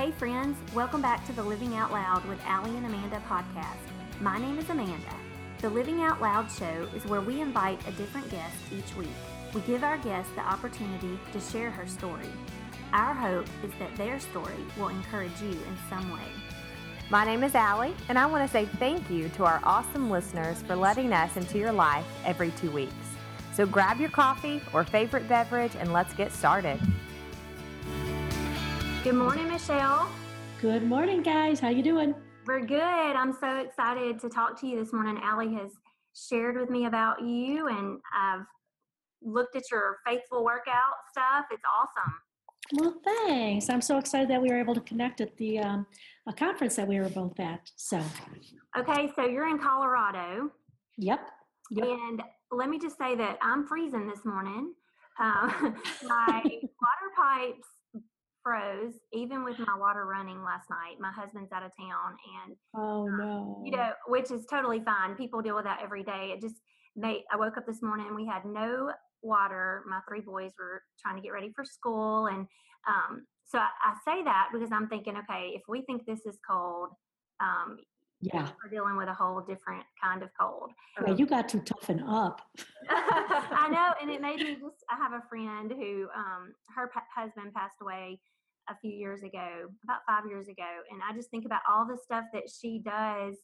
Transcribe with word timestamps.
Hey, 0.00 0.12
friends, 0.12 0.56
welcome 0.72 1.02
back 1.02 1.26
to 1.26 1.32
the 1.34 1.42
Living 1.42 1.76
Out 1.76 1.92
Loud 1.92 2.24
with 2.24 2.40
Allie 2.46 2.74
and 2.74 2.86
Amanda 2.86 3.22
podcast. 3.28 3.76
My 4.18 4.38
name 4.38 4.58
is 4.58 4.70
Amanda. 4.70 5.14
The 5.58 5.68
Living 5.68 6.00
Out 6.00 6.22
Loud 6.22 6.50
show 6.50 6.88
is 6.96 7.04
where 7.04 7.20
we 7.20 7.42
invite 7.42 7.86
a 7.86 7.92
different 7.92 8.30
guest 8.30 8.56
each 8.72 8.96
week. 8.96 9.10
We 9.52 9.60
give 9.60 9.84
our 9.84 9.98
guest 9.98 10.34
the 10.36 10.40
opportunity 10.40 11.18
to 11.34 11.38
share 11.38 11.70
her 11.70 11.86
story. 11.86 12.30
Our 12.94 13.12
hope 13.12 13.44
is 13.62 13.72
that 13.78 13.94
their 13.96 14.18
story 14.18 14.64
will 14.78 14.88
encourage 14.88 15.38
you 15.42 15.50
in 15.50 15.76
some 15.90 16.10
way. 16.10 16.32
My 17.10 17.26
name 17.26 17.44
is 17.44 17.54
Allie, 17.54 17.94
and 18.08 18.18
I 18.18 18.24
want 18.24 18.42
to 18.42 18.50
say 18.50 18.64
thank 18.78 19.10
you 19.10 19.28
to 19.36 19.44
our 19.44 19.60
awesome 19.64 20.08
listeners 20.08 20.62
for 20.62 20.76
letting 20.76 21.12
us 21.12 21.36
into 21.36 21.58
your 21.58 21.72
life 21.72 22.06
every 22.24 22.52
two 22.52 22.70
weeks. 22.70 22.94
So 23.52 23.66
grab 23.66 24.00
your 24.00 24.08
coffee 24.08 24.62
or 24.72 24.82
favorite 24.82 25.28
beverage 25.28 25.72
and 25.78 25.92
let's 25.92 26.14
get 26.14 26.32
started. 26.32 26.80
Good 29.02 29.14
morning, 29.14 29.48
Michelle. 29.48 30.10
Good 30.60 30.82
morning, 30.82 31.22
guys. 31.22 31.58
How 31.58 31.70
you 31.70 31.82
doing? 31.82 32.14
We're 32.46 32.60
good. 32.60 32.78
I'm 32.78 33.32
so 33.32 33.56
excited 33.56 34.18
to 34.20 34.28
talk 34.28 34.60
to 34.60 34.66
you 34.66 34.78
this 34.78 34.92
morning. 34.92 35.18
Allie 35.22 35.54
has 35.54 35.70
shared 36.14 36.58
with 36.60 36.68
me 36.68 36.84
about 36.84 37.22
you, 37.22 37.68
and 37.68 37.98
I've 38.14 38.44
looked 39.22 39.56
at 39.56 39.62
your 39.70 40.00
faithful 40.06 40.44
workout 40.44 40.96
stuff. 41.10 41.46
It's 41.50 41.62
awesome. 41.64 42.14
Well, 42.74 42.94
thanks. 43.02 43.70
I'm 43.70 43.80
so 43.80 43.96
excited 43.96 44.28
that 44.28 44.42
we 44.42 44.50
were 44.50 44.60
able 44.60 44.74
to 44.74 44.82
connect 44.82 45.22
at 45.22 45.34
the 45.38 45.60
um, 45.60 45.86
a 46.28 46.34
conference 46.34 46.76
that 46.76 46.86
we 46.86 47.00
were 47.00 47.08
both 47.08 47.40
at. 47.40 47.70
So, 47.76 48.02
okay, 48.78 49.10
so 49.16 49.24
you're 49.24 49.48
in 49.48 49.58
Colorado. 49.58 50.50
Yep. 50.98 51.20
yep. 51.70 51.86
And 51.86 52.22
let 52.52 52.68
me 52.68 52.78
just 52.78 52.98
say 52.98 53.16
that 53.16 53.38
I'm 53.40 53.66
freezing 53.66 54.06
this 54.06 54.26
morning. 54.26 54.74
Uh, 55.18 55.48
my 56.04 56.42
water 56.44 57.10
pipes 57.16 57.66
froze, 58.50 58.94
even 59.12 59.44
with 59.44 59.58
my 59.60 59.76
water 59.78 60.06
running 60.06 60.42
last 60.42 60.68
night. 60.70 60.96
My 60.98 61.12
husband's 61.12 61.52
out 61.52 61.62
of 61.62 61.70
town, 61.78 62.16
and 62.42 62.56
oh 62.74 63.06
no, 63.06 63.56
um, 63.58 63.62
you 63.64 63.70
know, 63.70 63.92
which 64.08 64.30
is 64.32 64.44
totally 64.50 64.82
fine. 64.84 65.14
People 65.14 65.40
deal 65.40 65.54
with 65.54 65.64
that 65.64 65.80
every 65.82 66.02
day. 66.02 66.32
It 66.34 66.40
just 66.40 66.56
made. 66.96 67.22
I 67.32 67.36
woke 67.36 67.56
up 67.56 67.66
this 67.66 67.80
morning 67.80 68.06
and 68.08 68.16
we 68.16 68.26
had 68.26 68.44
no 68.44 68.90
water. 69.22 69.84
My 69.88 70.00
three 70.08 70.20
boys 70.20 70.50
were 70.58 70.82
trying 71.00 71.14
to 71.16 71.22
get 71.22 71.30
ready 71.30 71.52
for 71.54 71.64
school, 71.64 72.26
and 72.26 72.46
um, 72.88 73.26
so 73.46 73.58
I, 73.58 73.68
I, 73.84 73.94
say 74.04 74.24
that 74.24 74.48
because 74.52 74.70
I'm 74.72 74.88
thinking, 74.88 75.14
okay, 75.16 75.52
if 75.54 75.62
we 75.68 75.82
think 75.82 76.04
this 76.06 76.26
is 76.26 76.38
cold, 76.48 76.88
um, 77.40 77.78
yeah, 78.20 78.48
we're 78.64 78.70
dealing 78.70 78.96
with 78.96 79.08
a 79.08 79.14
whole 79.14 79.42
different 79.42 79.84
kind 80.02 80.24
of 80.24 80.30
cold. 80.40 80.72
Yeah, 81.06 81.14
you 81.14 81.26
got 81.26 81.48
to 81.50 81.60
toughen 81.60 82.00
up. 82.00 82.42
I 82.90 83.68
know, 83.70 83.92
and 84.02 84.10
it 84.10 84.20
made 84.20 84.38
me 84.38 84.54
just. 84.54 84.84
I 84.90 84.96
have 84.96 85.12
a 85.12 85.22
friend 85.28 85.70
who, 85.70 86.08
um, 86.16 86.52
her 86.74 86.90
husband 87.14 87.54
passed 87.54 87.76
away 87.80 88.18
a 88.70 88.76
few 88.80 88.92
years 88.92 89.22
ago, 89.22 89.68
about 89.84 90.00
five 90.06 90.28
years 90.28 90.48
ago, 90.48 90.68
and 90.90 91.00
I 91.08 91.14
just 91.14 91.30
think 91.30 91.44
about 91.44 91.62
all 91.68 91.86
the 91.86 91.98
stuff 92.02 92.24
that 92.32 92.44
she 92.48 92.80
does 92.84 93.36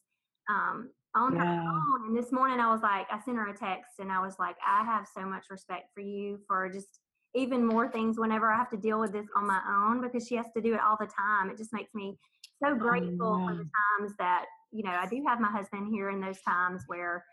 um, 0.49 0.89
on 1.15 1.35
yeah. 1.35 1.43
her 1.43 1.61
own. 1.61 2.07
And 2.07 2.17
this 2.17 2.31
morning, 2.31 2.59
I 2.59 2.71
was 2.71 2.81
like, 2.81 3.07
I 3.11 3.19
sent 3.19 3.37
her 3.37 3.49
a 3.49 3.57
text, 3.57 3.99
and 3.99 4.11
I 4.11 4.19
was 4.19 4.35
like, 4.39 4.55
I 4.65 4.83
have 4.83 5.07
so 5.13 5.25
much 5.25 5.45
respect 5.49 5.89
for 5.93 6.01
you 6.01 6.39
for 6.47 6.69
just 6.69 6.99
even 7.35 7.65
more 7.65 7.89
things 7.89 8.17
whenever 8.17 8.51
I 8.51 8.57
have 8.57 8.69
to 8.71 8.77
deal 8.77 8.99
with 8.99 9.11
this 9.11 9.27
on 9.35 9.45
my 9.45 9.61
own 9.69 10.01
because 10.01 10.27
she 10.27 10.35
has 10.35 10.47
to 10.55 10.61
do 10.61 10.73
it 10.73 10.79
all 10.79 10.97
the 10.99 11.07
time. 11.07 11.49
It 11.49 11.57
just 11.57 11.73
makes 11.73 11.93
me 11.93 12.17
so 12.63 12.75
grateful 12.75 13.45
for 13.45 13.53
the 13.53 13.69
times 13.99 14.13
that 14.17 14.45
you 14.71 14.83
know 14.83 14.91
I 14.91 15.05
do 15.07 15.23
have 15.27 15.39
my 15.39 15.51
husband 15.51 15.87
here 15.91 16.09
in 16.09 16.19
those 16.19 16.41
times 16.41 16.83
where 16.87 17.23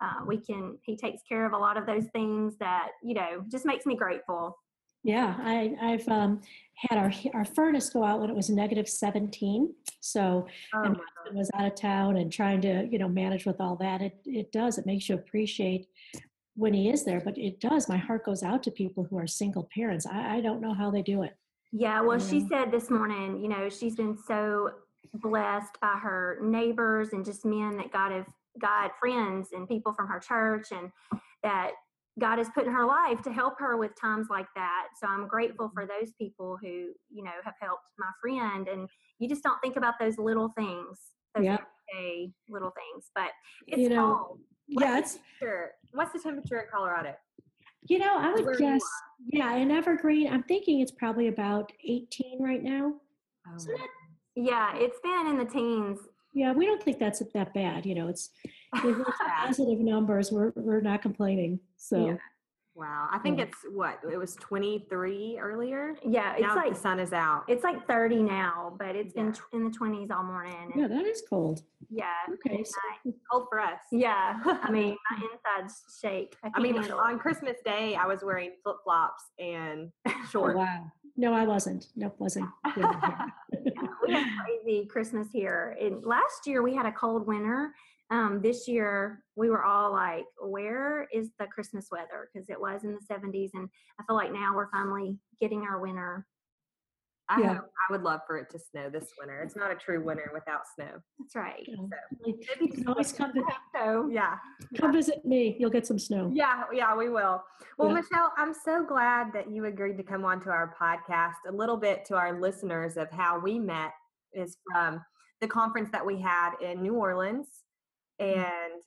uh, 0.00 0.24
we 0.26 0.38
can 0.38 0.76
he 0.82 0.96
takes 0.96 1.22
care 1.28 1.46
of 1.46 1.52
a 1.52 1.58
lot 1.58 1.76
of 1.76 1.86
those 1.86 2.06
things 2.12 2.56
that 2.58 2.88
you 3.02 3.14
know 3.14 3.44
just 3.50 3.64
makes 3.64 3.86
me 3.86 3.96
grateful. 3.96 4.56
Yeah, 5.04 5.36
I, 5.38 5.76
I've 5.82 6.08
um, 6.08 6.40
had 6.74 6.98
our 6.98 7.12
our 7.34 7.44
furnace 7.44 7.90
go 7.90 8.02
out 8.02 8.20
when 8.20 8.30
it 8.30 8.36
was 8.36 8.48
negative 8.48 8.88
17. 8.88 9.72
So 10.00 10.46
oh 10.74 10.82
and 10.82 10.96
was 11.32 11.50
out 11.54 11.66
of 11.66 11.74
town 11.74 12.16
and 12.16 12.32
trying 12.32 12.60
to 12.62 12.88
you 12.90 12.98
know 12.98 13.08
manage 13.08 13.44
with 13.44 13.60
all 13.60 13.76
that. 13.76 14.00
It 14.00 14.18
it 14.24 14.50
does. 14.50 14.78
It 14.78 14.86
makes 14.86 15.08
you 15.08 15.14
appreciate 15.14 15.88
when 16.56 16.72
he 16.72 16.88
is 16.88 17.04
there, 17.04 17.20
but 17.20 17.36
it 17.36 17.60
does. 17.60 17.88
My 17.88 17.98
heart 17.98 18.24
goes 18.24 18.42
out 18.42 18.62
to 18.62 18.70
people 18.70 19.04
who 19.04 19.18
are 19.18 19.26
single 19.26 19.68
parents. 19.74 20.06
I, 20.06 20.36
I 20.36 20.40
don't 20.40 20.60
know 20.60 20.72
how 20.72 20.90
they 20.90 21.02
do 21.02 21.22
it. 21.22 21.36
Yeah, 21.72 22.00
well, 22.00 22.20
she 22.20 22.46
said 22.48 22.70
this 22.70 22.88
morning, 22.88 23.42
you 23.42 23.48
know, 23.48 23.68
she's 23.68 23.96
been 23.96 24.16
so 24.16 24.70
blessed 25.14 25.80
by 25.80 25.98
her 26.00 26.38
neighbors 26.40 27.08
and 27.12 27.24
just 27.24 27.44
men 27.44 27.76
that 27.78 27.92
God 27.92 28.12
have 28.12 28.26
God 28.60 28.90
friends 29.00 29.48
and 29.52 29.68
people 29.68 29.92
from 29.92 30.06
her 30.06 30.20
church 30.20 30.68
and 30.70 30.92
that 31.42 31.72
God 32.20 32.38
has 32.38 32.48
put 32.54 32.66
in 32.66 32.72
her 32.72 32.86
life 32.86 33.22
to 33.22 33.32
help 33.32 33.54
her 33.58 33.76
with 33.76 33.90
times 34.00 34.28
like 34.30 34.46
that. 34.54 34.88
So 35.00 35.08
I'm 35.08 35.26
grateful 35.26 35.70
for 35.74 35.82
mm-hmm. 35.82 36.00
those 36.00 36.12
people 36.20 36.56
who, 36.60 36.92
you 37.10 37.24
know, 37.24 37.32
have 37.44 37.54
helped 37.60 37.82
my 37.98 38.10
friend. 38.22 38.68
And 38.68 38.88
you 39.18 39.28
just 39.28 39.42
don't 39.42 39.60
think 39.62 39.76
about 39.76 39.94
those 39.98 40.16
little 40.18 40.52
things, 40.56 40.98
those 41.34 41.44
yeah. 41.44 41.58
little 42.48 42.72
things. 42.72 43.10
But 43.14 43.30
it's 43.66 43.78
you 43.78 43.88
know, 43.88 44.26
cold. 44.26 44.40
yeah, 44.68 44.98
it's 44.98 45.18
sure. 45.40 45.72
What's 45.92 46.12
the 46.12 46.20
temperature 46.20 46.60
in 46.60 46.66
Colorado? 46.72 47.14
You 47.86 47.98
know, 47.98 48.16
I 48.16 48.32
would 48.32 48.44
Where 48.44 48.56
guess, 48.56 48.82
yeah, 49.30 49.56
in 49.56 49.70
Evergreen, 49.70 50.32
I'm 50.32 50.42
thinking 50.44 50.80
it's 50.80 50.92
probably 50.92 51.28
about 51.28 51.70
18 51.86 52.42
right 52.42 52.62
now. 52.62 52.94
Oh. 53.46 53.58
So 53.58 53.72
that, 53.72 53.88
yeah, 54.36 54.74
it's 54.76 54.98
been 55.00 55.26
in 55.26 55.36
the 55.36 55.44
teens. 55.44 55.98
Yeah, 56.32 56.52
we 56.52 56.66
don't 56.66 56.82
think 56.82 56.98
that's 56.98 57.22
that 57.34 57.54
bad. 57.54 57.84
You 57.84 57.94
know, 57.94 58.08
it's 58.08 58.30
positive 59.44 59.80
numbers. 59.80 60.30
We're 60.30 60.52
we're 60.56 60.80
not 60.80 61.02
complaining. 61.02 61.60
So. 61.76 62.06
Yeah. 62.06 62.16
Wow, 62.76 63.06
I 63.12 63.18
think 63.18 63.38
yeah. 63.38 63.44
it's 63.44 63.58
what 63.70 64.00
it 64.10 64.16
was 64.16 64.34
23 64.34 65.38
earlier. 65.40 65.94
Yeah, 66.04 66.32
it's 66.32 66.42
now 66.42 66.56
like 66.56 66.74
the 66.74 66.80
sun 66.80 66.98
is 66.98 67.12
out. 67.12 67.44
It's 67.46 67.62
like 67.62 67.86
30 67.86 68.24
now, 68.24 68.74
but 68.76 68.96
it's 68.96 69.14
yeah. 69.14 69.30
been 69.30 69.34
in 69.52 69.70
the 69.70 69.78
20s 69.78 70.10
all 70.10 70.24
morning. 70.24 70.72
yeah, 70.74 70.88
that 70.88 71.04
is 71.04 71.22
cold. 71.30 71.62
Yeah. 71.88 72.06
Okay. 72.32 72.64
So. 72.64 73.12
Cold 73.30 73.46
for 73.48 73.60
us. 73.60 73.78
Yeah. 73.92 74.40
I 74.44 74.72
mean, 74.72 74.96
my 75.08 75.20
insides 75.22 75.82
shake. 76.02 76.34
I, 76.42 76.50
I 76.52 76.60
mean, 76.60 76.76
on 76.76 77.16
Christmas 77.20 77.58
Day, 77.64 77.94
I 77.94 78.06
was 78.06 78.24
wearing 78.24 78.50
flip 78.64 78.78
flops 78.82 79.22
and 79.38 79.92
shorts. 80.28 80.56
Oh, 80.56 80.58
wow. 80.58 80.90
No, 81.16 81.32
I 81.32 81.44
wasn't. 81.44 81.86
Nope, 81.94 82.16
wasn't. 82.18 82.48
yeah, 82.76 83.28
we 84.02 84.12
had 84.12 84.26
crazy 84.44 84.86
Christmas 84.86 85.28
here. 85.32 85.76
And 85.80 86.04
last 86.04 86.46
year 86.46 86.62
we 86.62 86.74
had 86.74 86.86
a 86.86 86.92
cold 86.92 87.26
winter 87.26 87.72
um, 88.14 88.40
this 88.40 88.68
year 88.68 89.22
we 89.36 89.50
were 89.50 89.64
all 89.64 89.92
like, 89.92 90.24
where 90.40 91.08
is 91.12 91.30
the 91.38 91.46
Christmas 91.46 91.88
weather? 91.90 92.28
Because 92.32 92.48
it 92.48 92.60
was 92.60 92.84
in 92.84 92.92
the 92.92 93.14
70s, 93.14 93.50
and 93.54 93.68
I 94.00 94.04
feel 94.06 94.16
like 94.16 94.32
now 94.32 94.54
we're 94.54 94.70
finally 94.70 95.18
getting 95.40 95.62
our 95.62 95.80
winter. 95.80 96.26
I 97.28 97.40
yeah. 97.40 97.54
hope 97.54 97.70
I 97.88 97.92
would 97.92 98.02
love 98.02 98.20
for 98.26 98.36
it 98.36 98.50
to 98.50 98.58
snow 98.58 98.90
this 98.90 99.10
winter. 99.18 99.42
It's 99.42 99.56
not 99.56 99.70
a 99.70 99.74
true 99.74 100.04
winter 100.04 100.30
without 100.34 100.60
snow. 100.74 101.00
That's 101.18 101.34
right. 101.34 101.66
Yeah. 101.66 101.76
So 101.76 102.34
maybe 102.60 102.84
always 102.86 103.12
come 103.12 103.32
to 103.32 103.42
so 103.74 104.10
yeah. 104.12 104.36
Come 104.78 104.92
visit 104.92 105.24
me. 105.24 105.56
You'll 105.58 105.70
get 105.70 105.86
some 105.86 105.98
snow. 105.98 106.30
Yeah, 106.34 106.64
yeah, 106.70 106.94
we 106.94 107.08
will. 107.08 107.42
Well, 107.78 107.88
yeah. 107.88 107.94
Michelle, 107.94 108.32
I'm 108.36 108.52
so 108.52 108.84
glad 108.84 109.32
that 109.32 109.50
you 109.50 109.64
agreed 109.64 109.96
to 109.96 110.02
come 110.02 110.26
on 110.26 110.42
to 110.42 110.50
our 110.50 110.76
podcast. 110.78 111.36
A 111.48 111.52
little 111.52 111.78
bit 111.78 112.04
to 112.06 112.14
our 112.14 112.38
listeners 112.38 112.98
of 112.98 113.10
how 113.10 113.38
we 113.38 113.58
met 113.58 113.92
is 114.34 114.58
from 114.70 115.00
the 115.40 115.48
conference 115.48 115.88
that 115.92 116.04
we 116.04 116.20
had 116.20 116.52
in 116.60 116.82
New 116.82 116.94
Orleans. 116.94 117.63
And 118.18 118.82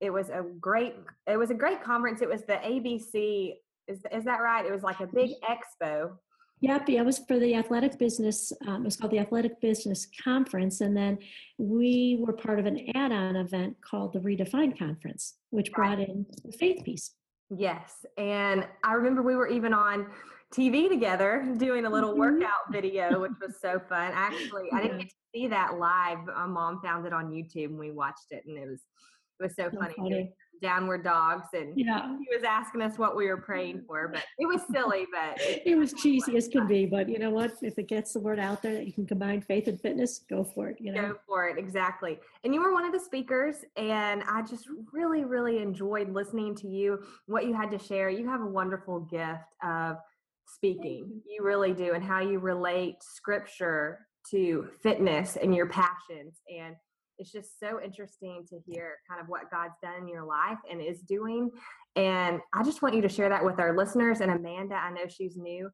it 0.00 0.10
was 0.10 0.28
a 0.30 0.42
great 0.60 0.94
it 1.26 1.36
was 1.36 1.50
a 1.50 1.54
great 1.54 1.82
conference. 1.82 2.22
It 2.22 2.28
was 2.28 2.42
the 2.42 2.54
abc 2.54 3.54
is, 3.88 4.00
is 4.12 4.24
that 4.24 4.40
right? 4.40 4.64
It 4.64 4.72
was 4.72 4.82
like 4.82 5.00
a 5.00 5.06
big 5.06 5.30
expo. 5.48 6.12
Yep, 6.60 6.88
yeah, 6.88 7.00
it 7.00 7.04
was 7.04 7.18
for 7.26 7.40
the 7.40 7.56
athletic 7.56 7.98
business. 7.98 8.52
Um, 8.68 8.82
it 8.82 8.84
was 8.84 8.96
called 8.96 9.10
the 9.10 9.18
Athletic 9.18 9.60
Business 9.60 10.06
Conference, 10.22 10.80
and 10.80 10.96
then 10.96 11.18
we 11.58 12.18
were 12.20 12.32
part 12.32 12.60
of 12.60 12.66
an 12.66 12.86
add-on 12.94 13.34
event 13.34 13.76
called 13.80 14.12
the 14.12 14.20
Redefined 14.20 14.78
Conference, 14.78 15.34
which 15.50 15.72
brought 15.72 15.98
in 15.98 16.24
the 16.44 16.52
faith 16.52 16.84
piece. 16.84 17.14
Yes, 17.50 18.06
and 18.16 18.64
I 18.84 18.92
remember 18.92 19.22
we 19.22 19.34
were 19.34 19.48
even 19.48 19.74
on 19.74 20.06
TV 20.52 20.88
together 20.88 21.54
doing 21.56 21.86
a 21.86 21.90
little 21.90 22.10
mm-hmm. 22.10 22.40
workout 22.40 22.70
video, 22.70 23.20
which 23.20 23.32
was 23.40 23.56
so 23.60 23.80
fun. 23.88 24.12
Actually, 24.14 24.64
I 24.72 24.82
didn't 24.82 24.98
get 24.98 25.08
to 25.08 25.14
see 25.34 25.48
that 25.48 25.78
live. 25.78 26.18
My 26.26 26.46
mom 26.46 26.80
found 26.82 27.06
it 27.06 27.12
on 27.12 27.30
YouTube 27.30 27.66
and 27.66 27.78
we 27.78 27.90
watched 27.90 28.26
it, 28.30 28.44
and 28.46 28.58
it 28.58 28.68
was 28.68 28.82
it 29.40 29.44
was 29.44 29.56
so, 29.56 29.70
so 29.72 29.78
funny. 29.80 29.94
funny. 29.96 30.32
Downward 30.60 31.02
dogs, 31.02 31.48
and 31.54 31.72
yeah, 31.76 32.06
he 32.06 32.36
was 32.36 32.44
asking 32.44 32.82
us 32.82 32.96
what 32.96 33.16
we 33.16 33.26
were 33.26 33.38
praying 33.38 33.82
for, 33.84 34.06
but 34.06 34.22
it 34.38 34.46
was 34.46 34.60
silly, 34.70 35.06
but 35.10 35.40
it, 35.40 35.62
it 35.66 35.74
was 35.74 35.92
cheesy 35.92 36.36
as 36.36 36.46
can 36.46 36.68
be. 36.68 36.86
But 36.86 37.08
you 37.08 37.18
know 37.18 37.30
what? 37.30 37.54
If 37.62 37.80
it 37.80 37.88
gets 37.88 38.12
the 38.12 38.20
word 38.20 38.38
out 38.38 38.62
there 38.62 38.74
that 38.74 38.86
you 38.86 38.92
can 38.92 39.04
combine 39.04 39.40
faith 39.40 39.66
and 39.66 39.80
fitness, 39.80 40.20
go 40.30 40.44
for 40.44 40.68
it. 40.68 40.76
You 40.78 40.92
know, 40.92 41.02
go 41.02 41.14
for 41.26 41.48
it 41.48 41.58
exactly. 41.58 42.20
And 42.44 42.54
you 42.54 42.62
were 42.62 42.72
one 42.72 42.84
of 42.84 42.92
the 42.92 43.00
speakers, 43.00 43.56
and 43.76 44.22
I 44.28 44.42
just 44.42 44.68
really, 44.92 45.24
really 45.24 45.58
enjoyed 45.58 46.12
listening 46.12 46.54
to 46.56 46.68
you. 46.68 47.02
What 47.26 47.44
you 47.44 47.54
had 47.54 47.72
to 47.72 47.78
share. 47.80 48.08
You 48.08 48.28
have 48.28 48.42
a 48.42 48.46
wonderful 48.46 49.00
gift 49.00 49.56
of 49.64 49.96
speaking. 50.54 51.22
You 51.28 51.42
really 51.44 51.72
do, 51.72 51.92
and 51.94 52.04
how 52.04 52.20
you 52.20 52.38
relate 52.38 52.96
scripture 53.00 54.06
to 54.30 54.68
fitness 54.82 55.36
and 55.36 55.54
your 55.54 55.68
passions. 55.68 56.40
And 56.48 56.76
it's 57.18 57.32
just 57.32 57.58
so 57.60 57.80
interesting 57.82 58.44
to 58.48 58.58
hear 58.66 58.96
kind 59.08 59.20
of 59.20 59.28
what 59.28 59.50
God's 59.50 59.74
done 59.82 60.02
in 60.02 60.08
your 60.08 60.24
life 60.24 60.58
and 60.70 60.80
is 60.80 61.00
doing. 61.00 61.50
And 61.96 62.40
I 62.54 62.62
just 62.62 62.82
want 62.82 62.94
you 62.94 63.02
to 63.02 63.08
share 63.08 63.28
that 63.28 63.44
with 63.44 63.60
our 63.60 63.76
listeners. 63.76 64.20
And 64.20 64.30
Amanda, 64.30 64.74
I 64.74 64.90
know 64.90 65.06
she's 65.08 65.36
new 65.36 65.70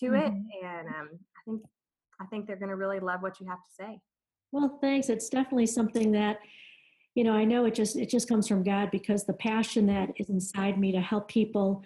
to 0.00 0.06
it, 0.06 0.32
mm-hmm. 0.32 0.66
and 0.66 0.88
um, 0.88 1.08
I 1.36 1.40
think 1.44 1.62
I 2.20 2.24
I 2.24 2.26
think 2.26 2.46
they're 2.46 2.56
going 2.56 2.70
to 2.70 2.76
really 2.76 3.00
love 3.00 3.22
what 3.22 3.40
you 3.40 3.46
have 3.46 3.58
to 3.58 3.70
say. 3.78 4.00
Well, 4.52 4.78
thanks. 4.80 5.08
It's 5.08 5.28
definitely 5.28 5.66
something 5.66 6.12
that 6.12 6.38
you 7.16 7.24
know 7.24 7.32
i 7.32 7.44
know 7.44 7.64
it 7.64 7.74
just 7.74 7.96
it 7.96 8.08
just 8.08 8.28
comes 8.28 8.46
from 8.46 8.62
god 8.62 8.90
because 8.92 9.24
the 9.24 9.32
passion 9.32 9.86
that 9.86 10.10
is 10.16 10.28
inside 10.28 10.78
me 10.78 10.92
to 10.92 11.00
help 11.00 11.26
people 11.28 11.82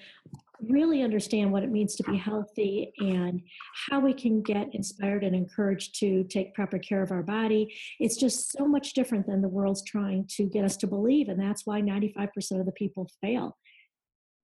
really 0.69 1.03
understand 1.03 1.53
what 1.53 1.63
it 1.63 1.71
means 1.71 1.95
to 1.97 2.03
be 2.05 2.17
healthy 2.17 2.93
and 2.99 3.43
how 3.89 4.01
we 4.01 4.13
can 4.13 4.43
get 4.43 4.75
inspired 4.75 5.25
and 5.25 5.35
encouraged 5.35 5.99
to 6.01 6.25
take 6.25 6.55
proper 6.55 6.79
care 6.79 7.03
of 7.03 7.13
our 7.13 7.23
body. 7.23 7.75
It's 7.99 8.17
just 8.17 8.53
so 8.53 8.67
much 8.67 8.93
different 8.95 9.27
than 9.27 9.43
the 9.43 9.49
world's 9.49 9.83
trying 9.83 10.27
to 10.37 10.45
get 10.45 10.65
us 10.65 10.77
to 10.79 10.87
believe 10.87 11.29
and 11.29 11.41
that's 11.41 11.67
why 11.67 11.81
95% 11.81 12.61
of 12.61 12.67
the 12.67 12.73
people 12.73 13.09
fail. 13.21 13.57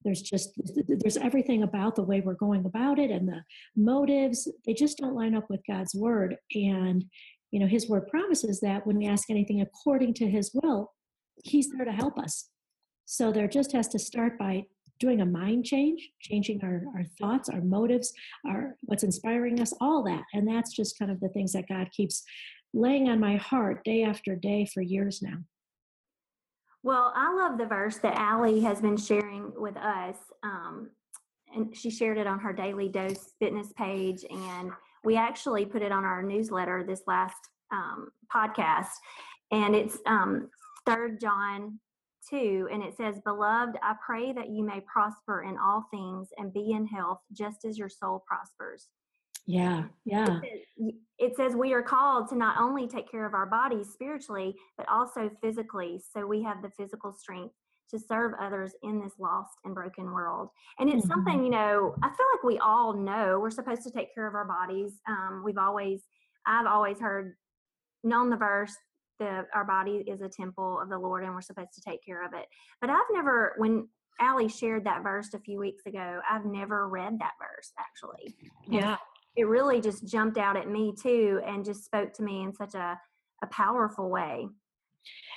There's 0.05 0.23
just 0.23 0.51
there's 0.87 1.17
everything 1.17 1.65
about 1.65 1.97
the 1.97 2.05
way 2.05 2.21
we're 2.21 2.35
going 2.35 2.65
about 2.65 3.01
it 3.01 3.11
and 3.11 3.27
the 3.29 3.43
motives. 3.75 4.49
They 4.65 4.73
just 4.73 4.99
don't 4.99 5.17
line 5.17 5.35
up 5.35 5.51
with 5.51 5.61
god's 5.67 5.95
word. 5.95 6.37
And 6.55 7.05
you 7.51 7.59
know 7.59 7.67
his 7.67 7.89
word 7.89 8.07
promises 8.09 8.61
that 8.61 8.87
when 8.87 8.99
we 8.99 9.07
ask 9.07 9.31
anything 9.31 9.61
according 9.63 10.15
to 10.15 10.29
his 10.29 10.53
will 10.55 10.93
he's 11.45 11.71
there 11.71 11.85
to 11.85 11.93
help 11.93 12.19
us. 12.19 12.49
So 13.05 13.33
there 13.33 13.49
just 13.49 13.73
has 13.73 13.89
to 13.89 13.99
start 13.99 14.39
by 14.39 14.65
doing 14.99 15.21
a 15.21 15.27
mind 15.27 15.65
change 15.65 16.11
changing 16.21 16.61
our, 16.63 16.83
our 16.95 17.05
thoughts 17.21 17.49
our 17.49 17.61
motives 17.61 18.13
our 18.47 18.77
what's 18.83 19.03
inspiring 19.03 19.61
us 19.61 19.73
all 19.81 20.03
that. 20.05 20.23
And 20.33 20.47
that's 20.47 20.75
just 20.75 20.99
kind 20.99 21.11
of 21.11 21.21
the 21.21 21.29
things 21.29 21.53
that 21.53 21.69
god 21.69 21.91
keeps 21.93 22.23
laying 22.75 23.09
on 23.09 23.21
my 23.21 23.37
heart 23.37 23.85
day 23.85 24.03
after 24.05 24.37
day 24.37 24.67
for 24.73 24.83
years 24.83 25.23
now. 25.23 25.39
Well 26.83 27.13
i 27.15 27.33
love 27.35 27.59
the 27.59 27.67
verse 27.67 27.99
that 27.99 28.17
Allie 28.17 28.61
has 28.61 28.81
been 28.81 28.97
sharing 28.97 29.53
with 29.57 29.77
us 29.77 30.17
um, 30.43 30.91
and 31.55 31.75
she 31.77 31.91
shared 31.91 32.19
it 32.19 32.27
on 32.27 32.39
her 32.41 32.53
daily 32.53 32.89
dose 32.89 33.33
fitness 33.39 33.73
page 33.77 34.25
and 34.31 34.73
we 35.07 35.17
actually 35.17 35.65
put 35.65 35.83
it 35.83 35.93
on 35.93 36.05
our 36.05 36.21
newsletter 36.21 36.85
this 36.85 37.03
last 37.07 37.37
um, 37.73 38.09
podcast, 38.35 38.91
and 39.53 39.75
it's 39.75 39.99
um, 40.05 40.51
Third 40.85 41.21
John 41.21 41.79
two, 42.29 42.69
and 42.73 42.83
it 42.83 42.97
says, 42.97 43.21
"Beloved, 43.25 43.77
I 43.83 43.95
pray 44.05 44.33
that 44.33 44.51
you 44.51 44.65
may 44.65 44.81
prosper 44.81 45.43
in 45.43 45.57
all 45.59 45.87
things 45.91 46.29
and 46.39 46.53
be 46.53 46.73
in 46.73 46.87
health, 46.87 47.21
just 47.33 47.65
as 47.65 47.79
your 47.79 47.89
soul 47.89 48.25
prospers." 48.27 48.89
Yeah, 49.47 49.85
yeah. 50.05 50.41
It 51.19 51.37
says, 51.37 51.55
we 51.55 51.73
are 51.73 51.83
called 51.83 52.29
to 52.29 52.37
not 52.37 52.61
only 52.61 52.89
take 52.89 53.09
care 53.09 53.25
of 53.25 53.33
our 53.33 53.47
bodies 53.47 53.91
spiritually, 53.93 54.57
but 54.77 54.89
also 54.89 55.31
physically, 55.41 56.01
so 56.13 56.27
we 56.27 56.43
have 56.43 56.63
the 56.63 56.71
physical 56.77 57.13
strength 57.13 57.55
to 57.91 57.99
serve 57.99 58.33
others 58.41 58.73
in 58.83 59.01
this 59.01 59.13
lost 59.21 59.55
and 59.65 59.73
broken 59.73 60.07
world. 60.07 60.49
And 60.81 60.91
it's 60.91 61.03
mm-hmm. 61.03 61.13
something, 61.13 61.45
you 61.45 61.51
know, 61.51 61.95
I 62.03 62.09
feel 62.09 62.27
like 62.35 62.43
we 62.43 62.59
all 62.59 62.93
know 62.93 63.39
we're 63.39 63.51
supposed 63.51 63.85
to 63.85 63.91
take 63.93 64.13
care 64.13 64.27
of 64.27 64.35
our 64.35 64.45
bodies. 64.45 64.95
Um, 65.09 65.43
we've 65.45 65.59
always, 65.59 66.03
I've 66.45 66.67
always 66.67 66.99
heard, 66.99 67.37
known 68.03 68.31
the 68.31 68.37
verse, 68.37 68.75
that 69.19 69.47
our 69.55 69.65
body 69.65 70.05
is 70.07 70.21
a 70.21 70.29
temple 70.29 70.81
of 70.81 70.89
the 70.89 70.99
Lord 70.99 71.25
and 71.25 71.35
we're 71.35 71.41
supposed 71.41 71.73
to 71.75 71.81
take 71.81 72.05
care 72.05 72.25
of 72.25 72.33
it. 72.35 72.47
But 72.81 72.91
I've 72.91 72.99
never, 73.13 73.55
when 73.59 73.89
Allie 74.21 74.49
shared 74.49 74.85
that 74.85 75.03
verse 75.03 75.35
a 75.35 75.41
few 75.41 75.59
weeks 75.59 75.87
ago, 75.87 76.21
I've 76.29 76.45
never 76.45 76.89
read 76.89 77.19
that 77.19 77.33
verse 77.41 77.73
actually. 77.79 78.35
Yeah. 78.69 78.97
it 79.37 79.45
really 79.45 79.81
just 79.81 80.07
jumped 80.07 80.39
out 80.39 80.57
at 80.57 80.69
me 80.69 80.95
too 81.01 81.41
and 81.47 81.65
just 81.65 81.85
spoke 81.85 82.13
to 82.15 82.23
me 82.23 82.43
in 82.43 82.55
such 82.55 82.75
a, 82.75 82.99
a 83.43 83.47
powerful 83.49 84.09
way. 84.09 84.49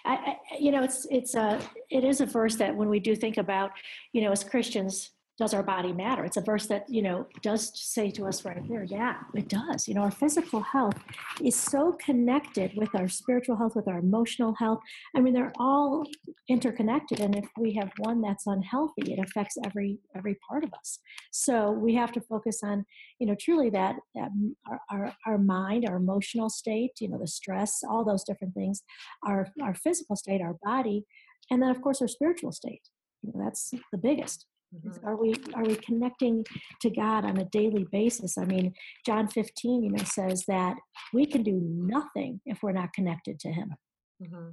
I, 0.06 0.14
I, 0.14 0.38
you 0.58 0.72
know, 0.72 0.84
it's 0.84 1.06
it's 1.12 1.36
a 1.36 1.60
it 1.90 2.04
is 2.04 2.22
a 2.22 2.25
verse 2.25 2.56
that 2.56 2.75
when 2.75 2.90
we 2.90 3.00
do 3.00 3.16
think 3.16 3.38
about, 3.38 3.72
you 4.14 4.22
know, 4.22 4.32
as 4.32 4.44
Christians, 4.44 5.12
does 5.39 5.53
our 5.53 5.63
body 5.63 5.94
matter? 5.94 6.25
It's 6.25 6.36
a 6.36 6.41
verse 6.41 6.68
that, 6.68 6.83
you 6.89 7.01
know, 7.01 7.25
does 7.41 7.71
say 7.74 8.12
to 8.12 8.27
us 8.27 8.44
right 8.44 8.62
here, 8.62 8.83
yeah, 8.83 9.15
it 9.33 9.47
does. 9.47 9.88
You 9.88 9.94
know, 9.94 10.01
our 10.01 10.12
physical 10.12 10.59
health 10.59 11.00
is 11.41 11.56
so 11.56 11.94
connected 11.94 12.74
with 12.75 12.94
our 12.94 13.07
spiritual 13.07 13.56
health, 13.56 13.74
with 13.74 13.88
our 13.88 14.00
emotional 14.00 14.53
health. 14.59 14.80
I 15.15 15.21
mean, 15.21 15.33
they're 15.33 15.53
all 15.57 16.06
interconnected. 16.50 17.21
And 17.21 17.38
if 17.38 17.45
we 17.57 17.74
have 17.75 17.89
one 18.00 18.21
that's 18.21 18.47
unhealthy, 18.47 19.13
it 19.13 19.19
affects 19.19 19.57
every 19.65 20.00
every 20.13 20.38
part 20.47 20.65
of 20.65 20.74
us. 20.74 21.00
So 21.31 21.71
we 21.71 21.95
have 21.95 22.12
to 22.12 22.21
focus 22.21 22.59
on, 22.62 22.86
you 23.19 23.25
know, 23.25 23.36
truly 23.39 23.69
that, 23.69 23.95
that 24.15 24.31
our, 24.68 24.81
our, 24.91 25.13
our 25.25 25.38
mind, 25.38 25.88
our 25.88 25.95
emotional 25.95 26.50
state, 26.50 26.91
you 27.00 27.07
know, 27.07 27.18
the 27.18 27.27
stress, 27.27 27.80
all 27.89 28.03
those 28.03 28.25
different 28.25 28.56
things, 28.56 28.83
our 29.25 29.47
our 29.63 29.74
physical 29.74 30.18
state, 30.18 30.41
our 30.41 30.57
body, 30.63 31.06
and 31.50 31.62
then 31.62 31.69
of 31.69 31.81
course 31.81 32.01
our 32.01 32.09
spiritual 32.09 32.51
state. 32.51 32.81
You 33.21 33.31
know, 33.33 33.41
that's 33.45 33.71
the 33.94 33.97
biggest. 33.97 34.45
Mm-hmm. 34.75 35.07
Are 35.07 35.16
we 35.16 35.33
are 35.56 35.63
we 35.63 35.75
connecting 35.75 36.45
to 36.81 36.89
God 36.89 37.25
on 37.25 37.38
a 37.38 37.45
daily 37.45 37.88
basis? 37.92 38.38
I 38.38 38.45
mean, 38.45 38.74
John 39.06 39.27
15, 39.27 39.83
you 39.83 39.92
know, 39.92 40.04
says 40.04 40.45
that 40.48 40.77
we 41.13 41.25
can 41.25 41.44
do 41.44 41.60
nothing 41.62 42.39
if 42.45 42.62
we're 42.62 42.71
not 42.71 42.94
connected 42.94 43.39
to 43.39 43.50
Him. 43.50 43.74
Mm-hmm. 44.21 44.50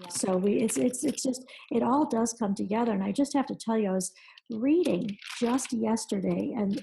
Yeah. 0.00 0.08
So 0.08 0.36
we 0.36 0.54
it's 0.54 0.78
it's 0.78 1.04
it's 1.04 1.22
just 1.22 1.44
it 1.70 1.82
all 1.82 2.06
does 2.06 2.32
come 2.32 2.54
together. 2.54 2.92
And 2.92 3.04
I 3.04 3.12
just 3.12 3.34
have 3.34 3.46
to 3.46 3.54
tell 3.54 3.76
you, 3.76 3.90
I 3.90 3.94
was 3.94 4.12
reading 4.50 5.18
just 5.38 5.72
yesterday 5.72 6.54
and 6.56 6.82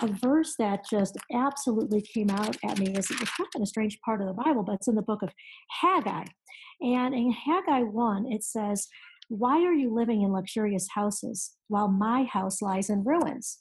a 0.00 0.08
verse 0.08 0.56
that 0.58 0.84
just 0.88 1.16
absolutely 1.32 2.02
came 2.02 2.30
out 2.30 2.56
at 2.64 2.78
me 2.78 2.92
is 2.92 3.10
it's 3.10 3.36
kind 3.36 3.48
of 3.54 3.62
a 3.62 3.66
strange 3.66 4.00
part 4.00 4.20
of 4.20 4.26
the 4.26 4.32
Bible, 4.32 4.62
but 4.62 4.74
it's 4.74 4.88
in 4.88 4.94
the 4.94 5.02
book 5.02 5.22
of 5.22 5.30
Haggai. 5.80 6.24
And 6.80 7.14
in 7.14 7.30
Haggai 7.30 7.82
1, 7.82 8.32
it 8.32 8.42
says, 8.42 8.88
why 9.30 9.64
are 9.64 9.72
you 9.72 9.94
living 9.94 10.22
in 10.22 10.32
luxurious 10.32 10.88
houses 10.92 11.52
while 11.68 11.86
my 11.86 12.24
house 12.24 12.60
lies 12.60 12.90
in 12.90 13.04
ruins? 13.04 13.58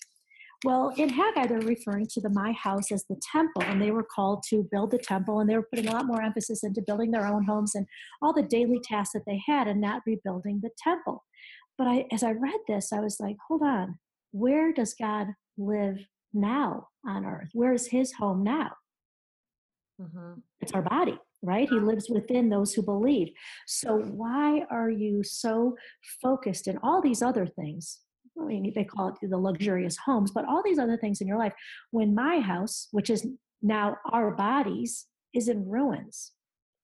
Well, 0.65 0.91
in 0.97 1.09
Haggai, 1.09 1.45
they're 1.45 1.59
referring 1.59 2.07
to 2.07 2.21
the 2.21 2.31
my 2.31 2.51
house 2.53 2.91
as 2.91 3.05
the 3.05 3.21
temple, 3.31 3.61
and 3.61 3.79
they 3.79 3.91
were 3.91 4.03
called 4.03 4.43
to 4.49 4.67
build 4.71 4.91
the 4.91 4.97
temple, 4.97 5.39
and 5.39 5.49
they 5.49 5.55
were 5.55 5.67
putting 5.69 5.87
a 5.87 5.91
lot 5.91 6.07
more 6.07 6.23
emphasis 6.23 6.63
into 6.63 6.81
building 6.81 7.11
their 7.11 7.27
own 7.27 7.45
homes 7.45 7.75
and 7.75 7.85
all 8.21 8.33
the 8.33 8.41
daily 8.41 8.79
tasks 8.83 9.13
that 9.13 9.21
they 9.27 9.39
had, 9.45 9.67
and 9.67 9.79
not 9.79 10.01
rebuilding 10.07 10.59
the 10.61 10.71
temple. 10.83 11.23
But 11.77 11.87
I, 11.87 12.05
as 12.11 12.23
I 12.23 12.31
read 12.31 12.59
this, 12.67 12.91
I 12.91 12.99
was 12.99 13.19
like, 13.19 13.37
hold 13.47 13.61
on, 13.61 13.99
where 14.31 14.73
does 14.73 14.95
God 14.95 15.27
live 15.57 15.99
now 16.33 16.87
on 17.07 17.25
earth? 17.25 17.49
Where 17.53 17.73
is 17.73 17.87
his 17.87 18.13
home 18.13 18.43
now? 18.43 18.71
Mm-hmm. 20.01 20.39
It's 20.61 20.73
our 20.73 20.81
body 20.81 21.19
right? 21.41 21.69
He 21.69 21.79
lives 21.79 22.09
within 22.09 22.49
those 22.49 22.73
who 22.73 22.81
believe. 22.81 23.29
So, 23.67 23.97
why 23.97 24.63
are 24.69 24.89
you 24.89 25.23
so 25.23 25.75
focused 26.21 26.67
in 26.67 26.77
all 26.83 27.01
these 27.01 27.21
other 27.21 27.45
things? 27.45 27.99
I 28.39 28.45
mean, 28.45 28.71
they 28.73 28.83
call 28.83 29.09
it 29.09 29.15
the 29.21 29.37
luxurious 29.37 29.97
homes, 29.97 30.31
but 30.31 30.45
all 30.45 30.61
these 30.63 30.79
other 30.79 30.97
things 30.97 31.21
in 31.21 31.27
your 31.27 31.37
life 31.37 31.53
when 31.91 32.15
my 32.15 32.39
house, 32.39 32.87
which 32.91 33.09
is 33.09 33.27
now 33.61 33.97
our 34.11 34.31
bodies, 34.31 35.07
is 35.33 35.47
in 35.47 35.67
ruins. 35.67 36.31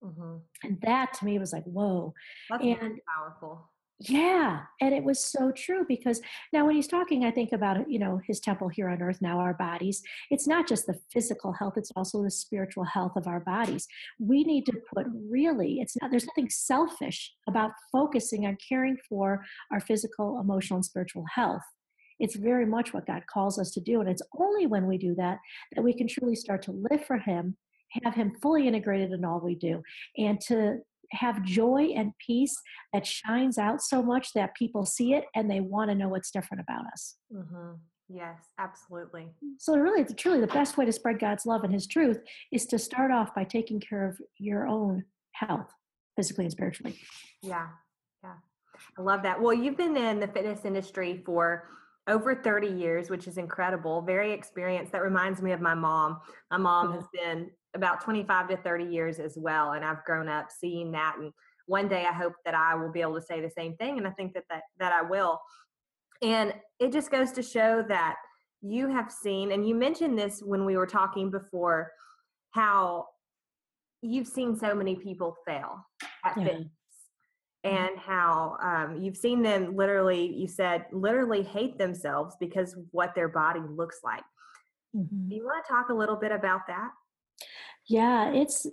Mm-hmm. 0.04 0.38
And 0.64 0.82
that 0.82 1.14
to 1.14 1.26
me 1.26 1.40
was 1.40 1.54
like, 1.54 1.64
whoa. 1.64 2.14
That's 2.50 2.64
and 2.64 3.00
powerful. 3.08 3.72
Yeah, 4.00 4.64
and 4.82 4.94
it 4.94 5.06
was 5.06 5.24
so 5.24 5.54
true 5.56 5.86
because 5.88 6.20
now 6.52 6.66
when 6.66 6.76
he's 6.76 6.88
talking, 6.88 7.24
I 7.24 7.32
think 7.32 7.54
about 7.54 7.90
you 7.90 7.98
know 7.98 8.20
his 8.28 8.42
temple 8.42 8.68
here 8.68 8.90
on 8.90 9.02
earth 9.02 9.22
now, 9.22 9.40
our 9.40 9.54
bodies. 9.54 10.02
It's 10.30 10.48
not 10.48 10.68
just 10.68 10.86
the 10.86 11.00
physical 11.14 11.54
health; 11.54 11.76
it's 11.78 11.92
also 11.96 12.22
the 12.22 12.30
spiritual 12.30 12.84
health 12.84 13.14
of 13.16 13.26
our 13.26 13.40
bodies. 13.40 13.88
We 14.20 14.44
need 14.44 14.66
to 14.66 14.74
put 14.94 15.08
really, 15.30 15.80
it's 15.80 15.96
not. 16.02 16.12
There's 16.12 16.28
nothing 16.28 16.50
selfish 16.50 17.32
about 17.48 17.72
focusing 17.90 18.46
on 18.46 18.58
caring 18.68 18.98
for 19.08 19.46
our 19.72 19.80
physical, 19.80 20.42
emotional, 20.42 20.78
and 20.78 20.86
spiritual 20.86 21.24
health. 21.34 21.64
It's 22.20 22.36
very 22.36 22.66
much 22.66 22.94
what 22.94 23.08
God 23.08 23.24
calls 23.32 23.58
us 23.58 23.72
to 23.72 23.80
do, 23.82 24.02
and 24.02 24.10
it's 24.10 24.22
only 24.38 24.66
when 24.68 24.88
we 24.88 24.98
do 24.98 25.16
that 25.16 25.38
that 25.74 25.84
we 25.84 25.94
can 25.94 26.10
truly 26.10 26.36
start 26.36 26.62
to 26.64 26.74
live 26.92 27.06
for 27.06 27.18
Him, 27.18 27.56
have 28.04 28.14
Him 28.16 28.34
fully 28.42 28.68
integrated 28.68 29.14
in 29.14 29.24
all 29.24 29.40
we 29.40 29.56
do, 29.56 29.82
and 30.18 30.40
to 30.42 30.80
have 31.12 31.44
joy 31.44 31.94
and 31.96 32.12
peace 32.26 32.56
that 32.94 33.06
shines 33.06 33.58
out 33.58 33.82
so 33.82 34.02
much 34.02 34.34
that 34.34 34.56
people 34.56 34.86
see 34.86 35.14
it 35.14 35.26
and 35.36 35.50
they 35.50 35.60
want 35.60 35.90
to 35.90 35.96
know 35.96 36.10
what's 36.10 36.32
different 36.32 36.64
about 36.68 36.86
us. 36.92 37.16
Mm-hmm. 37.34 37.74
Yes, 38.08 38.38
absolutely. 38.60 39.30
So, 39.58 39.76
really, 39.78 40.06
truly, 40.14 40.40
the 40.40 40.48
best 40.48 40.78
way 40.78 40.86
to 40.86 40.92
spread 40.92 41.20
God's 41.20 41.46
love 41.46 41.64
and 41.64 41.74
His 41.74 41.88
truth 41.88 42.20
is 42.52 42.66
to 42.68 42.78
start 42.78 43.12
off 43.12 43.34
by 43.34 43.44
taking 43.44 43.80
care 43.80 44.08
of 44.08 44.20
your 44.38 44.68
own 44.68 45.04
health, 45.32 45.72
physically 46.16 46.46
and 46.46 46.52
spiritually. 46.52 47.00
Yeah, 47.42 47.68
yeah. 48.24 48.34
I 48.98 49.02
love 49.02 49.24
that. 49.24 49.42
Well, 49.42 49.54
you've 49.54 49.78
been 49.78 49.98
in 49.98 50.20
the 50.20 50.28
fitness 50.28 50.66
industry 50.66 51.24
for 51.26 51.70
over 52.08 52.36
30 52.36 52.68
years, 52.68 53.10
which 53.10 53.28
is 53.28 53.38
incredible. 53.38 54.02
Very 54.02 54.32
experienced. 54.32 54.92
That 54.92 55.02
reminds 55.02 55.42
me 55.42 55.52
of 55.52 55.62
my 55.62 55.74
mom. 55.74 56.20
My 56.52 56.58
mom 56.58 56.94
has 56.94 57.06
been 57.12 57.50
about 57.76 58.02
25 58.04 58.50
to 58.50 58.58
30 58.58 58.86
years 58.86 59.20
as 59.20 59.38
well. 59.38 59.74
And 59.74 59.86
I've 59.86 60.04
grown 60.06 60.28
up 60.28 60.48
seeing 60.50 60.92
that. 60.94 61.16
And 61.20 61.32
one 61.68 61.88
day 61.88 62.06
I 62.10 62.14
hope 62.14 62.34
that 62.46 62.56
I 62.56 62.76
will 62.76 62.92
be 62.92 63.02
able 63.02 63.16
to 63.16 63.22
say 63.22 63.42
the 63.42 63.50
same 63.50 63.76
thing. 63.76 63.98
And 63.98 64.08
I 64.08 64.12
think 64.12 64.34
that 64.34 64.46
that, 64.50 64.64
that 64.80 64.94
I 64.94 65.02
will. 65.02 65.40
And 66.22 66.54
it 66.80 66.92
just 66.92 67.12
goes 67.12 67.32
to 67.34 67.44
show 67.44 67.84
that 67.88 68.16
you 68.62 68.90
have 68.90 69.12
seen, 69.12 69.52
and 69.52 69.68
you 69.68 69.76
mentioned 69.76 70.18
this 70.18 70.42
when 70.42 70.66
we 70.66 70.78
were 70.78 70.88
talking 70.88 71.30
before, 71.30 71.92
how 72.52 73.06
you've 74.02 74.28
seen 74.28 74.56
so 74.56 74.74
many 74.74 74.96
people 74.96 75.36
fail 75.46 75.86
at 76.24 76.38
yeah. 76.38 76.44
fitness 76.44 76.68
mm-hmm. 77.66 77.76
and 77.76 78.00
how 78.00 78.58
um, 78.64 79.02
you've 79.02 79.18
seen 79.18 79.44
them 79.44 79.76
literally, 79.76 80.34
you 80.34 80.48
said, 80.48 80.86
literally 80.92 81.44
hate 81.44 81.78
themselves 81.78 82.36
because 82.40 82.76
what 82.92 83.14
their 83.14 83.28
body 83.28 83.62
looks 83.70 84.00
like. 84.04 84.24
Mm-hmm. 84.96 85.30
Do 85.30 85.36
you 85.36 85.44
want 85.44 85.64
to 85.66 85.72
talk 85.72 85.90
a 85.90 85.94
little 85.94 86.16
bit 86.16 86.32
about 86.32 86.62
that? 86.68 86.90
Yeah, 87.88 88.32
it's, 88.32 88.66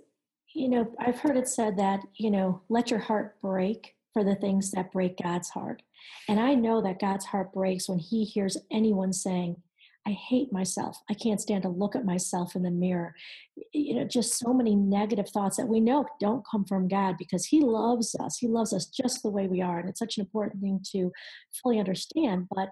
you 0.53 0.69
know, 0.69 0.93
I've 0.99 1.19
heard 1.19 1.37
it 1.37 1.47
said 1.47 1.77
that, 1.77 2.01
you 2.15 2.31
know, 2.31 2.61
let 2.69 2.89
your 2.89 2.99
heart 2.99 3.39
break 3.41 3.95
for 4.13 4.23
the 4.23 4.35
things 4.35 4.71
that 4.71 4.91
break 4.91 5.21
God's 5.21 5.49
heart. 5.49 5.81
And 6.27 6.39
I 6.39 6.53
know 6.53 6.81
that 6.81 6.99
God's 6.99 7.25
heart 7.25 7.53
breaks 7.53 7.89
when 7.89 7.99
he 7.99 8.23
hears 8.23 8.57
anyone 8.71 9.13
saying, 9.13 9.57
I 10.05 10.11
hate 10.11 10.51
myself. 10.51 10.97
I 11.09 11.13
can't 11.13 11.39
stand 11.39 11.63
to 11.63 11.69
look 11.69 11.95
at 11.95 12.05
myself 12.05 12.55
in 12.55 12.63
the 12.63 12.71
mirror. 12.71 13.15
You 13.71 13.95
know, 13.95 14.03
just 14.03 14.37
so 14.37 14.53
many 14.53 14.75
negative 14.75 15.29
thoughts 15.29 15.57
that 15.57 15.67
we 15.67 15.79
know 15.79 16.05
don't 16.19 16.45
come 16.45 16.65
from 16.65 16.89
God 16.89 17.15
because 17.17 17.45
He 17.45 17.61
loves 17.61 18.13
us. 18.15 18.37
He 18.37 18.47
loves 18.47 18.73
us 18.73 18.87
just 18.87 19.23
the 19.23 19.29
way 19.29 19.47
we 19.47 19.61
are. 19.61 19.79
And 19.79 19.87
it's 19.87 19.99
such 19.99 20.17
an 20.17 20.21
important 20.21 20.61
thing 20.61 20.81
to 20.91 21.11
fully 21.61 21.79
understand. 21.79 22.47
But 22.53 22.69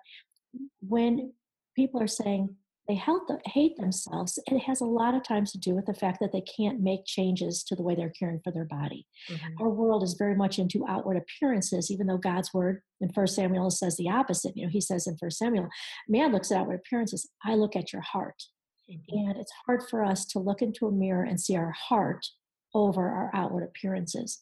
when 0.82 1.32
people 1.74 2.02
are 2.02 2.08
saying, 2.08 2.54
they 2.92 3.40
hate 3.46 3.78
themselves, 3.78 4.38
it 4.48 4.60
has 4.60 4.82
a 4.82 4.86
lot 4.86 5.16
of 5.16 5.24
times 5.24 5.52
to 5.52 5.58
do 5.58 5.74
with 5.74 5.86
the 5.86 5.94
fact 5.94 6.20
that 6.20 6.32
they 6.32 6.42
can't 6.42 6.82
make 6.82 7.06
changes 7.06 7.64
to 7.64 7.76
the 7.76 7.82
way 7.82 7.96
they're 7.96 8.10
caring 8.10 8.42
for 8.44 8.52
their 8.52 8.66
body. 8.66 9.08
Mm-hmm. 9.30 9.62
Our 9.62 9.70
world 9.70 10.04
is 10.04 10.16
very 10.16 10.36
much 10.36 10.60
into 10.60 10.86
outward 10.88 11.18
appearances, 11.18 11.90
even 11.90 12.08
though 12.08 12.18
God's 12.18 12.54
word 12.54 12.82
in 13.00 13.14
First 13.14 13.36
Samuel 13.36 13.70
says 13.70 13.96
the 13.96 14.10
opposite. 14.10 14.58
You 14.58 14.66
know, 14.66 14.72
he 14.72 14.82
says 14.82 15.08
in 15.08 15.18
First 15.18 15.38
Samuel, 15.38 15.70
man 16.10 16.34
looks 16.34 16.52
at 16.52 16.58
outward 16.58 16.82
appearances, 16.86 17.30
I 17.46 17.56
look 17.56 17.76
at 17.76 17.94
your 17.94 18.02
heart. 18.02 18.44
Mm-hmm. 18.92 19.30
And 19.30 19.38
it's 19.38 19.54
hard 19.66 19.84
for 19.90 20.04
us 20.04 20.26
to 20.26 20.40
look 20.40 20.62
into 20.62 20.88
a 20.88 20.92
mirror 20.92 21.24
and 21.24 21.40
see 21.40 21.56
our 21.56 21.72
heart 21.72 22.26
over 22.74 23.10
our 23.10 23.32
outward 23.34 23.64
appearances. 23.64 24.42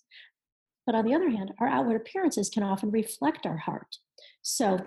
But 0.85 0.95
on 0.95 1.05
the 1.05 1.13
other 1.13 1.29
hand, 1.29 1.51
our 1.59 1.67
outward 1.67 1.97
appearances 1.97 2.49
can 2.49 2.63
often 2.63 2.89
reflect 2.89 3.45
our 3.45 3.57
heart. 3.57 3.97
So 4.41 4.79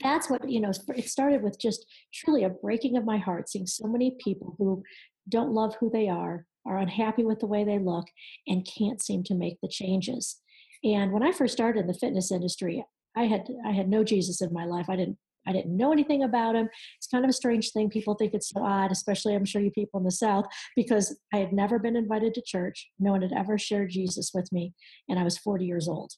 that's 0.00 0.30
what 0.30 0.48
you 0.48 0.60
know 0.60 0.70
it 0.96 1.08
started 1.08 1.42
with 1.42 1.58
just 1.58 1.84
truly 2.14 2.44
a 2.44 2.48
breaking 2.48 2.96
of 2.96 3.04
my 3.04 3.18
heart 3.18 3.48
seeing 3.48 3.66
so 3.66 3.86
many 3.86 4.16
people 4.22 4.54
who 4.58 4.82
don't 5.28 5.52
love 5.52 5.74
who 5.80 5.90
they 5.90 6.08
are 6.08 6.46
are 6.66 6.78
unhappy 6.78 7.24
with 7.24 7.40
the 7.40 7.46
way 7.46 7.64
they 7.64 7.78
look 7.78 8.06
and 8.46 8.66
can't 8.66 9.02
seem 9.02 9.22
to 9.24 9.34
make 9.34 9.58
the 9.60 9.68
changes. 9.68 10.40
And 10.84 11.12
when 11.12 11.22
i 11.22 11.32
first 11.32 11.52
started 11.52 11.80
in 11.80 11.86
the 11.86 11.94
fitness 11.94 12.30
industry 12.32 12.84
i 13.16 13.24
had 13.24 13.46
i 13.66 13.72
had 13.72 13.88
no 13.88 14.04
jesus 14.04 14.40
in 14.40 14.52
my 14.52 14.64
life. 14.64 14.86
I 14.88 14.96
didn't 14.96 15.18
i 15.46 15.52
didn't 15.52 15.76
know 15.76 15.92
anything 15.92 16.22
about 16.22 16.54
him. 16.54 16.68
It's 16.98 17.06
kind 17.06 17.24
of 17.24 17.30
a 17.30 17.34
strange 17.34 17.72
thing. 17.72 17.90
People 17.90 18.14
think 18.14 18.34
it's 18.34 18.50
so 18.50 18.62
odd 18.62 18.92
especially 18.92 19.34
i'm 19.34 19.44
sure 19.44 19.60
you 19.60 19.70
people 19.70 19.98
in 19.98 20.04
the 20.04 20.10
south 20.10 20.46
because 20.76 21.18
i 21.34 21.38
had 21.38 21.52
never 21.52 21.78
been 21.78 21.96
invited 21.96 22.34
to 22.34 22.42
church. 22.42 22.88
No 22.98 23.12
one 23.12 23.22
had 23.22 23.32
ever 23.32 23.58
shared 23.58 23.90
jesus 23.90 24.30
with 24.34 24.50
me 24.52 24.74
and 25.08 25.18
i 25.18 25.24
was 25.24 25.38
40 25.38 25.66
years 25.66 25.88
old. 25.88 26.12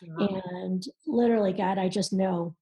Wow. 0.00 0.40
and 0.50 0.84
literally 1.08 1.52
god 1.52 1.76
i 1.76 1.88
just 1.88 2.12
know 2.12 2.54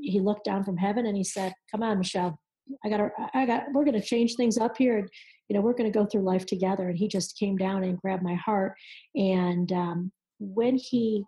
he 0.00 0.20
looked 0.20 0.44
down 0.44 0.64
from 0.64 0.76
heaven 0.76 1.06
and 1.06 1.16
he 1.16 1.24
said, 1.24 1.54
"Come 1.70 1.82
on, 1.82 1.98
Michelle, 1.98 2.38
I 2.84 2.88
got, 2.88 3.10
I 3.34 3.46
got, 3.46 3.64
we're 3.72 3.84
going 3.84 4.00
to 4.00 4.06
change 4.06 4.34
things 4.34 4.58
up 4.58 4.76
here, 4.76 4.98
and 4.98 5.08
you 5.48 5.54
know, 5.54 5.62
we're 5.62 5.74
going 5.74 5.90
to 5.90 5.98
go 5.98 6.06
through 6.06 6.22
life 6.22 6.46
together." 6.46 6.88
And 6.88 6.98
he 6.98 7.08
just 7.08 7.38
came 7.38 7.56
down 7.56 7.84
and 7.84 8.00
grabbed 8.00 8.22
my 8.22 8.34
heart, 8.34 8.74
and 9.14 9.70
um, 9.72 10.12
when 10.38 10.76
he 10.76 11.24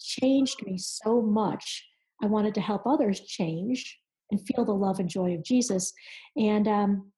changed 0.00 0.64
me 0.64 0.78
so 0.78 1.20
much, 1.20 1.86
I 2.22 2.26
wanted 2.26 2.54
to 2.54 2.60
help 2.60 2.86
others 2.86 3.20
change 3.20 3.98
and 4.30 4.40
feel 4.46 4.64
the 4.64 4.72
love 4.72 5.00
and 5.00 5.08
joy 5.08 5.34
of 5.34 5.44
Jesus, 5.44 5.92
and 6.36 6.68
um, 6.68 7.12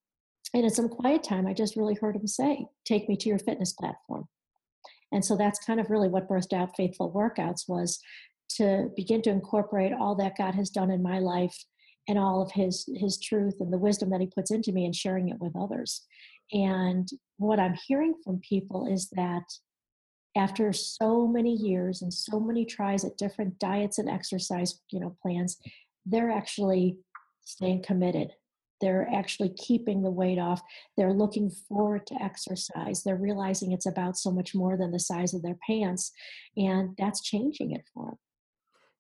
and 0.54 0.64
in 0.64 0.70
some 0.70 0.88
quiet 0.88 1.22
time, 1.22 1.46
I 1.46 1.54
just 1.54 1.76
really 1.76 1.94
heard 1.94 2.16
him 2.16 2.26
say, 2.26 2.66
"Take 2.84 3.08
me 3.08 3.16
to 3.16 3.28
your 3.28 3.38
fitness 3.38 3.72
platform." 3.72 4.28
And 5.12 5.24
so 5.24 5.36
that's 5.36 5.64
kind 5.64 5.80
of 5.80 5.90
really 5.90 6.08
what 6.08 6.28
birthed 6.28 6.52
out 6.52 6.76
Faithful 6.76 7.12
Workouts 7.12 7.68
was 7.68 8.00
to 8.56 8.90
begin 8.96 9.22
to 9.22 9.30
incorporate 9.30 9.92
all 9.92 10.14
that 10.16 10.36
God 10.36 10.54
has 10.54 10.70
done 10.70 10.90
in 10.90 11.02
my 11.02 11.18
life 11.18 11.56
and 12.08 12.18
all 12.18 12.42
of 12.42 12.50
his 12.52 12.88
his 12.96 13.18
truth 13.18 13.54
and 13.60 13.72
the 13.72 13.78
wisdom 13.78 14.10
that 14.10 14.20
he 14.20 14.26
puts 14.26 14.50
into 14.50 14.72
me 14.72 14.84
and 14.84 14.94
sharing 14.94 15.28
it 15.28 15.38
with 15.38 15.52
others. 15.56 16.04
And 16.52 17.08
what 17.36 17.60
I'm 17.60 17.76
hearing 17.86 18.14
from 18.24 18.40
people 18.40 18.86
is 18.92 19.08
that 19.10 19.44
after 20.36 20.72
so 20.72 21.26
many 21.26 21.54
years 21.54 22.02
and 22.02 22.12
so 22.12 22.38
many 22.38 22.64
tries 22.64 23.04
at 23.04 23.18
different 23.18 23.58
diets 23.58 23.98
and 23.98 24.08
exercise, 24.08 24.80
you 24.90 25.00
know, 25.00 25.16
plans, 25.22 25.58
they're 26.06 26.30
actually 26.30 26.98
staying 27.44 27.82
committed. 27.82 28.30
They're 28.80 29.08
actually 29.12 29.50
keeping 29.50 30.02
the 30.02 30.10
weight 30.10 30.38
off. 30.38 30.62
They're 30.96 31.12
looking 31.12 31.50
forward 31.68 32.06
to 32.06 32.22
exercise. 32.22 33.02
They're 33.02 33.16
realizing 33.16 33.72
it's 33.72 33.86
about 33.86 34.16
so 34.16 34.30
much 34.30 34.54
more 34.54 34.76
than 34.76 34.90
the 34.90 34.98
size 34.98 35.34
of 35.34 35.42
their 35.42 35.58
pants. 35.66 36.12
And 36.56 36.94
that's 36.96 37.20
changing 37.20 37.72
it 37.72 37.84
for 37.92 38.06
them. 38.06 38.18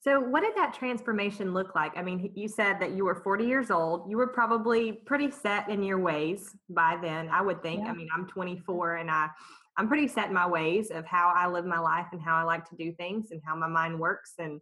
So, 0.02 0.18
what 0.18 0.40
did 0.40 0.54
that 0.56 0.72
transformation 0.72 1.52
look 1.52 1.74
like? 1.74 1.92
I 1.94 2.02
mean, 2.02 2.32
you 2.34 2.48
said 2.48 2.80
that 2.80 2.92
you 2.92 3.04
were 3.04 3.16
40 3.16 3.44
years 3.44 3.70
old. 3.70 4.10
You 4.10 4.16
were 4.16 4.28
probably 4.28 4.92
pretty 4.92 5.30
set 5.30 5.68
in 5.68 5.82
your 5.82 5.98
ways 5.98 6.56
by 6.70 6.96
then, 7.02 7.28
I 7.28 7.42
would 7.42 7.62
think. 7.62 7.84
Yeah. 7.84 7.90
I 7.90 7.94
mean, 7.94 8.08
I'm 8.14 8.26
24 8.26 8.96
and 8.96 9.10
I 9.10 9.28
I'm 9.76 9.88
pretty 9.88 10.08
set 10.08 10.28
in 10.28 10.34
my 10.34 10.46
ways 10.46 10.90
of 10.90 11.06
how 11.06 11.32
I 11.34 11.46
live 11.46 11.64
my 11.64 11.78
life 11.78 12.06
and 12.12 12.20
how 12.20 12.36
I 12.36 12.42
like 12.42 12.68
to 12.70 12.76
do 12.76 12.92
things 12.92 13.30
and 13.30 13.40
how 13.46 13.54
my 13.54 13.68
mind 13.68 13.98
works 13.98 14.34
and 14.38 14.60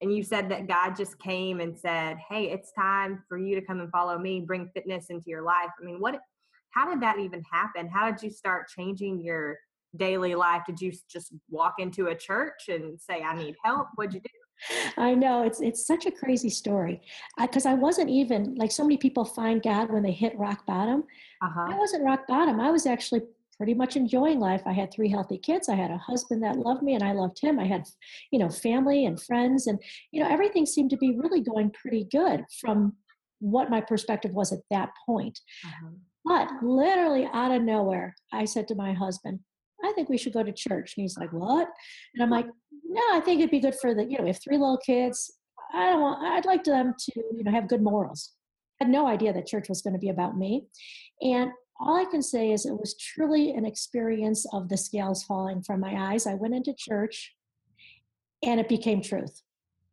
and 0.00 0.12
you 0.12 0.24
said 0.24 0.48
that 0.50 0.66
God 0.66 0.96
just 0.96 1.16
came 1.20 1.60
and 1.60 1.78
said, 1.78 2.18
"Hey, 2.28 2.50
it's 2.50 2.72
time 2.72 3.22
for 3.28 3.38
you 3.38 3.54
to 3.54 3.64
come 3.64 3.78
and 3.78 3.90
follow 3.90 4.18
me, 4.18 4.40
bring 4.40 4.68
fitness 4.74 5.10
into 5.10 5.26
your 5.28 5.42
life." 5.42 5.70
I 5.80 5.84
mean, 5.84 6.00
what 6.00 6.20
how 6.70 6.90
did 6.90 7.00
that 7.02 7.20
even 7.20 7.42
happen? 7.50 7.88
How 7.88 8.10
did 8.10 8.20
you 8.20 8.30
start 8.30 8.68
changing 8.68 9.22
your 9.22 9.58
daily 9.96 10.34
life? 10.34 10.62
Did 10.66 10.80
you 10.80 10.92
just 11.08 11.32
walk 11.48 11.74
into 11.78 12.08
a 12.08 12.16
church 12.16 12.68
and 12.68 13.00
say, 13.00 13.22
"I 13.22 13.36
need 13.36 13.54
help"? 13.64 13.88
What'd 13.94 14.14
you 14.14 14.20
do? 14.20 14.41
I 14.96 15.14
know 15.14 15.42
it's 15.42 15.60
it's 15.60 15.86
such 15.86 16.06
a 16.06 16.10
crazy 16.10 16.50
story 16.50 17.00
because 17.40 17.66
I, 17.66 17.72
I, 17.72 17.74
wasn't 17.74 18.10
even 18.10 18.54
like 18.56 18.70
so 18.70 18.84
many 18.84 18.96
people 18.96 19.24
find 19.24 19.62
God 19.62 19.90
when 19.90 20.02
they 20.02 20.12
hit 20.12 20.38
rock 20.38 20.66
bottom. 20.66 21.04
Uh-huh. 21.42 21.68
I 21.70 21.78
wasn't 21.78 22.04
rock 22.04 22.26
bottom. 22.26 22.60
I 22.60 22.70
was 22.70 22.86
actually 22.86 23.22
pretty 23.56 23.74
much 23.74 23.96
enjoying 23.96 24.40
life. 24.40 24.62
I 24.66 24.72
had 24.72 24.92
three 24.92 25.08
healthy 25.08 25.38
kids. 25.38 25.68
I 25.68 25.74
had 25.74 25.90
a 25.90 25.98
husband 25.98 26.42
that 26.42 26.56
loved 26.58 26.82
me, 26.82 26.94
and 26.94 27.02
I 27.02 27.12
loved 27.12 27.40
him. 27.40 27.58
I 27.58 27.66
had 27.66 27.84
you 28.30 28.38
know 28.38 28.48
family 28.48 29.04
and 29.04 29.20
friends, 29.20 29.66
and 29.66 29.80
you 30.10 30.22
know 30.22 30.28
everything 30.28 30.66
seemed 30.66 30.90
to 30.90 30.96
be 30.96 31.16
really 31.16 31.40
going 31.40 31.70
pretty 31.70 32.04
good 32.04 32.44
from 32.60 32.94
what 33.40 33.70
my 33.70 33.80
perspective 33.80 34.32
was 34.32 34.52
at 34.52 34.60
that 34.70 34.90
point. 35.06 35.40
Uh-huh. 35.64 35.88
But 36.24 36.50
literally 36.62 37.28
out 37.32 37.50
of 37.50 37.62
nowhere, 37.62 38.14
I 38.32 38.44
said 38.44 38.68
to 38.68 38.76
my 38.76 38.92
husband, 38.92 39.40
I 39.84 39.92
think 39.92 40.08
we 40.08 40.18
should 40.18 40.32
go 40.32 40.44
to 40.44 40.52
church. 40.52 40.94
And 40.96 41.02
he's 41.02 41.18
like, 41.18 41.32
What? 41.32 41.68
And 42.14 42.22
I'm 42.22 42.30
like, 42.30 42.46
no, 42.92 43.02
I 43.12 43.20
think 43.20 43.40
it'd 43.40 43.50
be 43.50 43.60
good 43.60 43.74
for 43.74 43.94
the, 43.94 44.04
you 44.04 44.18
know, 44.18 44.24
we 44.24 44.30
have 44.30 44.42
three 44.42 44.58
little 44.58 44.78
kids. 44.78 45.32
I 45.72 45.86
don't 45.90 46.00
want, 46.00 46.22
I'd 46.22 46.44
like 46.44 46.64
them 46.64 46.94
to, 46.98 47.12
you 47.34 47.44
know, 47.44 47.50
have 47.50 47.68
good 47.68 47.82
morals. 47.82 48.32
I 48.80 48.84
had 48.84 48.92
no 48.92 49.06
idea 49.06 49.32
that 49.32 49.46
church 49.46 49.68
was 49.68 49.80
going 49.80 49.94
to 49.94 49.98
be 49.98 50.10
about 50.10 50.36
me. 50.36 50.66
And 51.22 51.50
all 51.80 51.96
I 51.96 52.04
can 52.04 52.22
say 52.22 52.52
is 52.52 52.66
it 52.66 52.78
was 52.78 52.94
truly 52.96 53.52
an 53.52 53.64
experience 53.64 54.46
of 54.52 54.68
the 54.68 54.76
scales 54.76 55.24
falling 55.24 55.62
from 55.62 55.80
my 55.80 56.12
eyes. 56.12 56.26
I 56.26 56.34
went 56.34 56.54
into 56.54 56.74
church 56.76 57.34
and 58.42 58.60
it 58.60 58.68
became 58.68 59.00
truth. 59.00 59.42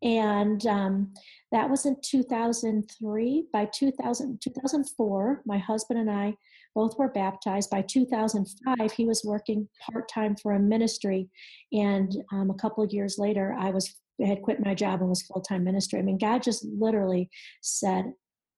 And 0.01 0.65
um, 0.65 1.13
that 1.51 1.69
was 1.69 1.85
in 1.85 1.97
2003. 2.03 3.45
By 3.51 3.65
2000, 3.65 4.41
2004, 4.41 5.41
my 5.45 5.57
husband 5.57 5.99
and 5.99 6.09
I 6.09 6.35
both 6.75 6.97
were 6.97 7.09
baptized. 7.09 7.69
By 7.69 7.81
2005, 7.81 8.91
he 8.91 9.05
was 9.05 9.23
working 9.25 9.67
part 9.91 10.07
time 10.09 10.35
for 10.35 10.53
a 10.53 10.59
ministry, 10.59 11.29
and 11.73 12.15
um, 12.31 12.49
a 12.49 12.55
couple 12.55 12.83
of 12.83 12.93
years 12.93 13.17
later, 13.17 13.55
I 13.59 13.71
was 13.71 13.99
had 14.25 14.41
quit 14.41 14.63
my 14.63 14.75
job 14.75 14.99
and 14.99 15.09
was 15.09 15.23
full 15.23 15.41
time 15.41 15.63
ministry. 15.63 15.99
I 15.99 16.03
mean, 16.03 16.17
God 16.17 16.43
just 16.43 16.65
literally 16.65 17.29
said, 17.61 18.13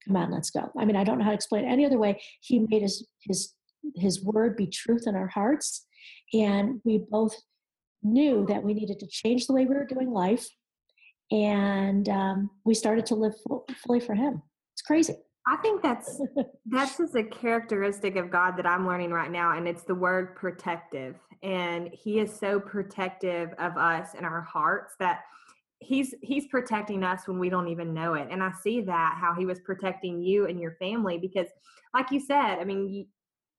"Come 0.06 0.16
on, 0.16 0.30
let's 0.30 0.50
go." 0.50 0.70
I 0.78 0.84
mean, 0.84 0.96
I 0.96 1.04
don't 1.04 1.18
know 1.18 1.24
how 1.24 1.30
to 1.30 1.36
explain 1.36 1.64
it 1.64 1.68
any 1.68 1.84
other 1.84 1.98
way. 1.98 2.20
He 2.40 2.60
made 2.60 2.82
his 2.82 3.06
his 3.22 3.54
his 3.96 4.22
word 4.22 4.56
be 4.56 4.66
truth 4.66 5.04
in 5.06 5.16
our 5.16 5.28
hearts, 5.28 5.86
and 6.32 6.80
we 6.84 6.98
both 6.98 7.36
knew 8.02 8.44
that 8.48 8.62
we 8.62 8.74
needed 8.74 8.98
to 8.98 9.06
change 9.06 9.46
the 9.46 9.52
way 9.52 9.64
we 9.64 9.74
were 9.74 9.84
doing 9.84 10.10
life, 10.10 10.48
and 11.32 12.10
um, 12.10 12.50
we 12.64 12.74
started 12.74 13.06
to 13.06 13.14
live 13.14 13.32
full, 13.48 13.66
fully 13.84 14.00
for 14.00 14.14
Him. 14.14 14.42
It's 14.74 14.82
crazy. 14.82 15.16
I 15.48 15.56
think 15.56 15.82
that's 15.82 16.20
that's 16.66 16.98
just 16.98 17.16
a 17.16 17.24
characteristic 17.24 18.16
of 18.16 18.30
God 18.30 18.56
that 18.58 18.66
I'm 18.66 18.86
learning 18.86 19.10
right 19.10 19.30
now, 19.30 19.56
and 19.56 19.66
it's 19.66 19.82
the 19.82 19.94
word 19.94 20.36
protective. 20.36 21.16
And 21.42 21.88
He 21.92 22.20
is 22.20 22.38
so 22.38 22.60
protective 22.60 23.50
of 23.58 23.76
us 23.76 24.10
and 24.14 24.26
our 24.26 24.42
hearts 24.42 24.94
that 25.00 25.22
He's 25.80 26.14
He's 26.22 26.46
protecting 26.48 27.02
us 27.02 27.26
when 27.26 27.38
we 27.38 27.48
don't 27.48 27.68
even 27.68 27.94
know 27.94 28.14
it. 28.14 28.28
And 28.30 28.42
I 28.42 28.52
see 28.62 28.82
that 28.82 29.16
how 29.18 29.34
He 29.34 29.46
was 29.46 29.58
protecting 29.60 30.20
you 30.20 30.46
and 30.46 30.60
your 30.60 30.72
family 30.72 31.16
because, 31.16 31.48
like 31.94 32.10
you 32.10 32.20
said, 32.20 32.58
I 32.58 32.64
mean, 32.64 32.88
you, 32.88 33.06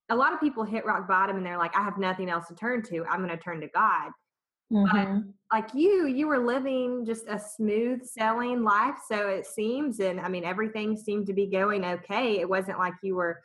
a 0.10 0.16
lot 0.16 0.32
of 0.32 0.40
people 0.40 0.64
hit 0.64 0.86
rock 0.86 1.08
bottom 1.08 1.38
and 1.38 1.46
they're 1.46 1.58
like, 1.58 1.76
I 1.76 1.84
have 1.84 1.98
nothing 1.98 2.30
else 2.30 2.48
to 2.50 2.56
turn 2.56 2.84
to. 2.84 3.04
I'm 3.06 3.26
going 3.26 3.36
to 3.36 3.44
turn 3.44 3.62
to 3.62 3.68
God. 3.70 4.12
Mm-hmm. 4.74 5.20
But 5.20 5.24
like 5.52 5.70
you, 5.76 6.08
you 6.08 6.28
were 6.28 6.40
living 6.40 7.06
just 7.06 7.26
a 7.28 7.40
smooth 7.40 8.04
sailing 8.04 8.64
life, 8.64 8.96
so 9.08 9.28
it 9.28 9.46
seems. 9.46 10.00
And 10.00 10.20
I 10.20 10.28
mean, 10.28 10.44
everything 10.44 10.98
seemed 10.98 11.28
to 11.28 11.34
be 11.34 11.46
going 11.46 11.86
okay. 11.86 12.40
It 12.40 12.50
wasn't 12.50 12.80
like 12.80 12.96
you 13.04 13.16
were, 13.16 13.40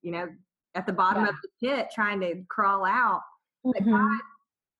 you 0.00 0.10
know, 0.10 0.28
at 0.74 0.86
the 0.86 0.92
bottom 0.92 1.24
yeah. 1.24 1.30
of 1.30 1.34
the 1.42 1.68
pit 1.68 1.88
trying 1.94 2.20
to 2.20 2.42
crawl 2.48 2.84
out. 2.86 3.20
Mm-hmm. 3.66 3.90
God, 3.90 4.20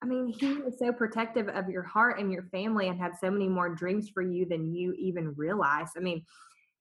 I 0.01 0.07
mean, 0.07 0.33
He 0.39 0.55
was 0.55 0.79
so 0.79 0.91
protective 0.91 1.49
of 1.49 1.69
your 1.69 1.83
heart 1.83 2.19
and 2.19 2.31
your 2.31 2.43
family, 2.51 2.87
and 2.87 2.99
had 2.99 3.11
so 3.19 3.29
many 3.29 3.47
more 3.47 3.69
dreams 3.69 4.09
for 4.09 4.23
you 4.23 4.45
than 4.45 4.73
you 4.73 4.93
even 4.93 5.35
realized. 5.35 5.91
I 5.95 5.99
mean, 5.99 6.25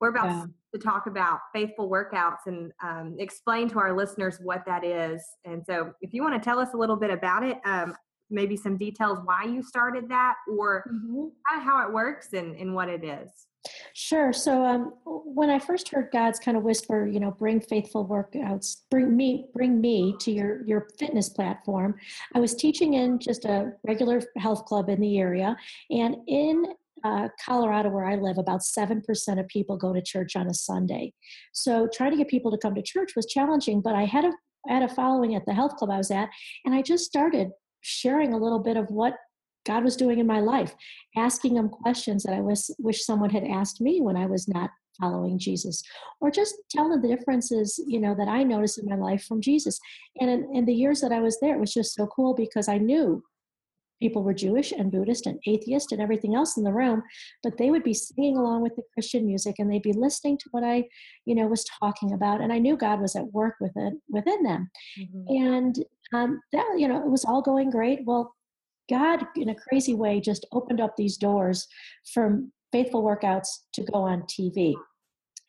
We're 0.00 0.08
about 0.08 0.30
yeah. 0.30 0.44
to 0.74 0.78
talk 0.80 1.08
about 1.08 1.40
faithful 1.52 1.90
workouts 1.90 2.46
and 2.46 2.72
um, 2.82 3.16
explain 3.18 3.68
to 3.70 3.78
our 3.78 3.94
listeners 3.94 4.38
what 4.42 4.64
that 4.64 4.82
is. 4.82 5.22
And 5.44 5.62
so, 5.66 5.92
if 6.00 6.14
you 6.14 6.22
want 6.22 6.42
to 6.42 6.44
tell 6.44 6.58
us 6.58 6.70
a 6.72 6.78
little 6.78 6.96
bit 6.96 7.10
about 7.10 7.42
it, 7.42 7.58
um, 7.66 7.94
maybe 8.30 8.56
some 8.56 8.76
details 8.76 9.18
why 9.24 9.44
you 9.44 9.62
started 9.62 10.08
that 10.08 10.34
or 10.58 10.84
mm-hmm. 10.92 11.28
kind 11.48 11.60
of 11.60 11.62
how 11.62 11.86
it 11.86 11.92
works 11.92 12.32
and, 12.32 12.56
and 12.56 12.74
what 12.74 12.88
it 12.88 13.04
is. 13.04 13.28
Sure. 13.92 14.32
So 14.32 14.64
um, 14.64 14.94
when 15.04 15.50
I 15.50 15.58
first 15.58 15.90
heard 15.90 16.08
God's 16.12 16.38
kind 16.38 16.56
of 16.56 16.62
whisper, 16.62 17.06
you 17.06 17.20
know, 17.20 17.30
bring 17.30 17.60
faithful 17.60 18.06
workouts, 18.06 18.78
bring 18.90 19.14
me, 19.14 19.46
bring 19.52 19.80
me 19.80 20.14
to 20.20 20.32
your 20.32 20.64
your 20.66 20.88
fitness 20.98 21.28
platform. 21.28 21.96
I 22.34 22.40
was 22.40 22.54
teaching 22.54 22.94
in 22.94 23.18
just 23.18 23.44
a 23.44 23.72
regular 23.86 24.22
health 24.38 24.64
club 24.64 24.88
in 24.88 25.00
the 25.00 25.18
area, 25.18 25.56
and 25.90 26.16
in 26.26 26.74
uh, 27.04 27.28
Colorado, 27.44 27.90
where 27.90 28.04
I 28.04 28.16
live, 28.16 28.38
about 28.38 28.60
7% 28.60 29.40
of 29.40 29.48
people 29.48 29.76
go 29.76 29.92
to 29.92 30.02
church 30.02 30.36
on 30.36 30.48
a 30.48 30.54
Sunday. 30.54 31.14
So 31.52 31.88
trying 31.92 32.10
to 32.10 32.16
get 32.16 32.28
people 32.28 32.50
to 32.50 32.58
come 32.58 32.74
to 32.74 32.82
church 32.82 33.12
was 33.16 33.26
challenging, 33.26 33.80
but 33.80 33.94
I 33.94 34.04
had 34.04 34.24
a, 34.24 34.32
I 34.68 34.74
had 34.74 34.82
a 34.82 34.94
following 34.94 35.34
at 35.34 35.46
the 35.46 35.54
health 35.54 35.76
club 35.76 35.90
I 35.90 35.96
was 35.96 36.10
at, 36.10 36.28
and 36.64 36.74
I 36.74 36.82
just 36.82 37.04
started 37.04 37.50
sharing 37.80 38.32
a 38.32 38.38
little 38.38 38.58
bit 38.58 38.76
of 38.76 38.90
what 38.90 39.16
God 39.66 39.84
was 39.84 39.96
doing 39.96 40.18
in 40.18 40.26
my 40.26 40.40
life, 40.40 40.74
asking 41.16 41.56
him 41.56 41.68
questions 41.68 42.22
that 42.22 42.34
I 42.34 42.40
wish 42.40 43.04
someone 43.04 43.30
had 43.30 43.44
asked 43.44 43.80
me 43.80 44.00
when 44.00 44.16
I 44.16 44.26
was 44.26 44.48
not 44.48 44.70
following 44.98 45.38
Jesus, 45.38 45.82
or 46.20 46.30
just 46.30 46.54
telling 46.70 47.00
the 47.00 47.08
differences, 47.08 47.80
you 47.86 48.00
know, 48.00 48.14
that 48.14 48.28
I 48.28 48.42
noticed 48.42 48.78
in 48.78 48.88
my 48.88 48.96
life 48.96 49.24
from 49.24 49.40
Jesus. 49.40 49.80
And 50.20 50.30
in, 50.30 50.54
in 50.54 50.64
the 50.64 50.74
years 50.74 51.00
that 51.00 51.12
I 51.12 51.20
was 51.20 51.38
there, 51.40 51.54
it 51.56 51.60
was 51.60 51.72
just 51.72 51.94
so 51.94 52.06
cool 52.06 52.34
because 52.34 52.68
I 52.68 52.78
knew 52.78 53.22
people 54.00 54.22
were 54.22 54.34
Jewish 54.34 54.72
and 54.72 54.90
Buddhist 54.90 55.26
and 55.26 55.38
atheist 55.46 55.92
and 55.92 56.00
everything 56.00 56.34
else 56.34 56.56
in 56.56 56.64
the 56.64 56.72
room, 56.72 57.02
but 57.42 57.58
they 57.58 57.70
would 57.70 57.84
be 57.84 57.94
singing 57.94 58.36
along 58.36 58.62
with 58.62 58.74
the 58.76 58.82
Christian 58.94 59.26
music 59.26 59.56
and 59.58 59.70
they'd 59.70 59.82
be 59.82 59.92
listening 59.92 60.38
to 60.38 60.48
what 60.50 60.64
I, 60.64 60.84
you 61.26 61.34
know, 61.34 61.46
was 61.46 61.64
talking 61.80 62.12
about. 62.12 62.40
And 62.40 62.52
I 62.52 62.58
knew 62.58 62.76
God 62.76 63.00
was 63.00 63.14
at 63.16 63.32
work 63.32 63.56
within 63.60 64.00
within 64.08 64.42
them. 64.42 64.70
Mm-hmm. 64.98 65.44
And 65.44 65.84
um, 66.12 66.40
that, 66.52 66.66
you 66.76 66.88
know, 66.88 66.98
it 66.98 67.10
was 67.10 67.24
all 67.24 67.42
going 67.42 67.70
great. 67.70 68.00
Well, 68.04 68.34
God, 68.88 69.24
in 69.36 69.50
a 69.50 69.54
crazy 69.54 69.94
way, 69.94 70.20
just 70.20 70.46
opened 70.52 70.80
up 70.80 70.96
these 70.96 71.16
doors 71.16 71.68
for 72.12 72.40
faithful 72.72 73.02
workouts 73.04 73.48
to 73.74 73.82
go 73.82 74.00
on 74.00 74.22
TV. 74.22 74.74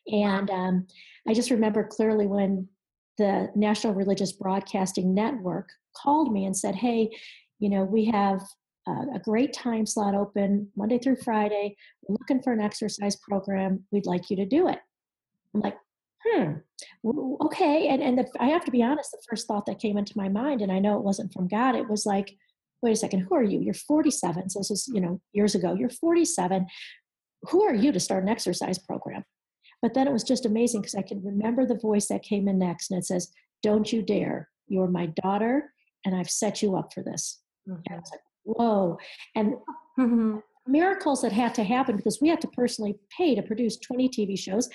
And 0.06 0.50
um, 0.50 0.86
I 1.28 1.34
just 1.34 1.50
remember 1.50 1.84
clearly 1.84 2.26
when 2.26 2.68
the 3.18 3.50
National 3.54 3.94
Religious 3.94 4.32
Broadcasting 4.32 5.14
Network 5.14 5.68
called 5.96 6.32
me 6.32 6.44
and 6.44 6.56
said, 6.56 6.74
Hey, 6.74 7.10
you 7.62 7.68
know, 7.68 7.84
we 7.84 8.04
have 8.06 8.42
a 8.88 9.20
great 9.20 9.52
time 9.52 9.86
slot 9.86 10.16
open 10.16 10.68
Monday 10.76 10.98
through 10.98 11.14
Friday. 11.14 11.76
We're 12.02 12.16
looking 12.18 12.42
for 12.42 12.52
an 12.52 12.60
exercise 12.60 13.14
program. 13.16 13.84
We'd 13.92 14.06
like 14.06 14.28
you 14.30 14.36
to 14.36 14.44
do 14.44 14.66
it. 14.66 14.80
I'm 15.54 15.60
like, 15.60 15.76
hmm, 16.26 16.54
okay. 17.04 17.86
And, 17.86 18.02
and 18.02 18.18
the, 18.18 18.26
I 18.40 18.46
have 18.46 18.64
to 18.64 18.72
be 18.72 18.82
honest, 18.82 19.12
the 19.12 19.22
first 19.30 19.46
thought 19.46 19.66
that 19.66 19.78
came 19.78 19.96
into 19.96 20.16
my 20.16 20.28
mind, 20.28 20.60
and 20.60 20.72
I 20.72 20.80
know 20.80 20.96
it 20.96 21.04
wasn't 21.04 21.32
from 21.32 21.46
God, 21.46 21.76
it 21.76 21.88
was 21.88 22.04
like, 22.04 22.36
wait 22.82 22.92
a 22.92 22.96
second, 22.96 23.20
who 23.20 23.36
are 23.36 23.44
you? 23.44 23.60
You're 23.60 23.74
47. 23.74 24.50
So 24.50 24.58
this 24.58 24.70
was, 24.70 24.88
you 24.92 25.00
know, 25.00 25.20
years 25.32 25.54
ago. 25.54 25.74
You're 25.74 25.88
47. 25.88 26.66
Who 27.50 27.62
are 27.62 27.74
you 27.74 27.92
to 27.92 28.00
start 28.00 28.24
an 28.24 28.28
exercise 28.28 28.80
program? 28.80 29.24
But 29.80 29.94
then 29.94 30.08
it 30.08 30.12
was 30.12 30.24
just 30.24 30.46
amazing 30.46 30.80
because 30.80 30.96
I 30.96 31.02
can 31.02 31.22
remember 31.22 31.64
the 31.64 31.78
voice 31.78 32.08
that 32.08 32.24
came 32.24 32.48
in 32.48 32.58
next 32.58 32.90
and 32.90 32.98
it 32.98 33.04
says, 33.04 33.30
Don't 33.62 33.92
you 33.92 34.02
dare. 34.02 34.48
You're 34.66 34.88
my 34.88 35.06
daughter, 35.06 35.72
and 36.04 36.16
I've 36.16 36.30
set 36.30 36.62
you 36.62 36.76
up 36.76 36.92
for 36.92 37.04
this. 37.04 37.42
Mm-hmm. 37.68 37.80
And 37.86 37.94
I 37.94 37.96
was 37.96 38.10
like, 38.10 38.20
Whoa. 38.44 38.98
And 39.36 39.54
mm-hmm. 39.98 40.38
miracles 40.66 41.22
that 41.22 41.32
had 41.32 41.54
to 41.54 41.64
happen 41.64 41.96
because 41.96 42.20
we 42.20 42.28
had 42.28 42.40
to 42.40 42.48
personally 42.48 42.96
pay 43.16 43.34
to 43.34 43.42
produce 43.42 43.76
20 43.78 44.08
TV 44.08 44.38
shows 44.38 44.68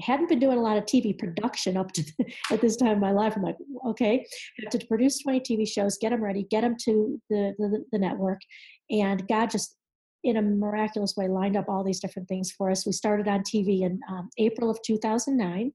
hadn't 0.00 0.28
been 0.28 0.40
doing 0.40 0.58
a 0.58 0.62
lot 0.62 0.76
of 0.76 0.84
TV 0.84 1.16
production 1.16 1.76
up 1.76 1.92
to 1.92 2.02
the, 2.02 2.32
at 2.50 2.60
this 2.60 2.76
time 2.76 2.92
in 2.92 3.00
my 3.00 3.12
life. 3.12 3.34
I'm 3.36 3.42
like, 3.42 3.56
okay, 3.86 4.26
have 4.62 4.70
to 4.78 4.86
produce 4.86 5.22
20 5.22 5.40
TV 5.40 5.68
shows, 5.68 5.98
get 5.98 6.10
them 6.10 6.22
ready, 6.22 6.46
get 6.50 6.62
them 6.62 6.76
to 6.84 7.20
the, 7.30 7.54
the, 7.58 7.84
the 7.92 7.98
network. 7.98 8.40
And 8.90 9.26
God 9.28 9.50
just, 9.50 9.76
in 10.24 10.38
a 10.38 10.42
miraculous 10.42 11.14
way, 11.16 11.28
lined 11.28 11.56
up 11.56 11.68
all 11.68 11.84
these 11.84 12.00
different 12.00 12.28
things 12.28 12.50
for 12.50 12.70
us. 12.70 12.86
We 12.86 12.92
started 12.92 13.28
on 13.28 13.40
TV 13.40 13.82
in 13.82 14.00
um, 14.08 14.30
April 14.38 14.70
of 14.70 14.80
2009 14.82 15.72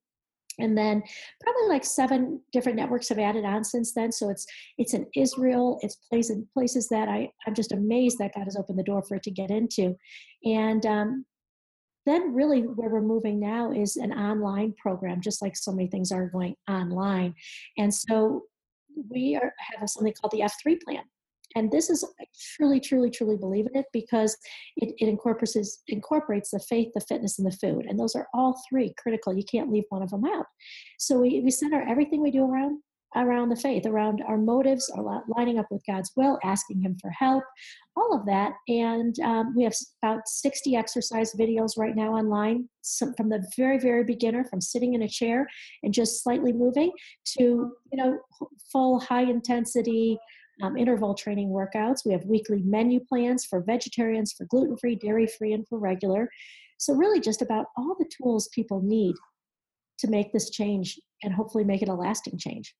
and 0.59 0.77
then 0.77 1.01
probably 1.41 1.67
like 1.67 1.85
seven 1.85 2.41
different 2.51 2.77
networks 2.77 3.09
have 3.09 3.19
added 3.19 3.45
on 3.45 3.63
since 3.63 3.93
then. 3.93 4.11
So 4.11 4.29
it's 4.29 4.45
it's 4.77 4.93
in 4.93 5.05
israel 5.15 5.79
it's 5.81 5.95
places 5.95 6.43
places 6.53 6.87
that 6.89 7.09
i 7.09 7.29
i'm 7.45 7.53
just 7.53 7.71
amazed 7.71 8.17
that 8.19 8.33
god 8.33 8.45
has 8.45 8.55
opened 8.55 8.79
the 8.79 8.83
door 8.83 9.01
for 9.03 9.15
it 9.15 9.23
to 9.23 9.31
get 9.31 9.51
into. 9.51 9.95
And 10.43 10.85
um, 10.85 11.25
then 12.05 12.33
really 12.33 12.61
where 12.61 12.89
we're 12.89 13.01
moving 13.01 13.39
now 13.39 13.71
is 13.71 13.95
an 13.95 14.13
online 14.13 14.73
program 14.81 15.21
just 15.21 15.41
like 15.41 15.55
so 15.55 15.71
many 15.71 15.87
things 15.87 16.11
are 16.11 16.27
going 16.27 16.55
online. 16.69 17.35
And 17.77 17.93
so 17.93 18.43
we 19.09 19.35
are 19.35 19.53
have 19.79 19.89
something 19.89 20.13
called 20.19 20.31
the 20.31 20.41
f3 20.41 20.81
plan 20.81 21.03
and 21.55 21.71
this 21.71 21.89
is 21.89 22.03
I 22.19 22.25
truly 22.55 22.79
truly 22.79 23.09
truly 23.09 23.37
believe 23.37 23.67
in 23.67 23.79
it 23.79 23.85
because 23.93 24.37
it, 24.77 24.93
it 24.97 25.07
incorporates 25.07 25.81
incorporates 25.87 26.51
the 26.51 26.59
faith 26.59 26.89
the 26.93 27.01
fitness 27.01 27.39
and 27.39 27.47
the 27.47 27.57
food 27.57 27.85
and 27.87 27.99
those 27.99 28.15
are 28.15 28.27
all 28.33 28.61
three 28.69 28.93
critical 28.97 29.33
you 29.33 29.43
can't 29.43 29.71
leave 29.71 29.85
one 29.89 30.03
of 30.03 30.09
them 30.09 30.25
out 30.25 30.45
so 30.97 31.19
we, 31.19 31.41
we 31.41 31.51
center 31.51 31.85
everything 31.87 32.21
we 32.21 32.31
do 32.31 32.43
around 32.43 32.79
around 33.15 33.49
the 33.49 33.55
faith, 33.55 33.85
around 33.85 34.23
our 34.27 34.37
motives, 34.37 34.89
our 34.95 35.23
lining 35.35 35.57
up 35.57 35.65
with 35.71 35.81
God's 35.87 36.11
will, 36.15 36.37
asking 36.43 36.81
Him 36.81 36.97
for 37.01 37.09
help, 37.09 37.43
all 37.95 38.13
of 38.13 38.25
that. 38.27 38.53
And 38.67 39.19
um, 39.21 39.53
we 39.55 39.63
have 39.63 39.73
about 40.03 40.27
60 40.27 40.75
exercise 40.75 41.33
videos 41.33 41.77
right 41.77 41.95
now 41.95 42.13
online, 42.13 42.69
some, 42.81 43.13
from 43.15 43.29
the 43.29 43.45
very, 43.57 43.79
very 43.79 44.03
beginner, 44.03 44.43
from 44.45 44.61
sitting 44.61 44.93
in 44.93 45.03
a 45.03 45.09
chair 45.09 45.47
and 45.83 45.93
just 45.93 46.23
slightly 46.23 46.53
moving, 46.53 46.91
to 47.37 47.71
you 47.91 47.93
know 47.93 48.19
full 48.71 48.99
high 48.99 49.23
intensity. 49.23 50.17
Um, 50.61 50.75
interval 50.75 51.13
training 51.13 51.49
workouts. 51.49 52.05
We 52.05 52.11
have 52.11 52.25
weekly 52.25 52.61
menu 52.63 52.99
plans 52.99 53.45
for 53.45 53.61
vegetarians, 53.61 54.33
for 54.33 54.45
gluten 54.45 54.75
free, 54.75 54.95
dairy 54.95 55.25
free, 55.25 55.53
and 55.53 55.65
for 55.67 55.79
regular. 55.79 56.29
So, 56.77 56.93
really, 56.93 57.21
just 57.21 57.41
about 57.41 57.67
all 57.77 57.95
the 57.97 58.09
tools 58.21 58.49
people 58.49 58.81
need 58.81 59.15
to 59.99 60.09
make 60.09 60.33
this 60.33 60.49
change 60.49 60.99
and 61.23 61.33
hopefully 61.33 61.63
make 61.63 61.81
it 61.81 61.89
a 61.89 61.93
lasting 61.93 62.37
change. 62.37 62.73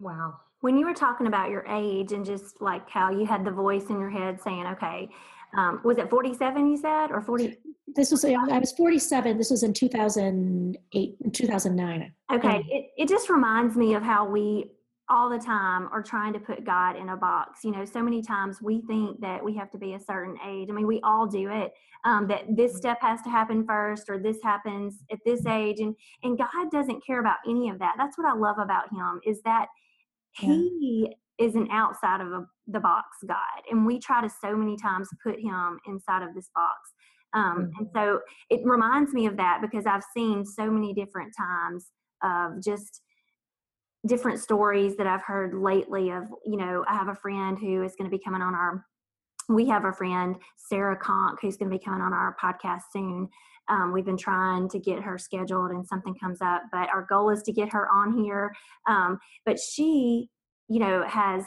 Wow. 0.00 0.34
When 0.60 0.76
you 0.76 0.86
were 0.86 0.94
talking 0.94 1.26
about 1.26 1.50
your 1.50 1.66
age 1.66 2.12
and 2.12 2.24
just 2.24 2.60
like 2.60 2.88
how 2.88 3.10
you 3.10 3.24
had 3.24 3.44
the 3.44 3.50
voice 3.50 3.84
in 3.90 3.98
your 3.98 4.10
head 4.10 4.40
saying, 4.40 4.66
okay, 4.66 5.08
um, 5.56 5.80
was 5.84 5.98
it 5.98 6.10
47 6.10 6.70
you 6.70 6.76
said 6.76 7.10
or 7.10 7.22
40? 7.22 7.56
This 7.94 8.10
was, 8.10 8.24
I 8.24 8.58
was 8.58 8.72
47. 8.72 9.38
This 9.38 9.50
was 9.50 9.62
in 9.62 9.72
2008, 9.72 11.32
2009. 11.32 12.12
Okay. 12.32 12.64
It, 12.68 12.86
it 12.96 13.08
just 13.08 13.30
reminds 13.30 13.76
me 13.76 13.94
of 13.94 14.02
how 14.02 14.28
we 14.28 14.70
all 15.10 15.30
the 15.30 15.38
time 15.38 15.88
are 15.92 16.02
trying 16.02 16.32
to 16.34 16.38
put 16.38 16.64
God 16.64 16.96
in 16.96 17.08
a 17.10 17.16
box. 17.16 17.64
You 17.64 17.72
know, 17.72 17.84
so 17.84 18.02
many 18.02 18.22
times 18.22 18.60
we 18.62 18.82
think 18.82 19.20
that 19.20 19.42
we 19.42 19.56
have 19.56 19.70
to 19.70 19.78
be 19.78 19.94
a 19.94 20.00
certain 20.00 20.36
age. 20.46 20.68
I 20.70 20.72
mean, 20.72 20.86
we 20.86 21.00
all 21.02 21.26
do 21.26 21.50
it. 21.50 21.72
Um, 22.04 22.28
that 22.28 22.44
this 22.56 22.72
mm-hmm. 22.72 22.78
step 22.78 22.98
has 23.00 23.22
to 23.22 23.28
happen 23.28 23.64
first, 23.66 24.04
or 24.08 24.18
this 24.18 24.38
happens 24.42 25.02
at 25.10 25.18
this 25.26 25.44
age, 25.46 25.80
and 25.80 25.96
and 26.22 26.38
God 26.38 26.70
doesn't 26.70 27.04
care 27.04 27.20
about 27.20 27.38
any 27.48 27.68
of 27.70 27.78
that. 27.80 27.94
That's 27.98 28.16
what 28.16 28.26
I 28.26 28.34
love 28.34 28.58
about 28.58 28.92
Him 28.92 29.20
is 29.26 29.42
that 29.42 29.66
he 30.32 31.14
is 31.38 31.54
an 31.54 31.68
outside 31.70 32.20
of 32.20 32.28
a, 32.28 32.46
the 32.66 32.80
box 32.80 33.08
God, 33.26 33.62
and 33.70 33.86
we 33.86 33.98
try 33.98 34.20
to 34.20 34.28
so 34.28 34.56
many 34.56 34.76
times 34.76 35.08
put 35.22 35.38
him 35.40 35.78
inside 35.86 36.22
of 36.22 36.34
this 36.34 36.50
box. 36.54 36.76
Um, 37.34 37.42
mm-hmm. 37.42 37.78
And 37.78 37.88
so 37.94 38.20
it 38.50 38.60
reminds 38.64 39.12
me 39.12 39.26
of 39.26 39.36
that 39.36 39.60
because 39.60 39.86
I've 39.86 40.04
seen 40.16 40.44
so 40.44 40.70
many 40.70 40.92
different 40.94 41.32
times 41.36 41.86
of 42.22 42.62
just 42.62 43.02
different 44.06 44.40
stories 44.40 44.96
that 44.96 45.06
I've 45.06 45.22
heard 45.22 45.54
lately. 45.54 46.10
Of 46.10 46.24
you 46.44 46.56
know, 46.56 46.84
I 46.88 46.94
have 46.94 47.08
a 47.08 47.14
friend 47.14 47.58
who 47.58 47.82
is 47.82 47.94
going 47.96 48.10
to 48.10 48.16
be 48.16 48.22
coming 48.22 48.42
on 48.42 48.54
our. 48.54 48.84
We 49.48 49.66
have 49.68 49.84
a 49.84 49.92
friend 49.92 50.36
Sarah 50.56 50.96
Conk 50.96 51.38
who's 51.40 51.56
going 51.56 51.70
to 51.70 51.78
be 51.78 51.82
coming 51.82 52.02
on 52.02 52.12
our 52.12 52.36
podcast 52.42 52.82
soon. 52.92 53.28
Um, 53.70 53.92
we've 53.92 54.04
been 54.04 54.16
trying 54.16 54.68
to 54.70 54.78
get 54.78 55.02
her 55.02 55.18
scheduled 55.18 55.70
and 55.70 55.86
something 55.86 56.14
comes 56.14 56.40
up, 56.40 56.62
but 56.72 56.88
our 56.88 57.06
goal 57.08 57.30
is 57.30 57.42
to 57.42 57.52
get 57.52 57.72
her 57.72 57.86
on 57.92 58.22
here. 58.22 58.54
Um, 58.86 59.18
but 59.44 59.58
she, 59.58 60.28
you 60.68 60.78
know, 60.78 61.06
has 61.06 61.44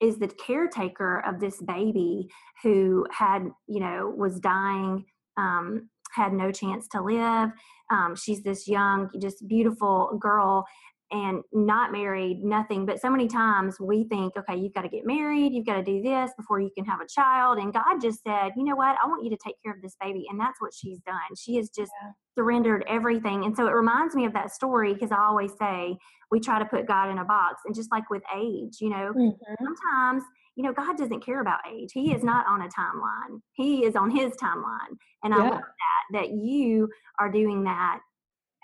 is 0.00 0.18
the 0.18 0.28
caretaker 0.28 1.24
of 1.26 1.40
this 1.40 1.60
baby 1.62 2.28
who 2.62 3.06
had, 3.10 3.46
you 3.66 3.80
know, 3.80 4.12
was 4.16 4.38
dying, 4.40 5.04
um, 5.36 5.88
had 6.14 6.32
no 6.32 6.52
chance 6.52 6.86
to 6.88 7.00
live. 7.00 7.50
Um, 7.90 8.14
she's 8.14 8.42
this 8.42 8.68
young, 8.68 9.08
just 9.20 9.46
beautiful 9.48 10.18
girl. 10.20 10.66
And 11.10 11.42
not 11.52 11.92
married, 11.92 12.42
nothing. 12.42 12.84
But 12.84 13.00
so 13.00 13.10
many 13.10 13.28
times 13.28 13.76
we 13.80 14.04
think, 14.04 14.34
okay, 14.36 14.56
you've 14.56 14.74
got 14.74 14.82
to 14.82 14.88
get 14.88 15.06
married, 15.06 15.52
you've 15.52 15.66
got 15.66 15.76
to 15.76 15.82
do 15.82 16.02
this 16.02 16.32
before 16.36 16.60
you 16.60 16.70
can 16.76 16.84
have 16.84 17.00
a 17.00 17.06
child. 17.06 17.58
And 17.58 17.72
God 17.72 18.00
just 18.00 18.22
said, 18.24 18.52
you 18.56 18.64
know 18.64 18.74
what? 18.74 18.96
I 19.02 19.06
want 19.06 19.24
you 19.24 19.30
to 19.30 19.38
take 19.44 19.56
care 19.62 19.72
of 19.72 19.82
this 19.82 19.96
baby. 20.00 20.26
And 20.30 20.40
that's 20.40 20.60
what 20.60 20.72
she's 20.74 20.98
done. 21.00 21.16
She 21.36 21.56
has 21.56 21.68
just 21.70 21.92
yeah. 22.02 22.10
surrendered 22.36 22.84
everything. 22.88 23.44
And 23.44 23.56
so 23.56 23.66
it 23.68 23.72
reminds 23.72 24.14
me 24.14 24.24
of 24.24 24.32
that 24.32 24.52
story 24.52 24.94
because 24.94 25.12
I 25.12 25.18
always 25.20 25.52
say 25.60 25.96
we 26.30 26.40
try 26.40 26.58
to 26.58 26.64
put 26.64 26.88
God 26.88 27.10
in 27.10 27.18
a 27.18 27.24
box. 27.24 27.62
And 27.66 27.74
just 27.74 27.92
like 27.92 28.10
with 28.10 28.22
age, 28.36 28.78
you 28.80 28.90
know, 28.90 29.12
mm-hmm. 29.16 29.64
sometimes 29.64 30.24
you 30.56 30.64
know, 30.64 30.72
God 30.72 30.96
doesn't 30.96 31.20
care 31.20 31.42
about 31.42 31.58
age. 31.70 31.90
He 31.92 32.14
is 32.14 32.24
not 32.24 32.46
on 32.46 32.62
a 32.62 32.68
timeline. 32.68 33.40
He 33.52 33.84
is 33.84 33.94
on 33.94 34.10
his 34.10 34.32
timeline. 34.42 34.96
And 35.22 35.34
I 35.34 35.36
love 35.36 35.60
that, 35.60 36.18
that 36.18 36.30
you 36.30 36.88
are 37.20 37.30
doing 37.30 37.64
that 37.64 38.00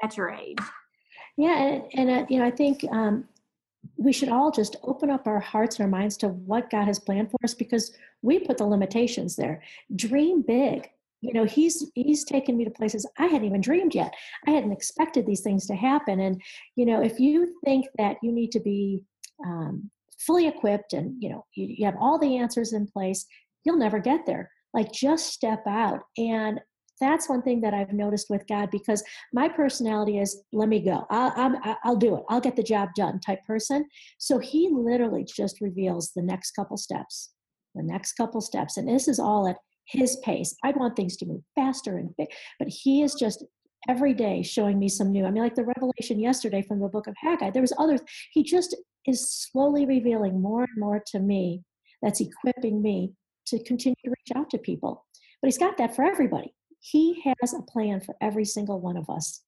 at 0.03 0.17
your 0.17 0.31
age. 0.31 0.57
Yeah, 1.43 1.59
and, 1.59 1.83
and 1.95 2.11
uh, 2.11 2.27
you 2.29 2.39
know, 2.39 2.45
I 2.45 2.53
think 2.53 2.85
um, 2.93 3.25
we 3.97 4.13
should 4.13 4.29
all 4.29 4.53
just 4.53 4.77
open 4.85 5.11
up 5.11 5.27
our 5.27 5.41
hearts 5.41 5.75
and 5.75 5.85
our 5.85 5.91
minds 5.91 6.17
to 6.19 6.29
what 6.29 6.71
God 6.71 6.85
has 6.87 7.01
planned 7.01 7.33
for 7.33 7.39
us 7.43 7.53
because 7.53 7.91
we 8.23 8.39
put 8.39 8.59
the 8.59 8.65
limitations 8.65 9.35
there. 9.35 9.61
Dream 9.97 10.43
big. 10.43 10.89
You 11.21 11.33
know, 11.33 11.45
he's 11.45 11.91
he's 11.97 12.25
taken 12.25 12.57
me 12.57 12.63
to 12.65 12.71
places 12.71 13.05
I 13.19 13.27
hadn't 13.27 13.45
even 13.45 13.61
dreamed 13.61 13.93
yet. 13.93 14.15
I 14.47 14.53
hadn't 14.53 14.71
expected 14.71 15.27
these 15.27 15.41
things 15.41 15.67
to 15.67 15.75
happen. 15.75 16.21
And 16.21 16.41
you 16.77 16.87
know, 16.87 17.03
if 17.03 17.19
you 17.19 17.57
think 17.65 17.87
that 17.99 18.19
you 18.23 18.31
need 18.31 18.53
to 18.53 18.61
be 18.61 19.03
um, 19.45 19.91
fully 20.21 20.47
equipped 20.47 20.93
and 20.93 21.21
you 21.21 21.31
know 21.31 21.45
you, 21.55 21.67
you 21.77 21.85
have 21.87 21.97
all 21.99 22.21
the 22.21 22.37
answers 22.37 22.73
in 22.73 22.87
place, 22.87 23.27
you'll 23.65 23.79
never 23.79 23.99
get 23.99 24.27
there. 24.27 24.49
Like 24.73 24.93
just 24.93 25.33
step 25.33 25.67
out 25.67 26.03
and 26.17 26.61
that's 27.01 27.29
one 27.29 27.43
thing 27.43 27.61
that 27.63 27.75
I've 27.75 27.93
noticed 27.93 28.31
with 28.31 28.47
God 28.47 28.71
because 28.71 29.03
my 29.33 29.49
personality 29.49 30.19
is 30.19 30.43
let 30.53 30.69
me 30.69 30.81
go. 30.81 31.07
I'll, 31.11 31.57
i 31.65 31.77
I'll 31.85 31.97
do 31.97 32.17
it. 32.17 32.23
I'll 32.29 32.41
get 32.41 32.57
the 32.57 32.63
job 32.63 32.91
done 32.95 33.21
type 33.21 33.45
person. 33.45 33.87
So 34.19 34.39
he 34.39 34.69
literally 34.73 35.25
just 35.25 35.61
reveals 35.61 36.13
the 36.15 36.23
next 36.23 36.53
couple 36.53 36.77
steps, 36.77 37.33
the 37.75 37.83
next 37.83 38.13
couple 38.13 38.41
steps. 38.41 38.77
And 38.77 38.89
this 38.89 39.09
is 39.09 39.19
all 39.19 39.49
at 39.49 39.57
his 39.87 40.17
pace. 40.25 40.55
I'd 40.63 40.77
want 40.77 40.97
things 40.97 41.17
to 41.19 41.27
move 41.27 41.43
faster 41.55 41.99
and 41.99 42.17
big, 42.17 42.29
but 42.59 42.69
he 42.69 43.03
is 43.03 43.15
just 43.15 43.45
every 43.89 44.15
day 44.15 44.43
showing 44.43 44.79
me 44.79 44.89
some 44.89 45.11
new. 45.11 45.27
I 45.27 45.31
mean, 45.31 45.43
like 45.43 45.57
the 45.57 45.65
revelation 45.65 46.21
yesterday 46.21 46.63
from 46.63 46.81
the 46.81 46.89
book 46.89 47.07
of 47.09 47.15
Haggai, 47.19 47.51
there 47.51 47.63
was 47.63 47.75
other, 47.79 47.99
he 48.33 48.43
just 48.43 48.77
is 49.07 49.29
slowly 49.31 49.87
revealing 49.87 50.41
more 50.41 50.63
and 50.63 50.79
more 50.79 51.03
to 51.09 51.19
me 51.19 51.63
that's 52.01 52.21
equipping 52.21 52.83
me 52.83 53.13
to 53.47 53.63
continue 53.65 53.97
to 54.05 54.11
reach 54.11 54.37
out 54.37 54.51
to 54.51 54.59
people. 54.59 55.05
But 55.41 55.49
he's 55.49 55.59
got 55.59 55.77
that 55.79 55.97
for 55.97 56.05
everybody. 56.05 56.55
He 56.83 57.23
has 57.25 57.55
a 57.55 57.63
plan 57.63 58.01
for 58.01 58.17
every 58.21 58.45
single 58.45 58.81
one 58.81 58.97
of 58.97 59.09
us. 59.09 59.41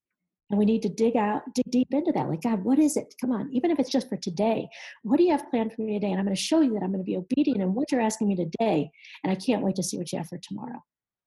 And 0.51 0.59
we 0.59 0.66
need 0.66 0.83
to 0.83 0.88
dig 0.88 1.16
out, 1.16 1.42
dig 1.55 1.64
deep 1.70 1.88
into 1.90 2.12
that. 2.12 2.29
Like, 2.29 2.42
God, 2.42 2.62
what 2.62 2.79
is 2.79 2.97
it? 2.97 3.14
Come 3.20 3.33
on, 3.33 3.51
even 3.53 3.70
if 3.70 3.79
it's 3.79 3.90
just 3.90 4.09
for 4.09 4.16
today, 4.16 4.68
what 5.03 5.16
do 5.16 5.25
you 5.25 5.33
have 5.33 5.51
planned 5.51 5.73
for 5.73 5.83
me 5.83 5.94
today? 5.94 6.11
And 6.11 6.18
I'm 6.20 6.27
going 6.27 6.37
to 6.37 6.40
show 6.40 6.61
you 6.61 6.75
that 6.75 6.83
I'm 6.83 6.92
going 6.92 7.03
to 7.03 7.05
be 7.05 7.16
obedient 7.16 7.61
in 7.61 7.75
what 7.75 7.90
you're 7.90 8.01
asking 8.01 8.29
me 8.29 8.37
today. 8.37 8.90
And 9.25 9.33
I 9.33 9.35
can't 9.35 9.62
wait 9.62 9.75
to 9.77 9.83
see 9.83 9.97
what 9.99 10.12
you 10.12 10.18
have 10.18 10.29
for 10.29 10.38
tomorrow. 10.38 10.83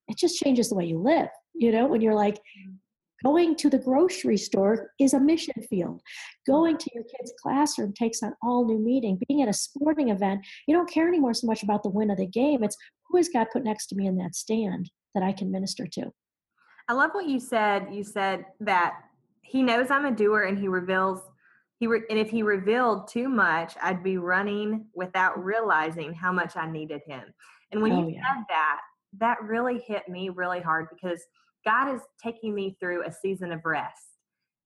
It 0.08 0.18
just 0.18 0.40
changes 0.42 0.70
the 0.70 0.76
way 0.76 0.86
you 0.86 1.00
live, 1.00 1.28
you 1.54 1.72
know, 1.72 1.88
when 1.88 2.02
you're 2.02 2.16
like, 2.16 2.36
mm. 2.36 2.76
Going 3.24 3.56
to 3.56 3.70
the 3.70 3.80
grocery 3.80 4.38
store 4.38 4.92
is 5.00 5.14
a 5.14 5.20
mission 5.20 5.56
field. 5.70 6.02
Going 6.46 6.78
to 6.78 6.90
your 6.94 7.04
kid's 7.04 7.34
classroom 7.42 7.94
takes 7.94 8.22
on 8.22 8.34
all 8.44 8.66
new 8.66 8.78
meaning. 8.78 9.20
Being 9.28 9.42
at 9.42 9.50
a 9.50 9.54
sporting 9.54 10.10
event, 10.10 10.46
you 10.68 10.76
don't 10.76 10.90
care 10.90 11.08
anymore 11.08 11.34
so 11.34 11.48
much 11.48 11.64
about 11.64 11.82
the 11.82 11.90
win 11.90 12.12
of 12.12 12.18
the 12.18 12.28
game. 12.28 12.64
It's 12.64 12.78
who 13.10 13.18
is 13.18 13.30
God 13.30 13.48
put 13.52 13.64
next 13.64 13.88
to 13.88 13.96
me 13.96 14.06
in 14.06 14.18
that 14.18 14.36
stand 14.36 14.92
that 15.18 15.26
I 15.26 15.32
can 15.32 15.52
minister 15.52 15.88
to. 15.88 16.14
I 16.88 16.94
love 16.94 17.10
what 17.14 17.28
you 17.28 17.40
said. 17.40 17.88
You 17.92 18.04
said 18.04 18.46
that 18.60 18.94
he 19.42 19.64
knows 19.64 19.90
I'm 19.90 20.06
a 20.06 20.12
doer 20.12 20.44
and 20.44 20.60
he 20.60 20.68
reveals 20.68 21.22
he 21.80 21.88
re- 21.88 22.04
and 22.10 22.20
if 22.20 22.30
he 22.30 22.44
revealed 22.44 23.08
too 23.08 23.30
much, 23.30 23.74
I'd 23.82 24.04
be 24.04 24.18
running 24.18 24.86
without 24.96 25.44
realizing 25.44 26.14
how 26.14 26.32
much 26.32 26.56
I 26.56 26.70
needed 26.70 27.02
him. 27.08 27.24
And 27.72 27.82
when 27.82 27.92
oh, 27.94 28.08
you 28.08 28.16
yeah. 28.16 28.22
said 28.22 28.44
that, 28.50 28.80
that 29.20 29.42
really 29.42 29.80
hit 29.80 30.08
me 30.08 30.30
really 30.30 30.60
hard 30.60 30.88
because 30.94 31.22
God 31.66 31.94
is 31.94 32.02
taking 32.24 32.54
me 32.54 32.78
through 32.80 33.06
a 33.06 33.12
season 33.12 33.52
of 33.52 33.62
rest. 33.66 34.04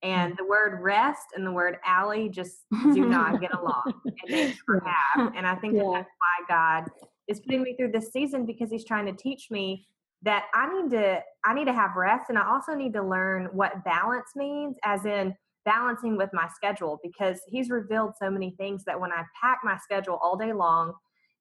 Mm-hmm. 0.03 0.19
And 0.21 0.37
the 0.37 0.45
word 0.45 0.81
rest 0.81 1.27
and 1.35 1.45
the 1.45 1.51
word 1.51 1.77
Allie 1.85 2.29
just 2.29 2.65
do 2.93 3.05
not 3.05 3.39
get 3.39 3.53
along. 3.53 3.93
And 4.05 4.33
they 4.33 4.53
have. 4.85 5.33
And 5.35 5.47
I 5.47 5.55
think 5.55 5.75
yeah. 5.75 5.83
that 5.83 5.93
that's 5.93 6.09
why 6.19 6.81
God 6.81 6.91
is 7.27 7.39
putting 7.39 7.63
me 7.63 7.75
through 7.75 7.91
this 7.91 8.11
season 8.11 8.45
because 8.45 8.69
he's 8.69 8.85
trying 8.85 9.05
to 9.05 9.13
teach 9.13 9.49
me 9.49 9.87
that 10.23 10.45
I 10.53 10.71
need 10.71 10.91
to 10.91 11.21
I 11.45 11.53
need 11.53 11.65
to 11.65 11.73
have 11.73 11.95
rest 11.95 12.25
and 12.29 12.37
I 12.37 12.47
also 12.47 12.73
need 12.73 12.93
to 12.93 13.03
learn 13.03 13.49
what 13.51 13.83
balance 13.83 14.29
means 14.35 14.75
as 14.83 15.05
in 15.05 15.35
balancing 15.65 16.17
with 16.17 16.29
my 16.33 16.47
schedule 16.55 16.99
because 17.03 17.39
he's 17.47 17.69
revealed 17.69 18.13
so 18.19 18.29
many 18.29 18.55
things 18.57 18.83
that 18.85 18.99
when 18.99 19.11
I 19.11 19.23
pack 19.41 19.59
my 19.63 19.77
schedule 19.77 20.19
all 20.21 20.37
day 20.37 20.53
long 20.53 20.93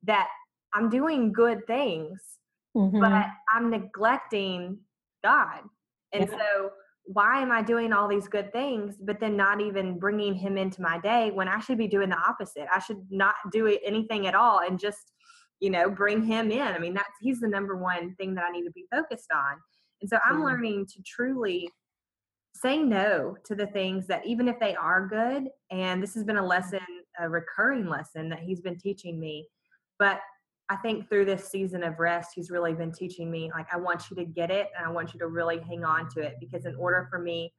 that 0.05 0.29
I'm 0.75 0.89
doing 0.89 1.33
good 1.33 1.67
things 1.67 2.21
mm-hmm. 2.77 3.01
but 3.01 3.27
I'm 3.53 3.71
neglecting 3.71 4.79
God. 5.23 5.61
And 6.13 6.29
yeah. 6.29 6.37
so 6.37 6.71
why 7.05 7.41
am 7.41 7.51
I 7.51 7.63
doing 7.63 7.93
all 7.93 8.09
these 8.09 8.29
good 8.29 8.53
things, 8.53 8.97
but 9.01 9.21
then 9.21 9.37
not 9.37 9.61
even 9.61 9.99
bringing 9.99 10.35
him 10.35 10.57
into 10.57 10.83
my 10.83 10.99
day 10.99 11.31
when 11.33 11.49
I 11.49 11.61
should 11.61 11.79
be 11.79 11.89
doing 11.89 12.11
the 12.11 12.17
opposite? 12.17 12.67
I 12.73 12.79
should 12.79 13.05
not 13.11 13.35
do 13.53 13.79
anything 13.85 14.27
at 14.27 14.35
all 14.35 14.61
and 14.61 14.79
just, 14.79 15.13
you 15.61 15.71
know, 15.71 15.91
bring 15.91 16.25
him 16.25 16.51
in. 16.51 16.61
I 16.61 16.79
mean, 16.79 16.95
that's 16.95 17.09
he's 17.21 17.41
the 17.41 17.49
number 17.49 17.77
one 17.77 18.15
thing 18.17 18.35
that 18.35 18.45
I 18.45 18.51
need 18.51 18.65
to 18.65 18.73
be 18.73 18.87
focused 18.91 19.31
on. 19.33 19.57
And 20.01 20.09
so 20.09 20.19
I'm 20.25 20.37
mm-hmm. 20.37 20.45
learning 20.45 20.87
to 20.87 21.03
truly 21.03 21.69
say 22.55 22.79
no 22.79 23.37
to 23.45 23.55
the 23.55 23.67
things 23.67 24.07
that 24.07 24.27
even 24.27 24.49
if 24.49 24.59
they 24.59 24.75
are 24.75 25.07
good, 25.07 25.49
and 25.71 26.03
this 26.03 26.15
has 26.15 26.25
been 26.25 26.37
a 26.37 26.41
mm-hmm. 26.41 26.49
lesson, 26.49 26.81
a 27.19 27.29
recurring 27.29 27.89
lesson 27.89 28.29
that 28.31 28.41
he's 28.41 28.61
been 28.61 28.79
teaching 28.79 29.21
me, 29.21 29.47
but 29.99 30.21
I 30.71 30.77
think 30.77 31.09
through 31.09 31.25
this 31.25 31.49
season 31.49 31.83
of 31.83 31.99
rest, 31.99 32.31
he's 32.35 32.49
really 32.49 32.73
been 32.73 32.93
teaching 32.93 33.29
me, 33.29 33.51
like, 33.53 33.67
I 33.75 33.77
want 33.77 34.09
you 34.09 34.17
to 34.17 34.25
get 34.25 34.53
it 34.53 34.69
and 34.79 34.87
I 34.87 34.91
want 34.91 35.13
you 35.13 35.19
to 35.19 35.27
really 35.27 35.59
hang 35.59 35.85
on 35.85 36.09
to 36.11 36.21
it 36.21 36.37
because, 36.39 36.65
in 36.65 36.77
order 36.77 37.09
for 37.11 37.19
me 37.19 37.53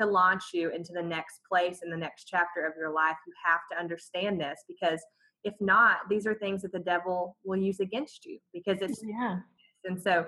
to 0.00 0.06
launch 0.06 0.42
you 0.52 0.70
into 0.70 0.92
the 0.92 1.02
next 1.02 1.40
place 1.48 1.80
in 1.84 1.90
the 1.90 1.96
next 1.96 2.24
chapter 2.24 2.66
of 2.66 2.72
your 2.76 2.92
life, 2.92 3.16
you 3.24 3.32
have 3.44 3.60
to 3.70 3.78
understand 3.78 4.40
this 4.40 4.64
because 4.66 5.00
if 5.44 5.54
not, 5.60 5.98
these 6.08 6.26
are 6.26 6.34
things 6.34 6.62
that 6.62 6.72
the 6.72 6.78
devil 6.78 7.36
will 7.44 7.58
use 7.58 7.80
against 7.80 8.24
you 8.24 8.38
because 8.52 8.78
it's, 8.80 9.02
yeah. 9.04 9.38
And 9.84 10.00
so 10.02 10.26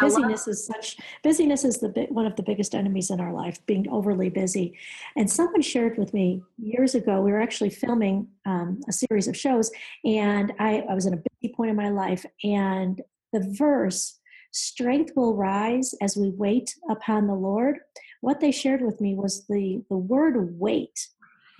busyness 0.00 0.46
is 0.46 0.66
such 0.66 0.96
busyness 1.22 1.64
is 1.64 1.78
the 1.78 1.88
one 2.10 2.26
of 2.26 2.36
the 2.36 2.42
biggest 2.42 2.74
enemies 2.74 3.10
in 3.10 3.20
our 3.20 3.32
life 3.32 3.64
being 3.66 3.88
overly 3.90 4.28
busy 4.28 4.76
and 5.16 5.30
someone 5.30 5.62
shared 5.62 5.96
with 5.98 6.12
me 6.12 6.42
years 6.58 6.94
ago 6.94 7.20
we 7.20 7.32
were 7.32 7.40
actually 7.40 7.70
filming 7.70 8.28
um, 8.44 8.80
a 8.88 8.92
series 8.92 9.28
of 9.28 9.36
shows 9.36 9.70
and 10.04 10.52
I, 10.58 10.84
I 10.88 10.94
was 10.94 11.06
in 11.06 11.14
a 11.14 11.22
busy 11.40 11.54
point 11.54 11.70
in 11.70 11.76
my 11.76 11.88
life 11.88 12.24
and 12.44 13.00
the 13.32 13.54
verse 13.56 14.18
strength 14.52 15.12
will 15.16 15.34
rise 15.34 15.94
as 16.00 16.16
we 16.16 16.30
wait 16.30 16.74
upon 16.90 17.26
the 17.26 17.34
lord 17.34 17.78
what 18.20 18.40
they 18.40 18.52
shared 18.52 18.82
with 18.82 19.00
me 19.00 19.14
was 19.14 19.46
the 19.46 19.82
the 19.88 19.96
word 19.96 20.58
wait 20.58 21.08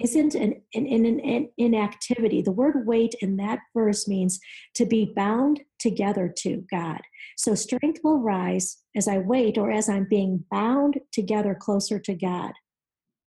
isn't 0.02 0.35
an, 0.35 0.61
an, 0.74 0.87
an, 0.87 1.20
an 1.20 1.48
inactivity. 1.56 2.42
The 2.42 2.52
word 2.52 2.87
wait 2.87 3.14
in 3.20 3.37
that 3.37 3.61
verse 3.74 4.06
means 4.06 4.38
to 4.74 4.85
be 4.85 5.12
bound 5.14 5.61
together 5.78 6.32
to 6.38 6.64
God. 6.70 7.00
So 7.37 7.54
strength 7.54 8.00
will 8.04 8.20
rise 8.20 8.78
as 8.94 9.09
I 9.09 9.18
wait 9.18 9.59
or 9.59 9.70
as 9.70 9.88
I'm 9.88 10.06
being 10.09 10.44
bound 10.50 10.98
together 11.12 11.56
closer 11.59 11.98
to 11.98 12.14
God. 12.14 12.52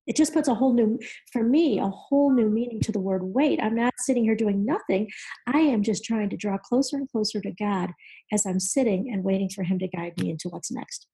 It 0.07 0.15
just 0.15 0.33
puts 0.33 0.47
a 0.47 0.55
whole 0.55 0.73
new, 0.73 0.99
for 1.31 1.43
me, 1.43 1.77
a 1.77 1.87
whole 1.87 2.33
new 2.33 2.49
meaning 2.49 2.79
to 2.81 2.91
the 2.91 2.99
word 2.99 3.21
wait. 3.23 3.61
I'm 3.61 3.75
not 3.75 3.93
sitting 3.99 4.23
here 4.23 4.35
doing 4.35 4.65
nothing. 4.65 5.07
I 5.45 5.59
am 5.59 5.83
just 5.83 6.03
trying 6.03 6.31
to 6.31 6.37
draw 6.37 6.57
closer 6.57 6.97
and 6.97 7.09
closer 7.09 7.39
to 7.41 7.51
God 7.51 7.91
as 8.33 8.45
I'm 8.47 8.59
sitting 8.59 9.11
and 9.11 9.23
waiting 9.23 9.49
for 9.49 9.63
Him 9.63 9.77
to 9.79 9.87
guide 9.87 10.13
me 10.19 10.31
into 10.31 10.49
what's 10.49 10.71
next. 10.71 11.05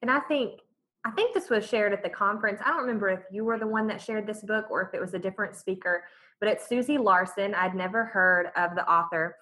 And 0.00 0.12
I 0.12 0.20
think 0.20 0.60
I 1.04 1.10
think 1.12 1.34
this 1.34 1.48
was 1.48 1.66
shared 1.66 1.92
at 1.92 2.02
the 2.02 2.10
conference. 2.10 2.60
I 2.64 2.68
don't 2.68 2.82
remember 2.82 3.08
if 3.08 3.20
you 3.30 3.44
were 3.44 3.58
the 3.58 3.66
one 3.66 3.86
that 3.86 4.00
shared 4.00 4.26
this 4.26 4.42
book 4.42 4.66
or 4.70 4.82
if 4.82 4.92
it 4.92 5.00
was 5.00 5.14
a 5.14 5.18
different 5.18 5.56
speaker, 5.56 6.04
but 6.40 6.48
it's 6.48 6.68
Susie 6.68 6.98
Larson. 6.98 7.54
I'd 7.54 7.74
never 7.74 8.04
heard 8.04 8.48
of 8.56 8.74
the 8.74 8.88
author, 8.90 9.36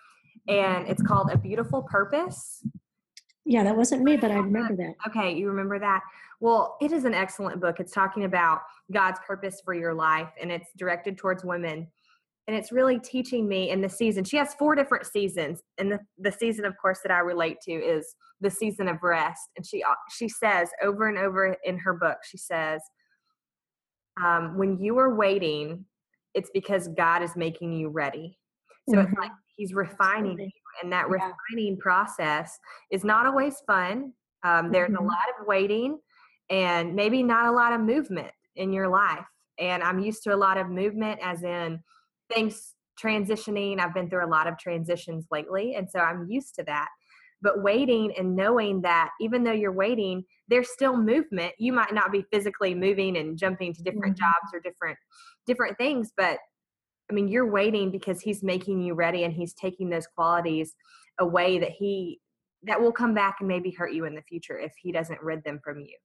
and 0.46 0.86
it's 0.86 1.02
called 1.02 1.30
A 1.32 1.36
Beautiful 1.36 1.82
Purpose. 1.82 2.64
Yeah, 3.44 3.64
that 3.64 3.76
wasn't 3.76 4.02
me, 4.02 4.16
but 4.16 4.30
I 4.30 4.36
remember 4.36 4.76
that. 4.76 4.94
Okay, 5.08 5.34
you 5.34 5.48
remember 5.48 5.78
that. 5.78 6.02
Well, 6.38 6.76
it 6.80 6.92
is 6.92 7.04
an 7.04 7.14
excellent 7.14 7.60
book. 7.60 7.80
It's 7.80 7.92
talking 7.92 8.24
about 8.24 8.60
God's 8.92 9.18
purpose 9.26 9.60
for 9.64 9.74
your 9.74 9.94
life, 9.94 10.28
and 10.40 10.52
it's 10.52 10.70
directed 10.76 11.18
towards 11.18 11.44
women. 11.44 11.88
And 12.48 12.56
it's 12.56 12.72
really 12.72 12.98
teaching 12.98 13.46
me 13.46 13.70
in 13.70 13.82
the 13.82 13.90
season. 13.90 14.24
She 14.24 14.38
has 14.38 14.54
four 14.54 14.74
different 14.74 15.06
seasons, 15.06 15.62
and 15.76 15.92
the, 15.92 16.00
the 16.16 16.32
season, 16.32 16.64
of 16.64 16.74
course, 16.80 17.00
that 17.04 17.12
I 17.12 17.18
relate 17.18 17.58
to 17.66 17.72
is 17.72 18.16
the 18.40 18.50
season 18.50 18.88
of 18.88 18.96
rest. 19.02 19.42
And 19.56 19.64
she 19.66 19.82
uh, 19.82 19.94
she 20.10 20.30
says 20.30 20.70
over 20.82 21.08
and 21.08 21.18
over 21.18 21.54
in 21.62 21.78
her 21.78 21.92
book, 21.92 22.16
she 22.24 22.38
says, 22.38 22.80
um, 24.24 24.56
when 24.56 24.80
you 24.80 24.98
are 24.98 25.14
waiting, 25.14 25.84
it's 26.34 26.50
because 26.54 26.88
God 26.88 27.22
is 27.22 27.36
making 27.36 27.74
you 27.74 27.90
ready. 27.90 28.38
So 28.88 28.96
mm-hmm. 28.96 29.12
it's 29.12 29.18
like 29.20 29.32
He's 29.56 29.74
refining 29.74 30.38
you, 30.38 30.50
and 30.82 30.90
that 30.92 31.06
yeah. 31.10 31.30
refining 31.52 31.76
process 31.78 32.58
is 32.90 33.04
not 33.04 33.26
always 33.26 33.56
fun. 33.66 34.12
Um, 34.42 34.72
there's 34.72 34.90
mm-hmm. 34.90 35.04
a 35.04 35.06
lot 35.06 35.26
of 35.38 35.46
waiting, 35.46 35.98
and 36.48 36.94
maybe 36.94 37.22
not 37.22 37.46
a 37.46 37.52
lot 37.52 37.74
of 37.74 37.80
movement 37.82 38.30
in 38.56 38.72
your 38.72 38.88
life. 38.88 39.26
and 39.58 39.82
I'm 39.82 39.98
used 39.98 40.22
to 40.22 40.34
a 40.34 40.36
lot 40.36 40.56
of 40.56 40.70
movement, 40.70 41.20
as 41.22 41.42
in 41.42 41.80
things 42.32 42.74
transitioning. 43.02 43.80
I've 43.80 43.94
been 43.94 44.10
through 44.10 44.26
a 44.26 44.28
lot 44.28 44.46
of 44.46 44.58
transitions 44.58 45.26
lately, 45.30 45.74
and 45.74 45.88
so 45.90 46.00
I'm 46.00 46.26
used 46.28 46.54
to 46.56 46.64
that. 46.64 46.88
But 47.40 47.62
waiting 47.62 48.12
and 48.18 48.34
knowing 48.34 48.80
that 48.82 49.10
even 49.20 49.44
though 49.44 49.52
you're 49.52 49.70
waiting, 49.72 50.24
there's 50.48 50.70
still 50.70 50.96
movement. 50.96 51.52
You 51.58 51.72
might 51.72 51.94
not 51.94 52.10
be 52.10 52.24
physically 52.32 52.74
moving 52.74 53.16
and 53.16 53.38
jumping 53.38 53.72
to 53.74 53.82
different 53.82 54.16
mm-hmm. 54.16 54.24
jobs 54.24 54.52
or 54.52 54.60
different 54.60 54.98
different 55.46 55.78
things, 55.78 56.12
but 56.16 56.38
I 57.10 57.14
mean, 57.14 57.28
you're 57.28 57.50
waiting 57.50 57.90
because 57.90 58.20
he's 58.20 58.42
making 58.42 58.82
you 58.82 58.94
ready 58.94 59.24
and 59.24 59.32
he's 59.32 59.54
taking 59.54 59.88
those 59.88 60.06
qualities 60.06 60.74
away 61.18 61.58
that 61.58 61.70
he 61.70 62.20
that 62.64 62.80
will 62.80 62.92
come 62.92 63.14
back 63.14 63.36
and 63.38 63.48
maybe 63.48 63.70
hurt 63.70 63.92
you 63.92 64.04
in 64.04 64.14
the 64.14 64.22
future 64.22 64.58
if 64.58 64.72
he 64.82 64.90
doesn't 64.90 65.22
rid 65.22 65.44
them 65.44 65.60
from 65.62 65.80
you 65.80 65.96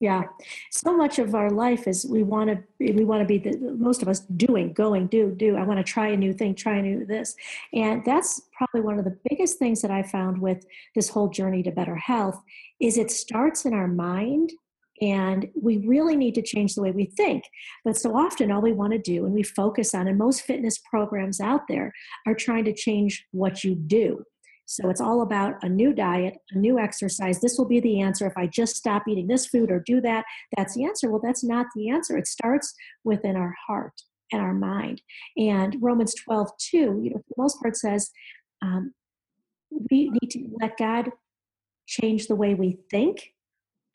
yeah. 0.00 0.24
So 0.70 0.96
much 0.96 1.18
of 1.18 1.34
our 1.34 1.50
life 1.50 1.88
is 1.88 2.06
we 2.08 2.22
want 2.22 2.50
to 2.50 2.62
we 2.78 3.04
want 3.04 3.20
to 3.20 3.26
be 3.26 3.38
the 3.38 3.58
most 3.58 4.00
of 4.00 4.08
us 4.08 4.20
doing 4.20 4.72
going 4.72 5.08
do 5.08 5.32
do. 5.32 5.56
I 5.56 5.64
want 5.64 5.84
to 5.84 5.92
try 5.92 6.08
a 6.08 6.16
new 6.16 6.32
thing 6.32 6.54
try 6.54 6.76
a 6.76 6.82
new 6.82 7.04
this. 7.04 7.34
And 7.72 8.04
that's 8.04 8.42
probably 8.56 8.82
one 8.82 8.98
of 8.98 9.04
the 9.04 9.18
biggest 9.28 9.58
things 9.58 9.82
that 9.82 9.90
i 9.90 10.02
found 10.02 10.40
with 10.40 10.64
this 10.94 11.08
whole 11.08 11.28
journey 11.28 11.62
to 11.64 11.72
better 11.72 11.96
health 11.96 12.40
is 12.80 12.96
it 12.96 13.10
starts 13.10 13.64
in 13.64 13.74
our 13.74 13.88
mind 13.88 14.52
and 15.00 15.48
we 15.60 15.78
really 15.78 16.16
need 16.16 16.34
to 16.34 16.42
change 16.42 16.74
the 16.74 16.82
way 16.82 16.90
we 16.90 17.06
think. 17.06 17.44
But 17.84 17.96
so 17.96 18.16
often 18.16 18.50
all 18.50 18.60
we 18.60 18.72
want 18.72 18.92
to 18.92 18.98
do 18.98 19.24
and 19.24 19.34
we 19.34 19.42
focus 19.42 19.94
on 19.94 20.06
and 20.06 20.18
most 20.18 20.42
fitness 20.42 20.78
programs 20.78 21.40
out 21.40 21.62
there 21.68 21.92
are 22.26 22.34
trying 22.34 22.64
to 22.64 22.72
change 22.72 23.26
what 23.32 23.64
you 23.64 23.74
do 23.74 24.24
so 24.68 24.90
it's 24.90 25.00
all 25.00 25.22
about 25.22 25.54
a 25.62 25.68
new 25.68 25.94
diet, 25.94 26.36
a 26.50 26.58
new 26.58 26.78
exercise. 26.78 27.40
This 27.40 27.56
will 27.56 27.64
be 27.64 27.80
the 27.80 28.02
answer. 28.02 28.26
If 28.26 28.36
I 28.36 28.46
just 28.46 28.76
stop 28.76 29.08
eating 29.08 29.26
this 29.26 29.46
food 29.46 29.70
or 29.70 29.80
do 29.80 30.02
that, 30.02 30.26
that's 30.54 30.74
the 30.74 30.84
answer. 30.84 31.10
Well, 31.10 31.22
that's 31.24 31.42
not 31.42 31.68
the 31.74 31.88
answer. 31.88 32.18
It 32.18 32.26
starts 32.26 32.74
within 33.02 33.34
our 33.34 33.54
heart 33.66 34.02
and 34.30 34.42
our 34.42 34.52
mind. 34.52 35.00
And 35.38 35.78
Romans 35.80 36.14
12, 36.14 36.50
2, 36.58 36.76
you 36.76 37.10
know, 37.10 37.16
for 37.16 37.34
the 37.34 37.42
most 37.42 37.62
part 37.62 37.78
says 37.78 38.10
um, 38.60 38.92
we 39.90 40.10
need 40.10 40.30
to 40.32 40.46
let 40.60 40.76
God 40.76 41.12
change 41.86 42.26
the 42.26 42.36
way 42.36 42.52
we 42.52 42.76
think, 42.90 43.32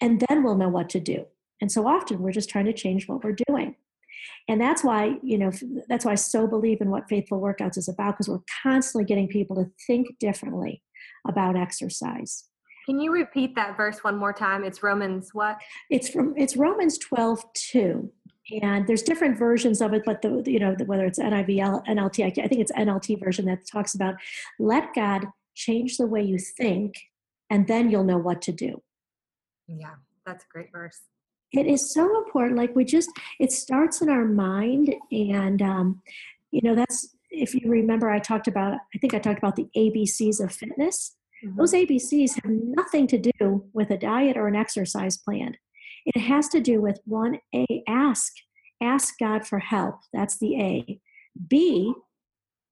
and 0.02 0.26
then 0.28 0.44
we'll 0.44 0.58
know 0.58 0.70
what 0.70 0.90
to 0.90 1.00
do. 1.00 1.28
And 1.62 1.72
so 1.72 1.88
often 1.88 2.20
we're 2.20 2.32
just 2.32 2.50
trying 2.50 2.66
to 2.66 2.74
change 2.74 3.08
what 3.08 3.24
we're 3.24 3.38
doing. 3.48 3.76
And 4.48 4.60
that's 4.60 4.84
why, 4.84 5.16
you 5.24 5.38
know, 5.38 5.52
that's 5.88 6.06
why 6.06 6.12
I 6.12 6.16
so 6.16 6.48
believe 6.48 6.82
in 6.82 6.90
what 6.90 7.10
Faithful 7.10 7.40
Workouts 7.40 7.78
is 7.78 7.88
about, 7.88 8.14
because 8.14 8.30
we're 8.30 8.40
constantly 8.62 9.06
getting 9.06 9.28
people 9.28 9.56
to 9.56 9.70
think 9.88 10.20
differently 10.20 10.82
about 11.28 11.56
exercise. 11.56 12.46
Can 12.86 13.00
you 13.00 13.14
repeat 13.14 13.56
that 13.56 13.78
verse 13.78 14.04
one 14.04 14.18
more 14.18 14.34
time? 14.34 14.64
It's 14.64 14.84
Romans 14.84 15.30
what? 15.34 15.62
It's 15.90 16.10
from 16.10 16.34
it's 16.36 16.58
Romans 16.58 16.98
12, 16.98 17.44
2. 17.54 18.12
And 18.62 18.86
there's 18.88 19.04
different 19.04 19.38
versions 19.38 19.82
of 19.82 19.94
it, 19.94 20.04
but 20.06 20.22
the 20.22 20.44
you 20.46 20.60
know 20.60 20.76
whether 20.86 21.06
it's 21.06 21.18
NIV, 21.18 21.86
NLT, 21.88 22.26
I 22.26 22.48
think 22.48 22.60
it's 22.60 22.74
NLT 22.74 23.24
version 23.24 23.46
that 23.46 23.66
talks 23.66 23.96
about 23.96 24.16
let 24.60 24.94
God 24.94 25.28
change 25.56 25.96
the 25.96 26.06
way 26.06 26.22
you 26.22 26.38
think, 26.38 26.96
and 27.50 27.68
then 27.68 27.90
you'll 27.90 28.04
know 28.04 28.18
what 28.18 28.42
to 28.44 28.52
do. 28.52 28.82
Yeah, 29.70 29.96
that's 30.26 30.44
a 30.44 30.48
great 30.52 30.74
verse 30.74 31.00
it 31.54 31.68
is 31.68 31.94
so 31.94 32.18
important 32.18 32.58
like 32.58 32.76
we 32.76 32.84
just 32.84 33.10
it 33.40 33.52
starts 33.52 34.02
in 34.02 34.10
our 34.10 34.26
mind 34.26 34.94
and 35.12 35.62
um, 35.62 36.02
you 36.52 36.62
know 36.64 36.76
that's 36.76 37.16
if 37.30 37.54
you 37.56 37.70
remember 37.70 38.10
i 38.10 38.20
talked 38.20 38.48
about 38.48 38.74
i 38.74 38.98
think 39.00 39.14
i 39.14 39.20
talked 39.20 39.38
about 39.38 39.56
the 39.56 39.68
abcs 39.78 40.44
of 40.44 40.52
fitness. 40.52 41.16
Mm-hmm. 41.44 41.58
those 41.58 41.74
abcs 41.74 42.36
have 42.36 42.52
nothing 42.52 43.08
to 43.08 43.18
do 43.18 43.66
with 43.74 43.92
a 43.92 43.98
diet 43.98 44.38
or 44.38 44.48
an 44.48 44.56
exercise 44.56 45.18
plan. 45.18 45.58
It 46.06 46.20
has 46.20 46.48
to 46.50 46.60
do 46.60 46.82
with 46.82 47.00
one 47.06 47.40
a 47.54 47.84
ask 47.88 48.34
ask 48.82 49.18
god 49.20 49.48
for 49.48 49.60
help. 49.60 50.00
That's 50.14 50.38
the 50.40 50.60
a. 50.60 51.00
B 51.48 51.94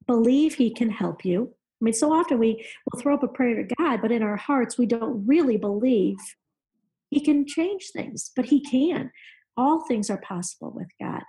believe 0.08 0.56
he 0.56 0.74
can 0.74 0.90
help 0.90 1.24
you. 1.24 1.54
I 1.82 1.86
mean 1.86 1.94
so 1.94 2.14
often 2.14 2.40
we 2.40 2.66
will 2.86 3.02
throw 3.02 3.16
up 3.16 3.24
a 3.24 3.28
prayer 3.28 3.56
to 3.56 3.76
god 3.76 4.02
but 4.02 4.12
in 4.12 4.22
our 4.22 4.38
hearts 4.38 4.78
we 4.78 4.86
don't 4.86 5.26
really 5.26 5.58
believe 5.58 6.18
he 7.12 7.20
can 7.20 7.46
change 7.46 7.90
things, 7.94 8.32
but 8.36 8.46
he 8.46 8.62
can. 8.62 9.12
All 9.58 9.86
things 9.86 10.10
are 10.10 10.22
possible 10.22 10.72
with 10.74 10.88
God. 11.00 11.22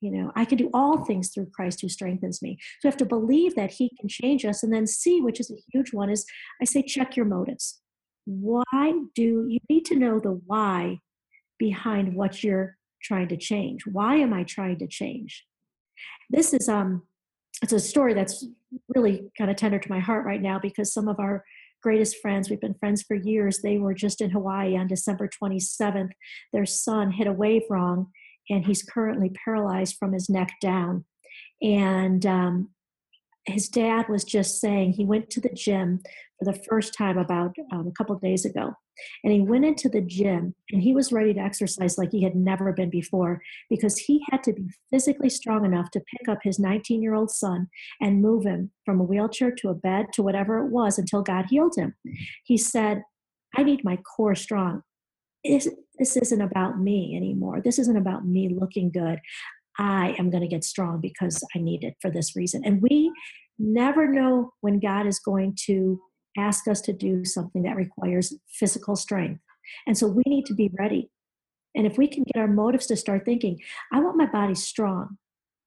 You 0.00 0.10
know, 0.10 0.32
I 0.34 0.44
can 0.44 0.58
do 0.58 0.70
all 0.74 1.04
things 1.04 1.30
through 1.30 1.50
Christ 1.54 1.80
who 1.80 1.88
strengthens 1.88 2.42
me. 2.42 2.58
So 2.80 2.88
I 2.88 2.90
have 2.90 2.98
to 2.98 3.06
believe 3.06 3.54
that 3.54 3.70
he 3.70 3.90
can 3.98 4.08
change 4.08 4.44
us 4.44 4.62
and 4.62 4.72
then 4.72 4.86
see, 4.86 5.20
which 5.20 5.40
is 5.40 5.50
a 5.50 5.62
huge 5.72 5.92
one, 5.92 6.10
is 6.10 6.26
I 6.60 6.64
say, 6.64 6.82
check 6.82 7.16
your 7.16 7.26
motives. 7.26 7.80
Why 8.24 8.92
do 9.14 9.46
you 9.48 9.60
need 9.68 9.84
to 9.86 9.96
know 9.96 10.18
the 10.18 10.40
why 10.46 10.98
behind 11.58 12.14
what 12.14 12.42
you're 12.42 12.76
trying 13.02 13.28
to 13.28 13.36
change? 13.36 13.82
Why 13.86 14.16
am 14.16 14.32
I 14.32 14.44
trying 14.44 14.78
to 14.78 14.86
change? 14.86 15.46
This 16.28 16.52
is 16.54 16.68
um 16.68 17.02
it's 17.62 17.72
a 17.72 17.80
story 17.80 18.14
that's 18.14 18.46
really 18.88 19.30
kind 19.36 19.50
of 19.50 19.56
tender 19.56 19.78
to 19.78 19.90
my 19.90 20.00
heart 20.00 20.24
right 20.24 20.40
now 20.40 20.58
because 20.58 20.92
some 20.92 21.08
of 21.08 21.20
our 21.20 21.44
greatest 21.82 22.16
friends. 22.20 22.48
We've 22.48 22.60
been 22.60 22.74
friends 22.74 23.02
for 23.02 23.14
years. 23.14 23.58
They 23.58 23.78
were 23.78 23.94
just 23.94 24.20
in 24.20 24.30
Hawaii 24.30 24.76
on 24.76 24.86
December 24.86 25.28
27th. 25.28 26.10
Their 26.52 26.66
son 26.66 27.12
hit 27.12 27.26
a 27.26 27.32
wave 27.32 27.62
wrong, 27.70 28.10
and 28.48 28.64
he's 28.64 28.82
currently 28.82 29.30
paralyzed 29.44 29.96
from 29.98 30.12
his 30.12 30.28
neck 30.28 30.52
down. 30.60 31.04
And 31.62 32.24
um, 32.26 32.70
his 33.46 33.68
dad 33.68 34.08
was 34.08 34.24
just 34.24 34.60
saying 34.60 34.92
he 34.92 35.04
went 35.04 35.30
to 35.30 35.40
the 35.40 35.50
gym 35.54 36.00
for 36.38 36.52
the 36.52 36.58
first 36.68 36.94
time 36.96 37.18
about 37.18 37.54
um, 37.72 37.86
a 37.86 37.92
couple 37.92 38.14
days 38.16 38.44
ago 38.44 38.74
and 39.24 39.32
he 39.32 39.40
went 39.40 39.64
into 39.64 39.88
the 39.88 40.00
gym 40.00 40.54
and 40.70 40.82
he 40.82 40.94
was 40.94 41.12
ready 41.12 41.34
to 41.34 41.40
exercise 41.40 41.98
like 41.98 42.10
he 42.10 42.22
had 42.22 42.34
never 42.34 42.72
been 42.72 42.90
before 42.90 43.40
because 43.68 43.98
he 43.98 44.24
had 44.30 44.42
to 44.44 44.52
be 44.52 44.68
physically 44.90 45.30
strong 45.30 45.64
enough 45.64 45.90
to 45.92 46.00
pick 46.00 46.28
up 46.28 46.38
his 46.42 46.58
19 46.58 47.02
year 47.02 47.14
old 47.14 47.30
son 47.30 47.68
and 48.00 48.22
move 48.22 48.44
him 48.44 48.70
from 48.84 49.00
a 49.00 49.04
wheelchair 49.04 49.50
to 49.50 49.68
a 49.68 49.74
bed 49.74 50.06
to 50.12 50.22
whatever 50.22 50.58
it 50.58 50.70
was 50.70 50.98
until 50.98 51.22
God 51.22 51.46
healed 51.48 51.74
him. 51.76 51.94
He 52.44 52.56
said, 52.56 53.02
I 53.56 53.62
need 53.62 53.84
my 53.84 53.96
core 53.96 54.34
strong. 54.34 54.82
This 55.44 55.68
isn't 56.16 56.40
about 56.40 56.78
me 56.78 57.16
anymore. 57.16 57.60
This 57.62 57.78
isn't 57.78 57.96
about 57.96 58.26
me 58.26 58.48
looking 58.48 58.90
good. 58.90 59.20
I 59.78 60.14
am 60.18 60.30
going 60.30 60.42
to 60.42 60.48
get 60.48 60.64
strong 60.64 61.00
because 61.00 61.42
I 61.54 61.58
need 61.58 61.84
it 61.84 61.94
for 62.00 62.10
this 62.10 62.36
reason. 62.36 62.62
And 62.64 62.82
we 62.82 63.10
never 63.58 64.06
know 64.06 64.52
when 64.60 64.78
God 64.78 65.06
is 65.06 65.18
going 65.18 65.56
to 65.66 66.00
ask 66.40 66.66
us 66.66 66.80
to 66.82 66.92
do 66.92 67.24
something 67.24 67.62
that 67.62 67.76
requires 67.76 68.34
physical 68.48 68.96
strength. 68.96 69.40
And 69.86 69.96
so 69.96 70.06
we 70.06 70.22
need 70.26 70.46
to 70.46 70.54
be 70.54 70.70
ready. 70.78 71.10
And 71.74 71.86
if 71.86 71.96
we 71.96 72.08
can 72.08 72.24
get 72.24 72.40
our 72.40 72.48
motives 72.48 72.86
to 72.86 72.96
start 72.96 73.24
thinking, 73.24 73.60
I 73.92 74.00
want 74.00 74.16
my 74.16 74.26
body 74.26 74.54
strong 74.54 75.18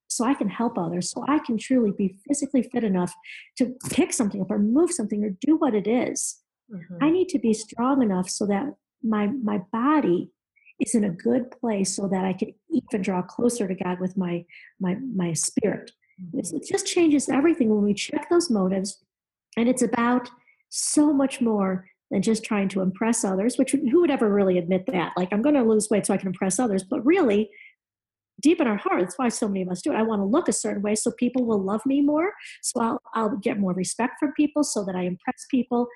so 0.09 0.25
I 0.25 0.33
can 0.33 0.49
help 0.49 0.77
others, 0.77 1.09
so 1.09 1.23
I 1.27 1.39
can 1.39 1.57
truly 1.57 1.91
be 1.91 2.17
physically 2.27 2.63
fit 2.63 2.83
enough 2.83 3.13
to 3.57 3.75
pick 3.89 4.13
something 4.13 4.41
up 4.41 4.51
or 4.51 4.59
move 4.59 4.91
something 4.91 5.23
or 5.23 5.29
do 5.41 5.55
what 5.55 5.73
it 5.73 5.87
is. 5.87 6.39
Mm-hmm. 6.71 6.97
I 7.01 7.09
need 7.09 7.29
to 7.29 7.39
be 7.39 7.53
strong 7.53 8.01
enough 8.01 8.29
so 8.29 8.45
that 8.47 8.65
my 9.01 9.27
my 9.27 9.59
body 9.71 10.31
is 10.79 10.95
in 10.95 11.03
a 11.03 11.09
good 11.09 11.51
place 11.51 11.95
so 11.95 12.07
that 12.07 12.25
I 12.25 12.33
can 12.33 12.53
even 12.69 13.01
draw 13.01 13.21
closer 13.21 13.67
to 13.67 13.75
God 13.75 13.99
with 13.99 14.17
my 14.17 14.45
my 14.79 14.95
my 15.15 15.33
spirit. 15.33 15.91
Mm-hmm. 16.21 16.57
It 16.57 16.67
just 16.69 16.85
changes 16.85 17.29
everything 17.29 17.69
when 17.69 17.83
we 17.83 17.93
check 17.93 18.29
those 18.29 18.49
motives, 18.49 19.03
and 19.57 19.67
it's 19.67 19.81
about 19.81 20.29
so 20.75 21.13
much 21.13 21.39
more 21.39 21.85
than 22.09 22.23
just 22.23 22.43
trying 22.43 22.67
to 22.67 22.81
impress 22.81 23.23
others, 23.23 23.57
which 23.57 23.71
who 23.71 24.01
would 24.01 24.09
ever 24.09 24.33
really 24.33 24.57
admit 24.57 24.85
that? 24.87 25.13
Like, 25.15 25.29
I'm 25.31 25.43
going 25.43 25.55
to 25.55 25.61
lose 25.61 25.87
weight 25.89 26.07
so 26.07 26.15
I 26.15 26.17
can 26.17 26.27
impress 26.27 26.57
others. 26.57 26.83
But 26.83 27.05
really, 27.05 27.51
deep 28.41 28.59
in 28.59 28.65
our 28.65 28.77
heart, 28.77 29.01
that's 29.01 29.17
why 29.17 29.29
so 29.29 29.47
many 29.47 29.61
of 29.61 29.69
us 29.69 29.83
do 29.83 29.91
it. 29.91 29.97
I 29.97 30.01
want 30.01 30.21
to 30.21 30.25
look 30.25 30.47
a 30.47 30.53
certain 30.53 30.81
way 30.81 30.95
so 30.95 31.11
people 31.11 31.45
will 31.45 31.61
love 31.61 31.81
me 31.85 32.01
more. 32.01 32.31
So 32.63 32.81
I'll, 32.81 33.01
I'll 33.13 33.37
get 33.37 33.59
more 33.59 33.73
respect 33.73 34.15
from 34.19 34.33
people 34.33 34.63
so 34.63 34.83
that 34.85 34.95
I 34.95 35.03
impress 35.03 35.45
people. 35.51 35.87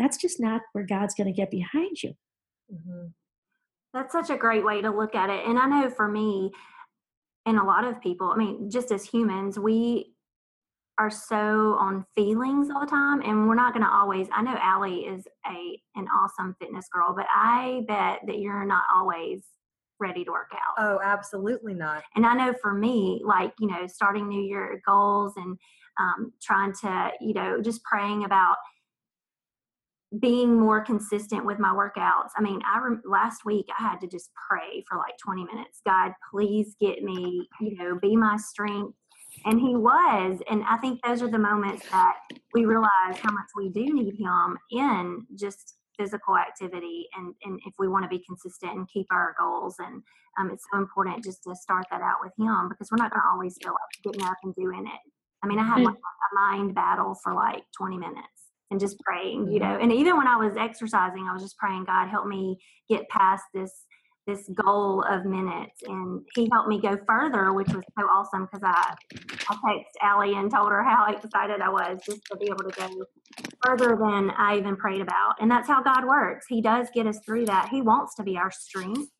That's 0.00 0.16
just 0.16 0.40
not 0.40 0.62
where 0.72 0.84
God's 0.84 1.14
going 1.14 1.32
to 1.32 1.36
get 1.36 1.52
behind 1.52 2.02
you. 2.02 2.14
Mm-hmm. 2.72 3.06
That's 3.94 4.12
such 4.12 4.30
a 4.30 4.36
great 4.36 4.64
way 4.64 4.82
to 4.82 4.90
look 4.90 5.14
at 5.14 5.30
it. 5.30 5.46
And 5.46 5.58
I 5.58 5.66
know 5.66 5.90
for 5.90 6.08
me, 6.08 6.50
and 7.46 7.56
a 7.56 7.64
lot 7.64 7.84
of 7.84 8.00
people, 8.00 8.32
I 8.32 8.36
mean, 8.36 8.68
just 8.68 8.90
as 8.90 9.04
humans, 9.04 9.60
we 9.60 10.15
are 10.98 11.10
so 11.10 11.76
on 11.78 12.04
feelings 12.14 12.68
all 12.70 12.80
the 12.80 12.86
time 12.86 13.20
and 13.22 13.46
we're 13.46 13.54
not 13.54 13.72
going 13.72 13.84
to 13.84 13.92
always 13.92 14.28
i 14.32 14.42
know 14.42 14.56
Allie 14.60 15.00
is 15.00 15.26
a 15.46 15.80
an 15.94 16.06
awesome 16.08 16.56
fitness 16.58 16.86
girl 16.92 17.14
but 17.14 17.26
i 17.34 17.82
bet 17.86 18.20
that 18.26 18.38
you're 18.38 18.64
not 18.64 18.84
always 18.94 19.42
ready 19.98 20.24
to 20.24 20.30
work 20.30 20.50
out 20.54 20.74
oh 20.78 21.00
absolutely 21.04 21.74
not 21.74 22.02
and 22.14 22.24
i 22.24 22.34
know 22.34 22.54
for 22.60 22.72
me 22.72 23.20
like 23.24 23.52
you 23.58 23.66
know 23.66 23.86
starting 23.86 24.28
new 24.28 24.42
year 24.42 24.80
goals 24.86 25.32
and 25.36 25.58
um, 25.98 26.32
trying 26.42 26.72
to 26.82 27.10
you 27.20 27.32
know 27.32 27.60
just 27.62 27.82
praying 27.82 28.24
about 28.24 28.56
being 30.20 30.58
more 30.58 30.80
consistent 30.80 31.44
with 31.44 31.58
my 31.58 31.70
workouts. 31.70 32.30
I 32.36 32.42
mean, 32.42 32.60
I 32.64 32.78
rem- 32.78 33.02
last 33.04 33.44
week 33.44 33.66
I 33.76 33.82
had 33.82 34.00
to 34.00 34.06
just 34.06 34.30
pray 34.48 34.84
for 34.88 34.98
like 34.98 35.14
20 35.22 35.44
minutes. 35.44 35.80
God, 35.84 36.12
please 36.30 36.76
get 36.80 37.02
me, 37.02 37.48
you 37.60 37.76
know, 37.76 37.98
be 38.00 38.16
my 38.16 38.36
strength, 38.36 38.96
and 39.46 39.60
he 39.60 39.74
was. 39.74 40.40
And 40.50 40.62
I 40.64 40.76
think 40.76 41.00
those 41.02 41.22
are 41.22 41.30
the 41.30 41.38
moments 41.38 41.88
that 41.90 42.16
we 42.52 42.66
realize 42.66 43.16
how 43.16 43.32
much 43.32 43.46
we 43.56 43.70
do 43.70 43.84
need 43.92 44.14
him 44.18 44.58
in 44.70 45.26
just 45.36 45.76
physical 45.98 46.36
activity 46.36 47.06
and, 47.16 47.32
and 47.44 47.58
if 47.64 47.72
we 47.78 47.88
want 47.88 48.02
to 48.04 48.08
be 48.08 48.22
consistent 48.26 48.74
and 48.74 48.86
keep 48.92 49.06
our 49.10 49.34
goals. 49.38 49.76
And 49.78 50.02
um, 50.38 50.50
it's 50.50 50.66
so 50.70 50.78
important 50.78 51.24
just 51.24 51.42
to 51.44 51.56
start 51.56 51.86
that 51.90 52.02
out 52.02 52.18
with 52.22 52.32
him 52.38 52.68
because 52.68 52.90
we're 52.90 53.02
not 53.02 53.10
going 53.10 53.22
to 53.22 53.32
always 53.32 53.56
feel 53.62 53.72
like 53.72 54.04
getting 54.04 54.28
up 54.28 54.36
and 54.42 54.54
doing 54.54 54.86
it. 54.86 55.12
I 55.42 55.48
mean 55.48 55.58
i 55.58 55.64
had 55.64 55.80
like 55.82 55.94
a 55.94 56.34
mind 56.34 56.74
battle 56.74 57.14
for 57.22 57.32
like 57.32 57.62
20 57.76 57.98
minutes 57.98 58.50
and 58.70 58.80
just 58.80 58.98
praying 59.00 59.48
you 59.48 59.60
know 59.60 59.78
and 59.80 59.92
even 59.92 60.16
when 60.16 60.26
i 60.26 60.36
was 60.36 60.56
exercising 60.56 61.26
i 61.28 61.32
was 61.32 61.42
just 61.42 61.56
praying 61.56 61.84
god 61.84 62.08
help 62.08 62.26
me 62.26 62.58
get 62.88 63.08
past 63.08 63.44
this 63.54 63.70
this 64.26 64.48
goal 64.54 65.02
of 65.08 65.24
minutes 65.24 65.82
and 65.86 66.20
he 66.34 66.48
helped 66.52 66.68
me 66.68 66.80
go 66.80 66.98
further 67.06 67.52
which 67.52 67.68
was 67.68 67.84
so 67.98 68.04
awesome 68.06 68.46
because 68.50 68.62
i 68.64 68.94
i 69.14 69.54
texted 69.54 69.84
Allie 70.02 70.34
and 70.34 70.50
told 70.50 70.70
her 70.70 70.82
how 70.82 71.06
excited 71.06 71.60
i 71.60 71.68
was 71.68 72.00
just 72.04 72.22
to 72.30 72.36
be 72.36 72.46
able 72.46 72.68
to 72.70 72.74
go 72.76 72.88
further 73.64 73.96
than 73.96 74.30
i 74.32 74.56
even 74.58 74.76
prayed 74.76 75.00
about 75.00 75.34
and 75.40 75.50
that's 75.50 75.68
how 75.68 75.82
god 75.82 76.04
works 76.04 76.46
he 76.48 76.60
does 76.60 76.88
get 76.92 77.06
us 77.06 77.18
through 77.24 77.46
that 77.46 77.68
he 77.68 77.82
wants 77.82 78.14
to 78.16 78.22
be 78.22 78.36
our 78.36 78.50
strength 78.50 79.10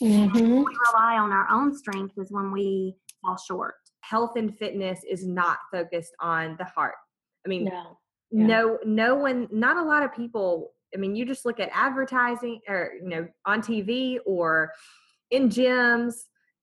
Mhm. 0.00 0.32
when 0.34 0.64
we 0.64 0.76
rely 0.92 1.18
on 1.18 1.30
our 1.32 1.46
own 1.50 1.74
strength 1.76 2.14
is 2.16 2.30
when 2.30 2.52
we 2.52 2.96
fall 3.22 3.36
short 3.36 3.74
Health 4.02 4.32
and 4.36 4.56
fitness 4.56 5.00
is 5.08 5.26
not 5.26 5.58
focused 5.70 6.14
on 6.20 6.56
the 6.58 6.64
heart. 6.64 6.94
I 7.44 7.48
mean, 7.50 7.64
No. 7.66 7.98
Yeah. 8.32 8.46
no 8.46 8.78
no 8.84 9.14
one 9.16 9.46
not 9.52 9.76
a 9.76 9.82
lot 9.82 10.02
of 10.02 10.14
people 10.14 10.72
i 10.94 10.98
mean 10.98 11.14
you 11.14 11.24
just 11.24 11.44
look 11.44 11.60
at 11.60 11.70
advertising 11.72 12.60
or 12.68 12.92
you 13.02 13.08
know 13.08 13.26
on 13.46 13.60
tv 13.60 14.18
or 14.26 14.72
in 15.30 15.48
gyms 15.48 16.14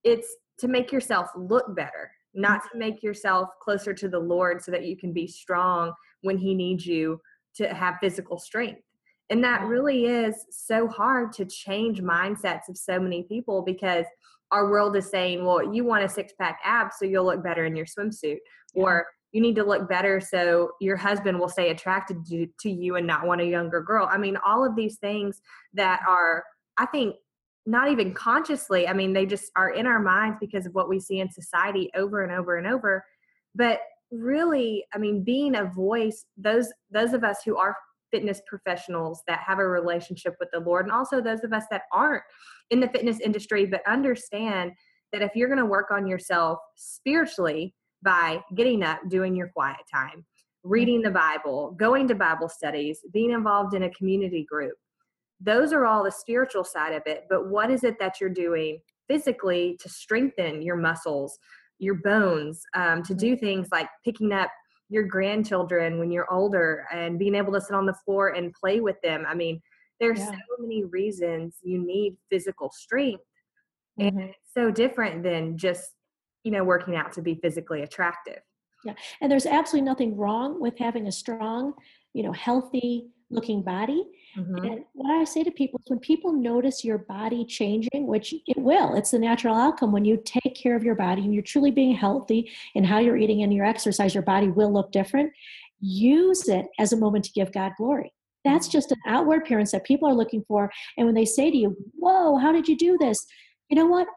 it's 0.03 0.35
to 0.57 0.67
make 0.67 0.91
yourself 0.91 1.29
look 1.35 1.75
better 1.75 2.11
not 2.33 2.61
to 2.71 2.77
make 2.77 3.01
yourself 3.01 3.49
closer 3.61 3.93
to 3.93 4.07
the 4.07 4.19
lord 4.19 4.61
so 4.61 4.71
that 4.71 4.85
you 4.85 4.97
can 4.97 5.13
be 5.13 5.27
strong 5.27 5.91
when 6.21 6.37
he 6.37 6.53
needs 6.53 6.85
you 6.85 7.19
to 7.55 7.73
have 7.73 7.95
physical 8.01 8.37
strength 8.37 8.81
and 9.29 9.43
that 9.43 9.63
really 9.63 10.05
is 10.05 10.45
so 10.49 10.87
hard 10.87 11.33
to 11.33 11.45
change 11.45 12.01
mindsets 12.01 12.69
of 12.69 12.77
so 12.77 12.99
many 12.99 13.23
people 13.23 13.61
because 13.61 14.05
our 14.51 14.69
world 14.69 14.95
is 14.95 15.09
saying 15.09 15.43
well 15.43 15.73
you 15.73 15.83
want 15.83 16.03
a 16.03 16.09
six 16.09 16.33
pack 16.39 16.59
abs 16.63 16.95
so 16.99 17.05
you'll 17.05 17.25
look 17.25 17.43
better 17.43 17.65
in 17.65 17.75
your 17.75 17.85
swimsuit 17.85 18.37
Yeah. 18.73 18.83
or 18.83 19.07
you 19.31 19.41
need 19.41 19.55
to 19.55 19.63
look 19.63 19.89
better 19.89 20.19
so 20.19 20.71
your 20.79 20.95
husband 20.95 21.39
will 21.39 21.49
stay 21.49 21.69
attracted 21.69 22.25
to, 22.25 22.47
to 22.61 22.69
you 22.69 22.95
and 22.95 23.05
not 23.05 23.25
want 23.25 23.41
a 23.41 23.45
younger 23.45 23.81
girl. 23.81 24.07
I 24.09 24.17
mean, 24.17 24.37
all 24.45 24.65
of 24.65 24.75
these 24.75 24.97
things 24.97 25.41
that 25.73 26.01
are, 26.07 26.43
I 26.77 26.85
think, 26.85 27.15
not 27.65 27.91
even 27.91 28.13
consciously, 28.13 28.87
I 28.87 28.93
mean, 28.93 29.11
they 29.11 29.25
just 29.25 29.51
are 29.57 29.71
in 29.71 29.85
our 29.85 29.99
minds 29.99 30.37
because 30.39 30.65
of 30.65 30.73
what 30.73 30.87
we 30.87 30.99
see 30.99 31.19
in 31.19 31.29
society 31.29 31.89
over 31.95 32.23
and 32.23 32.31
over 32.31 32.57
and 32.57 32.65
over. 32.65 33.03
But 33.53 33.81
really, 34.09 34.85
I 34.93 34.97
mean, 34.97 35.23
being 35.23 35.55
a 35.55 35.65
voice, 35.65 36.25
those 36.37 36.71
those 36.89 37.11
of 37.11 37.25
us 37.25 37.39
who 37.43 37.57
are 37.57 37.75
fitness 38.09 38.41
professionals 38.47 39.21
that 39.27 39.39
have 39.45 39.59
a 39.59 39.67
relationship 39.67 40.35
with 40.39 40.47
the 40.53 40.61
Lord, 40.61 40.85
and 40.85 40.93
also 40.93 41.19
those 41.19 41.43
of 41.43 41.51
us 41.51 41.65
that 41.69 41.83
aren't 41.91 42.23
in 42.71 42.79
the 42.79 42.87
fitness 42.87 43.19
industry, 43.19 43.65
but 43.65 43.81
understand 43.85 44.71
that 45.11 45.21
if 45.21 45.35
you're 45.35 45.49
going 45.49 45.59
to 45.59 45.65
work 45.65 45.91
on 45.91 46.07
yourself 46.07 46.59
spiritually, 46.75 47.73
by 48.03 48.43
getting 48.55 48.83
up, 48.83 48.99
doing 49.09 49.35
your 49.35 49.49
quiet 49.49 49.81
time, 49.93 50.25
reading 50.63 51.01
the 51.01 51.11
Bible, 51.11 51.71
going 51.71 52.07
to 52.07 52.15
Bible 52.15 52.49
studies, 52.49 52.99
being 53.11 53.31
involved 53.31 53.73
in 53.73 53.83
a 53.83 53.89
community 53.91 54.43
group. 54.43 54.75
Those 55.39 55.71
are 55.73 55.85
all 55.85 56.03
the 56.03 56.11
spiritual 56.11 56.63
side 56.63 56.93
of 56.93 57.03
it. 57.05 57.25
But 57.29 57.49
what 57.49 57.69
is 57.69 57.83
it 57.83 57.99
that 57.99 58.19
you're 58.19 58.29
doing 58.29 58.79
physically 59.07 59.77
to 59.81 59.89
strengthen 59.89 60.61
your 60.61 60.75
muscles, 60.75 61.37
your 61.79 61.95
bones, 61.95 62.61
um, 62.73 63.03
to 63.03 63.13
do 63.13 63.35
things 63.37 63.69
like 63.71 63.87
picking 64.03 64.31
up 64.31 64.49
your 64.89 65.03
grandchildren 65.03 65.99
when 65.99 66.11
you're 66.11 66.31
older 66.31 66.85
and 66.91 67.19
being 67.19 67.35
able 67.35 67.53
to 67.53 67.61
sit 67.61 67.75
on 67.75 67.85
the 67.85 67.93
floor 68.05 68.29
and 68.29 68.53
play 68.53 68.79
with 68.79 68.99
them? 69.03 69.25
I 69.27 69.35
mean, 69.35 69.61
there's 69.99 70.19
Yeah. 70.19 70.31
so 70.31 70.55
many 70.59 70.85
reasons 70.85 71.57
you 71.63 71.83
need 71.85 72.17
physical 72.29 72.71
strength. 72.71 73.23
And 73.99 74.11
Mhm. 74.11 74.29
it's 74.29 74.53
so 74.53 74.71
different 74.71 75.23
than 75.23 75.57
just 75.57 75.96
you 76.47 76.53
know 76.55 76.63
working 76.63 76.95
out 76.95 77.11
to 77.11 77.21
be 77.21 77.35
physically 77.43 77.81
attractive 77.81 78.41
Yeah. 78.85 78.93
And 79.19 79.29
there's 79.29 79.45
absolutely 79.45 79.85
nothing 79.85 80.15
wrong 80.15 80.61
with 80.61 80.77
having 80.77 81.07
a 81.07 81.11
strong, 81.11 81.73
you 82.13 82.23
know, 82.23 82.31
healthy 82.31 83.09
looking 83.29 83.61
body. 83.61 84.05
Mhm. 84.37 84.71
And 84.71 84.85
what 84.93 85.11
I 85.11 85.23
say 85.25 85.43
to 85.43 85.51
people 85.51 85.81
is 85.83 85.89
when 85.89 85.99
people 85.99 86.31
notice 86.31 86.85
your 86.85 86.99
body 86.99 87.43
changing, 87.43 88.07
which 88.07 88.33
it 88.45 88.57
will, 88.57 88.95
it's 88.95 89.11
the 89.11 89.19
natural 89.19 89.55
outcome 89.55 89.91
when 89.91 90.05
you 90.05 90.15
take 90.23 90.55
care 90.55 90.75
of 90.75 90.83
your 90.83 90.95
body 90.95 91.23
and 91.23 91.33
you're 91.33 91.43
truly 91.43 91.71
being 91.71 91.95
healthy 91.95 92.49
and 92.75 92.85
how 92.85 92.99
you're 92.99 93.17
eating 93.17 93.43
and 93.43 93.53
your 93.53 93.65
exercise, 93.65 94.13
your 94.13 94.23
body 94.23 94.49
will 94.49 94.71
look 94.71 94.91
different. 94.91 95.33
Use 95.81 96.47
it 96.47 96.67
as 96.79 96.93
a 96.93 96.97
moment 96.97 97.25
to 97.25 97.31
give 97.33 97.51
God 97.51 97.73
glory. 97.77 98.13
That's 98.45 98.69
just 98.69 98.93
an 98.93 98.99
outward 99.05 99.41
appearance 99.41 99.71
that 99.71 99.83
people 99.83 100.07
are 100.07 100.19
looking 100.21 100.45
for. 100.47 100.71
And 100.95 101.05
when 101.05 101.15
they 101.15 101.25
say 101.25 101.51
to 101.51 101.57
you, 101.57 101.75
Whoa, 101.99 102.37
how 102.37 102.51
did 102.53 102.67
you 102.69 102.77
do 102.77 102.97
this? 102.97 103.19
You 103.69 103.75
know 103.75 103.87
what? 103.87 104.07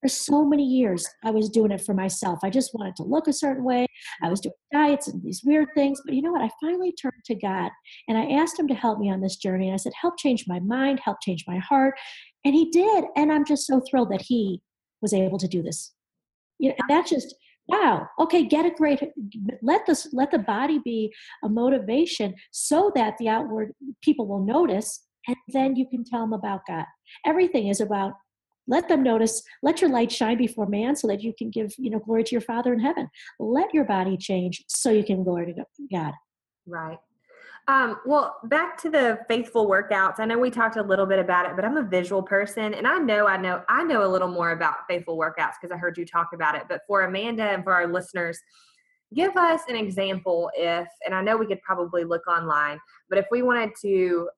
For 0.00 0.08
so 0.08 0.44
many 0.44 0.64
years, 0.64 1.06
I 1.24 1.30
was 1.30 1.50
doing 1.50 1.70
it 1.70 1.82
for 1.82 1.92
myself. 1.92 2.38
I 2.42 2.50
just 2.50 2.74
wanted 2.74 2.96
to 2.96 3.02
look 3.02 3.28
a 3.28 3.32
certain 3.32 3.64
way. 3.64 3.86
I 4.22 4.30
was 4.30 4.40
doing 4.40 4.54
diets 4.72 5.08
and 5.08 5.22
these 5.22 5.42
weird 5.44 5.68
things. 5.74 6.00
But 6.04 6.14
you 6.14 6.22
know 6.22 6.32
what? 6.32 6.42
I 6.42 6.50
finally 6.60 6.92
turned 6.92 7.22
to 7.26 7.34
God 7.34 7.70
and 8.08 8.16
I 8.16 8.30
asked 8.40 8.58
Him 8.58 8.68
to 8.68 8.74
help 8.74 8.98
me 8.98 9.10
on 9.10 9.20
this 9.20 9.36
journey. 9.36 9.66
And 9.66 9.74
I 9.74 9.76
said, 9.76 9.92
Help 10.00 10.18
change 10.18 10.44
my 10.46 10.58
mind, 10.60 11.00
help 11.04 11.18
change 11.22 11.44
my 11.46 11.58
heart. 11.58 11.94
And 12.44 12.54
He 12.54 12.70
did. 12.70 13.04
And 13.16 13.30
I'm 13.30 13.44
just 13.44 13.66
so 13.66 13.82
thrilled 13.88 14.10
that 14.10 14.22
He 14.22 14.62
was 15.02 15.12
able 15.12 15.38
to 15.38 15.48
do 15.48 15.62
this. 15.62 15.92
You 16.58 16.70
know, 16.70 16.76
and 16.78 16.90
that's 16.90 17.10
just, 17.10 17.34
wow 17.70 18.06
okay 18.18 18.44
get 18.44 18.66
a 18.66 18.70
great 18.70 19.00
let 19.62 19.86
this 19.86 20.08
let 20.12 20.30
the 20.30 20.38
body 20.38 20.80
be 20.84 21.12
a 21.44 21.48
motivation 21.48 22.34
so 22.50 22.90
that 22.94 23.14
the 23.18 23.28
outward 23.28 23.72
people 24.02 24.26
will 24.26 24.44
notice 24.44 25.06
and 25.28 25.36
then 25.48 25.76
you 25.76 25.86
can 25.88 26.02
tell 26.04 26.20
them 26.20 26.32
about 26.32 26.60
god 26.66 26.84
everything 27.26 27.68
is 27.68 27.80
about 27.80 28.12
let 28.70 28.88
them 28.88 29.02
notice 29.02 29.42
let 29.62 29.80
your 29.82 29.90
light 29.90 30.10
shine 30.10 30.38
before 30.38 30.66
man 30.66 30.96
so 30.96 31.08
that 31.08 31.22
you 31.22 31.34
can 31.36 31.50
give 31.50 31.74
you 31.76 31.90
know 31.90 31.98
glory 31.98 32.24
to 32.24 32.32
your 32.32 32.40
father 32.40 32.72
in 32.72 32.80
heaven. 32.80 33.10
Let 33.38 33.74
your 33.74 33.84
body 33.84 34.16
change 34.16 34.64
so 34.68 34.90
you 34.90 35.04
can 35.04 35.24
glory 35.24 35.52
to 35.52 35.64
god. 35.92 36.14
Right. 36.66 36.98
Um, 37.68 37.98
well 38.06 38.36
back 38.44 38.80
to 38.82 38.90
the 38.90 39.18
faithful 39.28 39.68
workouts. 39.68 40.14
I 40.18 40.24
know 40.24 40.38
we 40.38 40.50
talked 40.50 40.76
a 40.76 40.82
little 40.82 41.06
bit 41.06 41.18
about 41.18 41.50
it 41.50 41.56
but 41.56 41.64
i'm 41.64 41.76
a 41.76 41.82
visual 41.82 42.22
person 42.22 42.72
and 42.74 42.86
i 42.86 42.96
know 42.96 43.26
i 43.26 43.36
know 43.36 43.62
i 43.68 43.82
know 43.82 44.04
a 44.04 44.08
little 44.08 44.28
more 44.28 44.52
about 44.52 44.86
faithful 44.88 45.18
workouts 45.18 45.54
because 45.60 45.74
i 45.74 45.76
heard 45.76 45.98
you 45.98 46.06
talk 46.06 46.28
about 46.32 46.54
it. 46.54 46.62
But 46.68 46.82
for 46.86 47.02
amanda 47.02 47.42
and 47.42 47.64
for 47.64 47.74
our 47.74 47.86
listeners 47.86 48.38
give 49.14 49.36
us 49.36 49.62
an 49.68 49.76
example 49.76 50.50
if 50.54 50.86
and 51.04 51.14
i 51.14 51.20
know 51.20 51.36
we 51.36 51.46
could 51.46 51.60
probably 51.62 52.04
look 52.04 52.26
online 52.28 52.78
but 53.08 53.18
if 53.18 53.26
we 53.30 53.42
wanted 53.42 53.70
to 53.82 54.28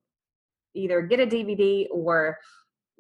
either 0.74 1.02
get 1.02 1.20
a 1.20 1.26
dvd 1.26 1.86
or 1.90 2.38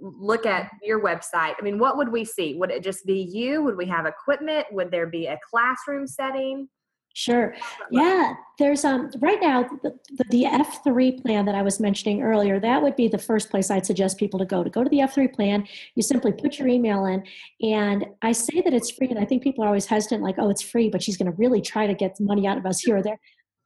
look 0.02 0.46
at 0.46 0.70
your 0.82 1.00
website 1.00 1.54
i 1.58 1.62
mean 1.62 1.78
what 1.78 1.96
would 1.96 2.10
we 2.10 2.24
see 2.24 2.54
would 2.54 2.70
it 2.70 2.82
just 2.82 3.06
be 3.06 3.28
you 3.32 3.62
would 3.62 3.76
we 3.76 3.86
have 3.86 4.04
equipment 4.06 4.66
would 4.72 4.90
there 4.90 5.06
be 5.06 5.26
a 5.26 5.38
classroom 5.48 6.06
setting 6.06 6.68
Sure. 7.14 7.54
Yeah, 7.90 8.34
there's 8.58 8.84
um 8.86 9.10
right 9.20 9.38
now 9.40 9.64
the, 9.82 9.92
the, 10.16 10.24
the 10.30 10.44
F3 10.44 11.20
plan 11.20 11.44
that 11.44 11.54
I 11.54 11.60
was 11.60 11.78
mentioning 11.78 12.22
earlier, 12.22 12.58
that 12.60 12.82
would 12.82 12.96
be 12.96 13.06
the 13.06 13.18
first 13.18 13.50
place 13.50 13.70
I'd 13.70 13.84
suggest 13.84 14.16
people 14.16 14.38
to 14.38 14.46
go. 14.46 14.64
To 14.64 14.70
go 14.70 14.82
to 14.82 14.88
the 14.88 15.00
F3 15.00 15.32
plan, 15.32 15.66
you 15.94 16.02
simply 16.02 16.32
put 16.32 16.58
your 16.58 16.68
email 16.68 17.04
in 17.04 17.22
and 17.60 18.06
I 18.22 18.32
say 18.32 18.62
that 18.62 18.72
it's 18.72 18.90
free 18.92 19.08
and 19.08 19.18
I 19.18 19.26
think 19.26 19.42
people 19.42 19.62
are 19.62 19.66
always 19.66 19.84
hesitant 19.84 20.22
like, 20.22 20.36
"Oh, 20.38 20.48
it's 20.48 20.62
free, 20.62 20.88
but 20.88 21.02
she's 21.02 21.18
going 21.18 21.30
to 21.30 21.36
really 21.36 21.60
try 21.60 21.86
to 21.86 21.94
get 21.94 22.18
money 22.18 22.46
out 22.46 22.56
of 22.56 22.64
us 22.64 22.80
here 22.80 22.96
or 22.96 23.02
there." 23.02 23.20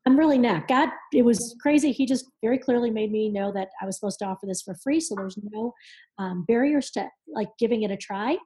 I'm 0.06 0.16
really 0.16 0.38
not. 0.38 0.68
God, 0.68 0.88
it 1.12 1.24
was 1.24 1.56
crazy. 1.60 1.90
He 1.90 2.06
just 2.06 2.26
very 2.40 2.58
clearly 2.58 2.92
made 2.92 3.10
me 3.10 3.28
know 3.28 3.50
that 3.52 3.70
I 3.82 3.86
was 3.86 3.96
supposed 3.96 4.20
to 4.20 4.24
offer 4.24 4.46
this 4.46 4.62
for 4.62 4.76
free. 4.76 5.00
So 5.00 5.16
there's 5.16 5.36
no 5.50 5.74
um, 6.18 6.44
barriers 6.46 6.92
to 6.92 7.08
like 7.26 7.48
giving 7.58 7.82
it 7.82 7.90
a 7.90 7.96
try. 7.96 8.36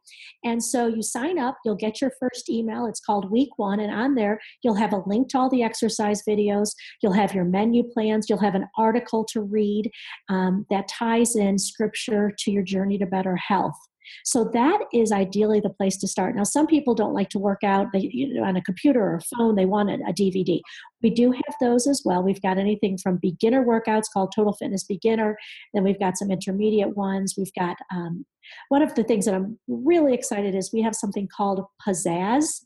And 0.43 0.65
so 0.65 0.87
you 0.87 1.03
sign 1.03 1.39
up, 1.39 1.59
you'll 1.63 1.75
get 1.75 2.01
your 2.01 2.13
first 2.19 2.49
email. 2.49 2.87
It's 2.87 3.01
called 3.01 3.31
Week 3.31 3.51
One. 3.57 3.79
And 3.79 3.93
on 3.93 4.15
there, 4.15 4.41
you'll 4.63 4.75
have 4.75 4.95
a 4.95 5.03
link 5.05 5.29
to 5.29 5.39
all 5.39 5.51
the 5.51 5.63
exercise 5.63 6.23
videos. 6.27 6.71
You'll 7.03 7.13
have 7.13 7.35
your 7.35 7.45
menu 7.45 7.85
plans. 7.93 8.31
You'll 8.31 8.39
have 8.39 8.55
an 8.55 8.67
article 8.79 9.27
to 9.27 9.43
read 9.43 9.91
um, 10.31 10.65
that 10.71 10.89
ties 10.89 11.37
in 11.37 11.59
scripture 11.59 12.33
to 12.39 12.51
your 12.51 12.63
journey 12.63 12.97
to 12.97 13.07
better 13.07 13.37
health. 13.37 13.77
So 14.25 14.49
that 14.53 14.81
is 14.93 15.13
ideally 15.13 15.61
the 15.61 15.71
place 15.71 15.97
to 15.99 16.09
start. 16.09 16.37
Now, 16.37 16.45
some 16.45 16.67
people 16.67 16.95
don't 16.95 17.15
like 17.15 17.29
to 17.31 17.39
work 17.39 17.63
out 17.65 17.89
they, 17.93 18.11
you 18.13 18.35
know, 18.35 18.45
on 18.45 18.57
a 18.57 18.63
computer 18.63 19.03
or 19.03 19.17
a 19.17 19.37
phone. 19.37 19.57
They 19.57 19.67
want 19.67 19.91
a, 19.91 19.95
a 20.09 20.13
DVD. 20.13 20.61
We 21.03 21.11
do 21.11 21.33
have 21.33 21.55
those 21.61 21.87
as 21.87 22.03
well. 22.05 22.23
We've 22.23 22.43
got 22.43 22.59
anything 22.59 22.99
from 22.99 23.19
beginner 23.21 23.65
workouts 23.65 24.05
called 24.13 24.33
Total 24.35 24.53
Fitness 24.53 24.85
Beginner. 24.85 25.37
Then 25.75 25.85
we've 25.85 25.99
got 25.99 26.19
some 26.19 26.31
intermediate 26.31 26.97
ones. 26.97 27.35
We've 27.37 27.55
got 27.59 27.77
um, 27.95 28.27
one 28.69 28.83
of 28.83 28.95
the 28.95 29.05
things 29.05 29.25
that 29.27 29.35
I'm 29.35 29.59
really 29.69 30.15
excited 30.15 30.55
is 30.55 30.73
we 30.73 30.83
have 30.83 30.95
something 30.95 31.29
called 31.35 31.65
Pizzazz. 31.87 32.63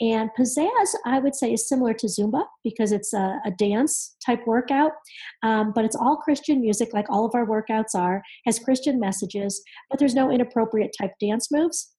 And 0.00 0.30
Pizzazz, 0.38 0.94
I 1.04 1.18
would 1.18 1.34
say, 1.34 1.52
is 1.52 1.68
similar 1.68 1.92
to 1.94 2.06
Zumba 2.06 2.44
because 2.62 2.92
it's 2.92 3.12
a, 3.12 3.40
a 3.44 3.50
dance 3.50 4.16
type 4.24 4.46
workout, 4.46 4.92
um, 5.42 5.72
but 5.74 5.84
it's 5.84 5.96
all 5.96 6.16
Christian 6.16 6.60
music, 6.60 6.90
like 6.92 7.06
all 7.10 7.24
of 7.24 7.34
our 7.34 7.46
workouts 7.46 7.94
are, 7.96 8.22
has 8.46 8.60
Christian 8.60 9.00
messages, 9.00 9.60
but 9.90 9.98
there's 9.98 10.14
no 10.14 10.30
inappropriate 10.30 10.94
type 10.98 11.12
dance 11.20 11.50
moves. 11.50 11.94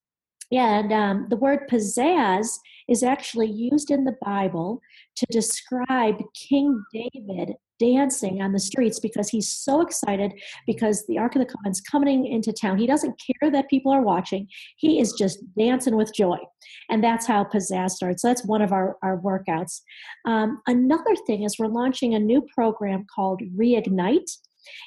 And 0.50 0.92
um, 0.92 1.26
the 1.28 1.36
word 1.36 1.68
pizzazz 1.70 2.58
is 2.88 3.02
actually 3.02 3.50
used 3.50 3.90
in 3.90 4.04
the 4.04 4.16
Bible 4.24 4.80
to 5.16 5.26
describe 5.30 6.16
King 6.34 6.82
David 6.92 7.54
dancing 7.80 8.42
on 8.42 8.52
the 8.52 8.60
streets 8.60 9.00
because 9.00 9.28
he's 9.28 9.50
so 9.50 9.80
excited 9.80 10.32
because 10.66 11.04
the 11.06 11.18
Ark 11.18 11.34
of 11.34 11.40
the 11.40 11.46
Covenant's 11.46 11.80
coming 11.80 12.26
into 12.26 12.52
town. 12.52 12.78
He 12.78 12.86
doesn't 12.86 13.20
care 13.40 13.50
that 13.50 13.68
people 13.68 13.90
are 13.92 14.02
watching. 14.02 14.46
He 14.76 15.00
is 15.00 15.12
just 15.14 15.38
dancing 15.58 15.96
with 15.96 16.14
joy. 16.14 16.38
And 16.90 17.02
that's 17.02 17.26
how 17.26 17.44
Pizzazz 17.44 17.92
starts. 17.92 18.22
That's 18.22 18.44
one 18.44 18.62
of 18.62 18.72
our, 18.72 18.96
our 19.02 19.18
workouts. 19.18 19.80
Um, 20.26 20.60
another 20.66 21.16
thing 21.26 21.42
is 21.42 21.56
we're 21.58 21.66
launching 21.66 22.14
a 22.14 22.20
new 22.20 22.46
program 22.54 23.06
called 23.12 23.42
Reignite. 23.58 24.30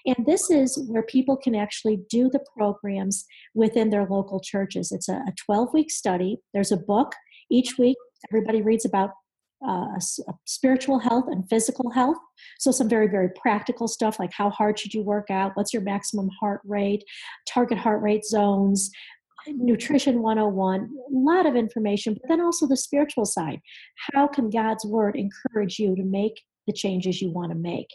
And 0.05 0.25
this 0.25 0.51
is 0.51 0.79
where 0.87 1.03
people 1.03 1.35
can 1.35 1.55
actually 1.55 1.99
do 2.09 2.29
the 2.29 2.43
programs 2.55 3.25
within 3.55 3.89
their 3.89 4.05
local 4.05 4.39
churches. 4.39 4.91
It's 4.91 5.09
a 5.09 5.23
12 5.45 5.73
week 5.73 5.89
study. 5.91 6.37
There's 6.53 6.71
a 6.71 6.77
book 6.77 7.13
each 7.49 7.77
week. 7.79 7.97
Everybody 8.31 8.61
reads 8.61 8.85
about 8.85 9.09
uh, 9.67 9.99
spiritual 10.45 10.99
health 10.99 11.25
and 11.27 11.47
physical 11.49 11.89
health. 11.91 12.17
So, 12.59 12.71
some 12.71 12.89
very, 12.89 13.07
very 13.07 13.29
practical 13.29 13.87
stuff 13.87 14.19
like 14.19 14.33
how 14.33 14.49
hard 14.49 14.79
should 14.79 14.93
you 14.93 15.01
work 15.01 15.29
out? 15.29 15.51
What's 15.55 15.73
your 15.73 15.83
maximum 15.83 16.29
heart 16.39 16.61
rate? 16.65 17.03
Target 17.47 17.77
heart 17.77 18.01
rate 18.01 18.25
zones, 18.25 18.91
nutrition 19.47 20.21
101 20.21 20.79
a 20.81 20.87
lot 21.11 21.45
of 21.45 21.55
information 21.55 22.13
but 22.13 22.23
then 22.29 22.41
also 22.41 22.67
the 22.67 22.77
spiritual 22.77 23.25
side 23.25 23.59
how 24.13 24.27
can 24.27 24.49
god's 24.49 24.85
word 24.85 25.15
encourage 25.15 25.79
you 25.79 25.95
to 25.95 26.03
make 26.03 26.41
the 26.67 26.73
changes 26.73 27.21
you 27.21 27.29
want 27.31 27.51
to 27.51 27.57
make 27.57 27.87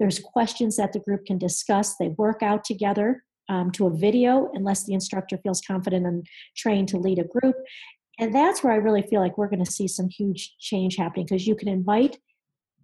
there's 0.00 0.18
questions 0.18 0.76
that 0.76 0.92
the 0.92 1.00
group 1.00 1.24
can 1.26 1.38
discuss 1.38 1.96
they 1.96 2.08
work 2.16 2.42
out 2.42 2.64
together 2.64 3.22
um, 3.50 3.70
to 3.70 3.86
a 3.86 3.94
video 3.94 4.50
unless 4.54 4.84
the 4.84 4.94
instructor 4.94 5.36
feels 5.42 5.60
confident 5.60 6.06
and 6.06 6.26
trained 6.56 6.88
to 6.88 6.96
lead 6.96 7.18
a 7.18 7.24
group 7.24 7.56
and 8.18 8.34
that's 8.34 8.62
where 8.62 8.72
I 8.72 8.76
really 8.76 9.02
feel 9.02 9.20
like 9.20 9.36
we're 9.36 9.48
going 9.48 9.64
to 9.64 9.70
see 9.70 9.88
some 9.88 10.08
huge 10.08 10.54
change 10.58 10.96
happening 10.96 11.26
because 11.26 11.46
you 11.46 11.56
can 11.56 11.68
invite 11.68 12.18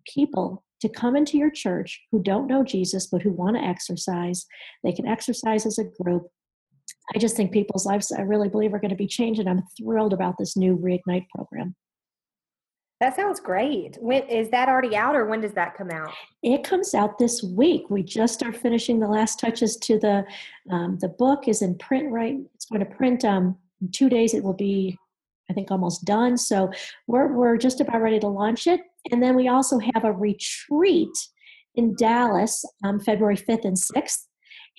people 0.06 0.64
to 0.80 0.88
come 0.88 1.14
into 1.14 1.38
your 1.38 1.50
church 1.50 2.00
who 2.10 2.22
don't 2.22 2.46
know 2.46 2.64
Jesus 2.64 3.06
but 3.06 3.22
who 3.22 3.30
want 3.30 3.56
to 3.56 3.62
exercise. 3.62 4.46
They 4.82 4.92
can 4.92 5.06
exercise 5.06 5.66
as 5.66 5.78
a 5.78 5.84
group. 6.02 6.26
I 7.14 7.18
just 7.18 7.36
think 7.36 7.52
people's 7.52 7.86
lives, 7.86 8.10
I 8.12 8.22
really 8.22 8.48
believe, 8.48 8.74
are 8.74 8.80
going 8.80 8.90
to 8.90 8.96
be 8.96 9.06
changed, 9.06 9.40
and 9.40 9.48
I'm 9.48 9.62
thrilled 9.76 10.12
about 10.12 10.36
this 10.38 10.56
new 10.56 10.76
Reignite 10.76 11.26
program. 11.34 11.74
That 13.00 13.16
sounds 13.16 13.40
great. 13.40 13.96
When 14.00 14.22
is 14.24 14.50
that 14.50 14.68
already 14.68 14.94
out, 14.94 15.16
or 15.16 15.26
when 15.26 15.40
does 15.40 15.54
that 15.54 15.76
come 15.76 15.90
out? 15.90 16.12
It 16.42 16.64
comes 16.64 16.94
out 16.94 17.18
this 17.18 17.42
week. 17.42 17.88
We 17.88 18.02
just 18.02 18.42
are 18.42 18.52
finishing 18.52 19.00
the 19.00 19.08
last 19.08 19.40
touches 19.40 19.76
to 19.78 19.98
the 19.98 20.24
um, 20.70 20.98
the 21.00 21.08
book. 21.08 21.48
is 21.48 21.62
in 21.62 21.78
print 21.78 22.10
right. 22.12 22.36
It's 22.54 22.66
going 22.66 22.84
to 22.84 22.94
print 22.94 23.24
um, 23.24 23.56
in 23.80 23.90
two 23.90 24.08
days. 24.08 24.34
It 24.34 24.44
will 24.44 24.54
be 24.54 24.98
I 25.50 25.52
think 25.52 25.70
almost 25.70 26.04
done. 26.04 26.38
So 26.38 26.70
we're, 27.08 27.32
we're 27.34 27.56
just 27.56 27.80
about 27.80 28.00
ready 28.00 28.20
to 28.20 28.28
launch 28.28 28.66
it. 28.66 28.80
And 29.10 29.22
then 29.22 29.34
we 29.34 29.48
also 29.48 29.78
have 29.78 30.04
a 30.04 30.12
retreat 30.12 31.10
in 31.74 31.94
Dallas 31.96 32.64
um, 32.84 33.00
February 33.00 33.36
5th 33.36 33.64
and 33.64 33.76
6th 33.76 34.26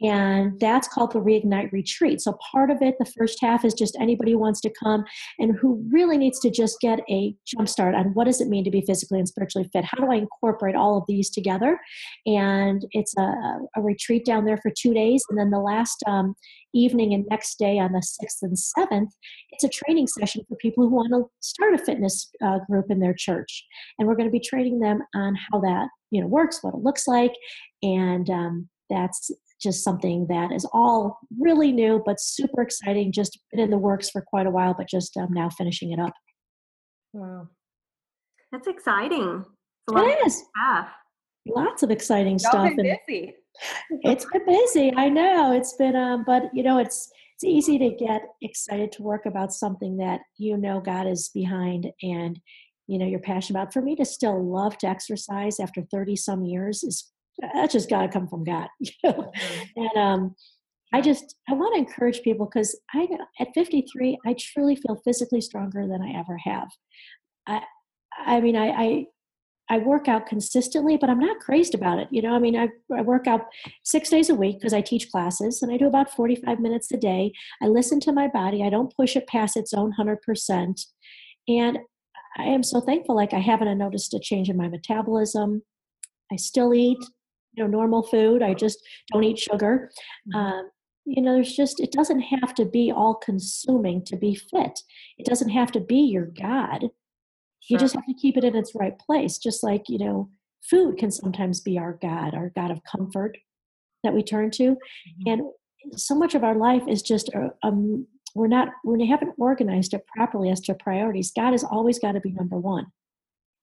and 0.02 0.60
that's 0.60 0.88
called 0.88 1.12
the 1.12 1.20
reignite 1.20 1.72
retreat. 1.72 2.22
So 2.22 2.38
part 2.52 2.72
of 2.72 2.82
it 2.82 2.96
the 2.98 3.06
first 3.06 3.39
half 3.42 3.64
is 3.64 3.74
just 3.74 3.98
anybody 4.00 4.32
who 4.32 4.39
wants 4.39 4.62
to 4.62 4.74
come 4.84 5.04
and 5.38 5.58
who 5.58 5.86
really 5.92 6.18
needs 6.18 6.39
to 6.39 6.50
just 6.50 6.80
get 6.80 7.02
a 7.10 7.36
jump 7.46 7.70
start 7.70 7.94
on 7.94 8.14
what 8.14 8.26
does 8.26 8.42
it 8.42 8.48
mean 8.48 8.64
to 8.64 8.72
be 8.72 8.82
physically 8.82 9.20
and 9.20 9.28
spiritually 9.28 9.70
fit? 9.72 9.86
How 9.86 10.04
do 10.04 10.12
i 10.12 10.16
incorporate 10.16 10.76
all 10.76 10.98
of 10.98 11.04
these 11.08 11.30
together? 11.30 11.80
And 12.26 12.86
it's 12.92 13.16
a, 13.18 13.34
a 13.76 13.82
retreat 13.82 14.26
down 14.26 14.46
there 14.46 14.58
for 14.58 14.72
two 14.76 14.94
days. 14.94 15.24
And 15.30 15.38
then 15.38 15.52
the 15.52 15.60
last 15.60 16.04
um, 16.08 16.36
evening 16.74 17.14
and 17.14 17.26
next 17.30 17.60
day 17.60 17.78
on 17.78 17.92
the 17.92 18.00
6th 18.00 18.42
and 18.42 18.58
7th 18.58 19.10
it's 19.52 19.64
a 19.64 19.86
training 19.86 20.08
session 20.08 20.44
for 20.48 20.56
people 20.56 20.84
who 20.84 20.96
want 20.96 21.12
to 21.12 21.30
start 21.42 21.74
a 21.74 21.78
fitness 21.78 22.30
uh, 22.44 22.60
group 22.70 22.86
in 22.89 23.00
their 23.00 23.14
church. 23.14 23.66
And 24.00 24.08
we're 24.08 24.16
going 24.16 24.28
to 24.28 24.32
be 24.32 24.39
training 24.39 24.80
them 24.80 25.02
on 25.14 25.36
how 25.52 25.60
that 25.60 25.88
you 26.10 26.22
know 26.22 26.28
works 26.28 26.60
what 26.62 26.74
it 26.74 26.82
looks 26.82 27.08
like. 27.08 27.34
And 27.84 28.30
um, 28.30 28.70
that's 28.89 29.32
just 29.62 29.84
something 29.84 30.28
that 30.28 30.51
is 30.51 30.66
all 30.74 31.20
really 31.39 31.72
new 31.72 32.01
but 32.05 32.20
super 32.20 32.62
exciting. 32.62 33.12
Just 33.12 33.39
been 33.51 33.59
in 33.59 33.70
the 33.70 33.78
works 33.78 34.09
for 34.09 34.22
quite 34.22 34.47
a 34.47 34.51
while, 34.51 34.74
but 34.74 34.88
just 34.89 35.16
um, 35.18 35.30
now 35.32 35.49
finishing 35.49 35.91
it 35.91 35.99
up. 35.99 36.14
Wow, 37.14 37.47
that's 38.51 38.68
exciting. 38.68 39.45
It 39.89 40.26
is. 40.26 40.43
Stuff. 40.55 40.89
Lots 41.47 41.84
of 41.84 41.91
exciting 41.91 42.34
Y'all 42.34 42.51
stuff. 42.51 42.76
Been 42.76 42.97
busy. 43.07 43.34
it's 44.03 44.26
been 44.26 44.45
busy. 44.45 44.93
I 44.95 45.09
know 45.09 45.53
it's 45.53 45.74
been, 45.76 45.95
um, 45.95 46.24
but 46.26 46.43
you 46.53 46.64
know, 46.64 46.78
it's 46.78 47.09
it's 47.36 47.43
easy 47.43 47.80
to 47.80 47.89
get 47.89 48.22
excited 48.41 48.91
to 48.93 49.03
work 49.03 49.26
about 49.26 49.51
something 49.51 49.97
that 49.97 50.22
you 50.38 50.57
know 50.57 50.80
God 50.80 51.07
is 51.07 51.30
behind 51.34 51.91
and 52.01 52.39
you 52.88 52.99
know 52.99 53.05
you're 53.05 53.20
passionate 53.20 53.59
about. 53.59 53.74
For 53.74 53.82
me 53.82 53.95
to 53.95 54.05
still 54.05 54.43
love 54.43 54.78
to 54.80 54.88
exercise 54.88 55.59
after 55.59 55.82
30 55.91 56.16
some 56.16 56.45
years 56.45 56.84
is 56.84 57.12
that's 57.54 57.74
just 57.74 57.89
got 57.89 58.04
to 58.04 58.08
come 58.08 58.28
from 58.28 58.44
God. 58.44 58.68
mm-hmm. 59.06 59.82
And 59.82 59.98
um, 59.98 60.36
I 60.94 61.02
just 61.02 61.36
I 61.50 61.54
want 61.54 61.74
to 61.76 61.80
encourage 61.80 62.22
people 62.22 62.46
because 62.46 62.80
I 62.94 63.08
at 63.39 63.54
53 63.54 64.20
I 64.26 64.36
truly 64.38 64.76
feel 64.76 65.02
physically 65.04 65.42
stronger 65.42 65.88
than 65.88 66.02
I 66.02 66.20
ever 66.20 66.38
have. 66.38 66.68
I 67.48 67.62
I 68.26 68.42
mean 68.42 68.56
I, 68.56 68.70
I 68.70 69.06
I 69.70 69.78
work 69.78 70.10
out 70.10 70.26
consistently, 70.26 70.98
but 70.98 71.10
I'm 71.10 71.20
not 71.20 71.39
crazed 71.39 71.74
about 71.74 71.98
it. 71.98 72.10
You 72.12 72.22
know, 72.22 72.36
I 72.36 72.39
mean, 72.39 72.58
I, 72.58 72.68
I 72.94 73.04
work 73.04 73.26
out 73.26 73.46
six 73.86 74.10
days 74.10 74.30
a 74.30 74.36
week 74.36 74.60
because 74.60 74.74
I 74.74 74.82
teach 74.82 75.10
classes 75.10 75.62
and 75.62 75.72
I 75.72 75.78
do 75.78 75.88
about 75.88 76.14
45 76.14 76.60
minutes 76.60 76.92
a 76.92 76.98
day. 76.98 77.32
I 77.64 77.68
listen 77.68 78.02
to 78.02 78.12
my 78.12 78.28
body. 78.28 78.66
I 78.66 78.70
don't 78.70 78.94
push 78.94 79.16
it 79.16 79.28
past 79.28 79.56
its 79.56 79.74
own 79.74 79.94
100%. 79.98 80.82
And 81.48 81.80
I 82.38 82.44
am 82.44 82.64
so 82.64 82.82
thankful. 82.82 83.16
Like, 83.16 83.34
I 83.34 83.39
haven't 83.39 83.78
noticed 83.78 84.14
a 84.14 84.20
change 84.20 84.50
in 84.50 84.58
my 84.58 84.68
metabolism. 84.68 85.62
I 86.34 86.36
still 86.36 86.74
eat 86.74 87.00
you 87.54 87.64
know 87.64 87.70
normal 87.70 88.04
food 88.04 88.41
i 88.41 88.54
just 88.54 88.80
don't 89.12 89.24
eat 89.24 89.39
sugar 89.39 89.91
mm-hmm. 90.28 90.38
um, 90.38 90.70
you 91.06 91.22
know 91.22 91.34
there's 91.34 91.56
just 91.56 91.80
it 91.80 91.91
doesn't 91.91 92.22
have 92.22 92.54
to 92.54 92.66
be 92.66 92.91
all 92.91 93.16
consuming 93.16 94.04
to 94.04 94.16
be 94.16 94.36
fit 94.36 94.80
it 95.18 95.26
doesn't 95.26 95.49
have 95.49 95.72
to 95.72 95.80
be 95.80 95.97
your 95.97 96.26
god 96.26 96.82
sure. 96.82 96.89
you 97.70 97.78
just 97.78 97.95
have 97.95 98.06
to 98.06 98.14
keep 98.14 98.38
it 98.38 98.43
in 98.43 98.56
its 98.56 98.74
right 98.76 98.97
place 98.99 99.38
just 99.38 99.64
like 99.64 99.89
you 99.89 99.97
know 99.97 100.30
food 100.70 100.97
can 100.97 101.12
sometimes 101.12 101.60
be 101.60 101.78
our 101.78 101.97
god 102.02 102.34
our 102.34 102.52
god 102.56 102.72
of 102.72 102.84
comfort 102.84 103.38
that 104.04 104.14
we 104.14 104.24
turn 104.24 104.52
to 104.52 104.72
mm-hmm. 104.72 105.28
and 105.28 105.41
so 105.95 106.14
much 106.14 106.36
of 106.36 106.43
our 106.43 106.56
life 106.56 106.84
is 106.88 107.02
just 107.02 107.30
um, 107.64 108.06
we're 108.36 108.47
not 108.47 108.70
we 108.86 109.08
haven't 109.08 109.34
organized 109.38 109.93
it 109.93 110.06
properly 110.08 110.49
as 110.49 110.62
to 110.62 110.74
priorities 110.76 111.32
god 111.36 111.52
has 111.52 111.64
always 111.64 111.99
got 111.99 112.12
to 112.14 112.20
be 112.20 112.32
number 112.32 112.58
one 112.58 112.86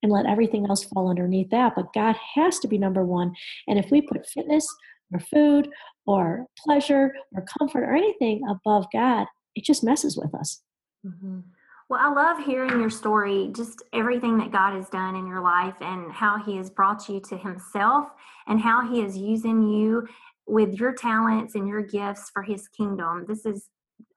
and 0.02 0.12
let 0.12 0.26
everything 0.26 0.66
else 0.68 0.84
fall 0.84 1.08
underneath 1.08 1.50
that. 1.50 1.74
But 1.74 1.92
God 1.92 2.16
has 2.34 2.58
to 2.60 2.68
be 2.68 2.78
number 2.78 3.04
one. 3.04 3.34
And 3.66 3.78
if 3.78 3.90
we 3.90 4.00
put 4.00 4.28
fitness 4.28 4.66
or 5.12 5.20
food 5.20 5.68
or 6.06 6.46
pleasure 6.58 7.14
or 7.34 7.44
comfort 7.58 7.84
or 7.84 7.94
anything 7.94 8.42
above 8.48 8.86
God, 8.92 9.26
it 9.54 9.64
just 9.64 9.84
messes 9.84 10.16
with 10.16 10.34
us. 10.34 10.62
Mm-hmm. 11.06 11.40
Well, 11.88 12.00
I 12.02 12.12
love 12.12 12.44
hearing 12.44 12.80
your 12.80 12.90
story, 12.90 13.50
just 13.56 13.82
everything 13.94 14.36
that 14.38 14.52
God 14.52 14.74
has 14.74 14.90
done 14.90 15.16
in 15.16 15.26
your 15.26 15.40
life 15.40 15.76
and 15.80 16.12
how 16.12 16.38
He 16.38 16.56
has 16.58 16.68
brought 16.68 17.08
you 17.08 17.20
to 17.28 17.36
Himself 17.36 18.08
and 18.46 18.60
how 18.60 18.92
He 18.92 19.00
is 19.00 19.16
using 19.16 19.62
you 19.62 20.06
with 20.46 20.74
your 20.74 20.92
talents 20.92 21.54
and 21.54 21.66
your 21.66 21.82
gifts 21.82 22.30
for 22.32 22.42
His 22.42 22.68
kingdom. 22.68 23.24
This 23.26 23.46
is 23.46 23.68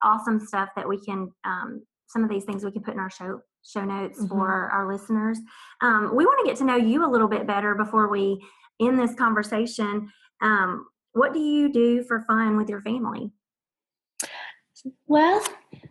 awesome 0.02 0.38
stuff 0.38 0.68
that 0.76 0.86
we 0.86 1.00
can, 1.00 1.30
um, 1.44 1.82
some 2.08 2.22
of 2.22 2.28
these 2.28 2.44
things 2.44 2.62
we 2.62 2.72
can 2.72 2.82
put 2.82 2.94
in 2.94 3.00
our 3.00 3.10
show 3.10 3.40
show 3.64 3.84
notes 3.84 4.18
mm-hmm. 4.18 4.28
for 4.28 4.70
our 4.70 4.90
listeners. 4.92 5.38
Um, 5.80 6.12
we 6.14 6.24
want 6.24 6.44
to 6.44 6.50
get 6.50 6.58
to 6.58 6.64
know 6.64 6.76
you 6.76 7.06
a 7.06 7.10
little 7.10 7.28
bit 7.28 7.46
better 7.46 7.74
before 7.74 8.08
we 8.08 8.44
end 8.80 8.98
this 8.98 9.14
conversation. 9.14 10.10
Um, 10.40 10.86
what 11.12 11.32
do 11.32 11.40
you 11.40 11.72
do 11.72 12.02
for 12.04 12.22
fun 12.22 12.56
with 12.56 12.68
your 12.68 12.80
family? 12.80 13.32
Well, 15.06 15.42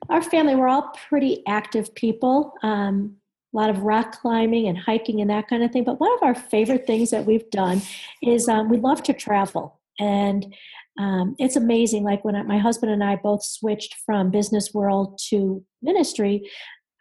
our 0.09 0.21
family, 0.21 0.55
we're 0.55 0.67
all 0.67 0.91
pretty 1.09 1.43
active 1.47 1.95
people. 1.95 2.53
Um, 2.63 3.15
a 3.53 3.57
lot 3.57 3.69
of 3.69 3.79
rock 3.79 4.13
climbing 4.13 4.67
and 4.67 4.77
hiking 4.77 5.21
and 5.21 5.29
that 5.29 5.47
kind 5.47 5.63
of 5.63 5.71
thing. 5.71 5.83
But 5.83 5.99
one 5.99 6.11
of 6.13 6.23
our 6.23 6.35
favorite 6.35 6.87
things 6.87 7.09
that 7.11 7.25
we've 7.25 7.49
done 7.51 7.81
is 8.21 8.47
um, 8.47 8.69
we 8.69 8.77
love 8.77 9.03
to 9.03 9.13
travel. 9.13 9.79
And 9.99 10.53
um, 10.99 11.35
it's 11.37 11.55
amazing. 11.55 12.03
Like 12.03 12.23
when 12.25 12.47
my 12.47 12.57
husband 12.57 12.91
and 12.91 13.03
I 13.03 13.17
both 13.17 13.43
switched 13.43 13.95
from 14.05 14.31
business 14.31 14.73
world 14.73 15.19
to 15.29 15.63
ministry, 15.81 16.49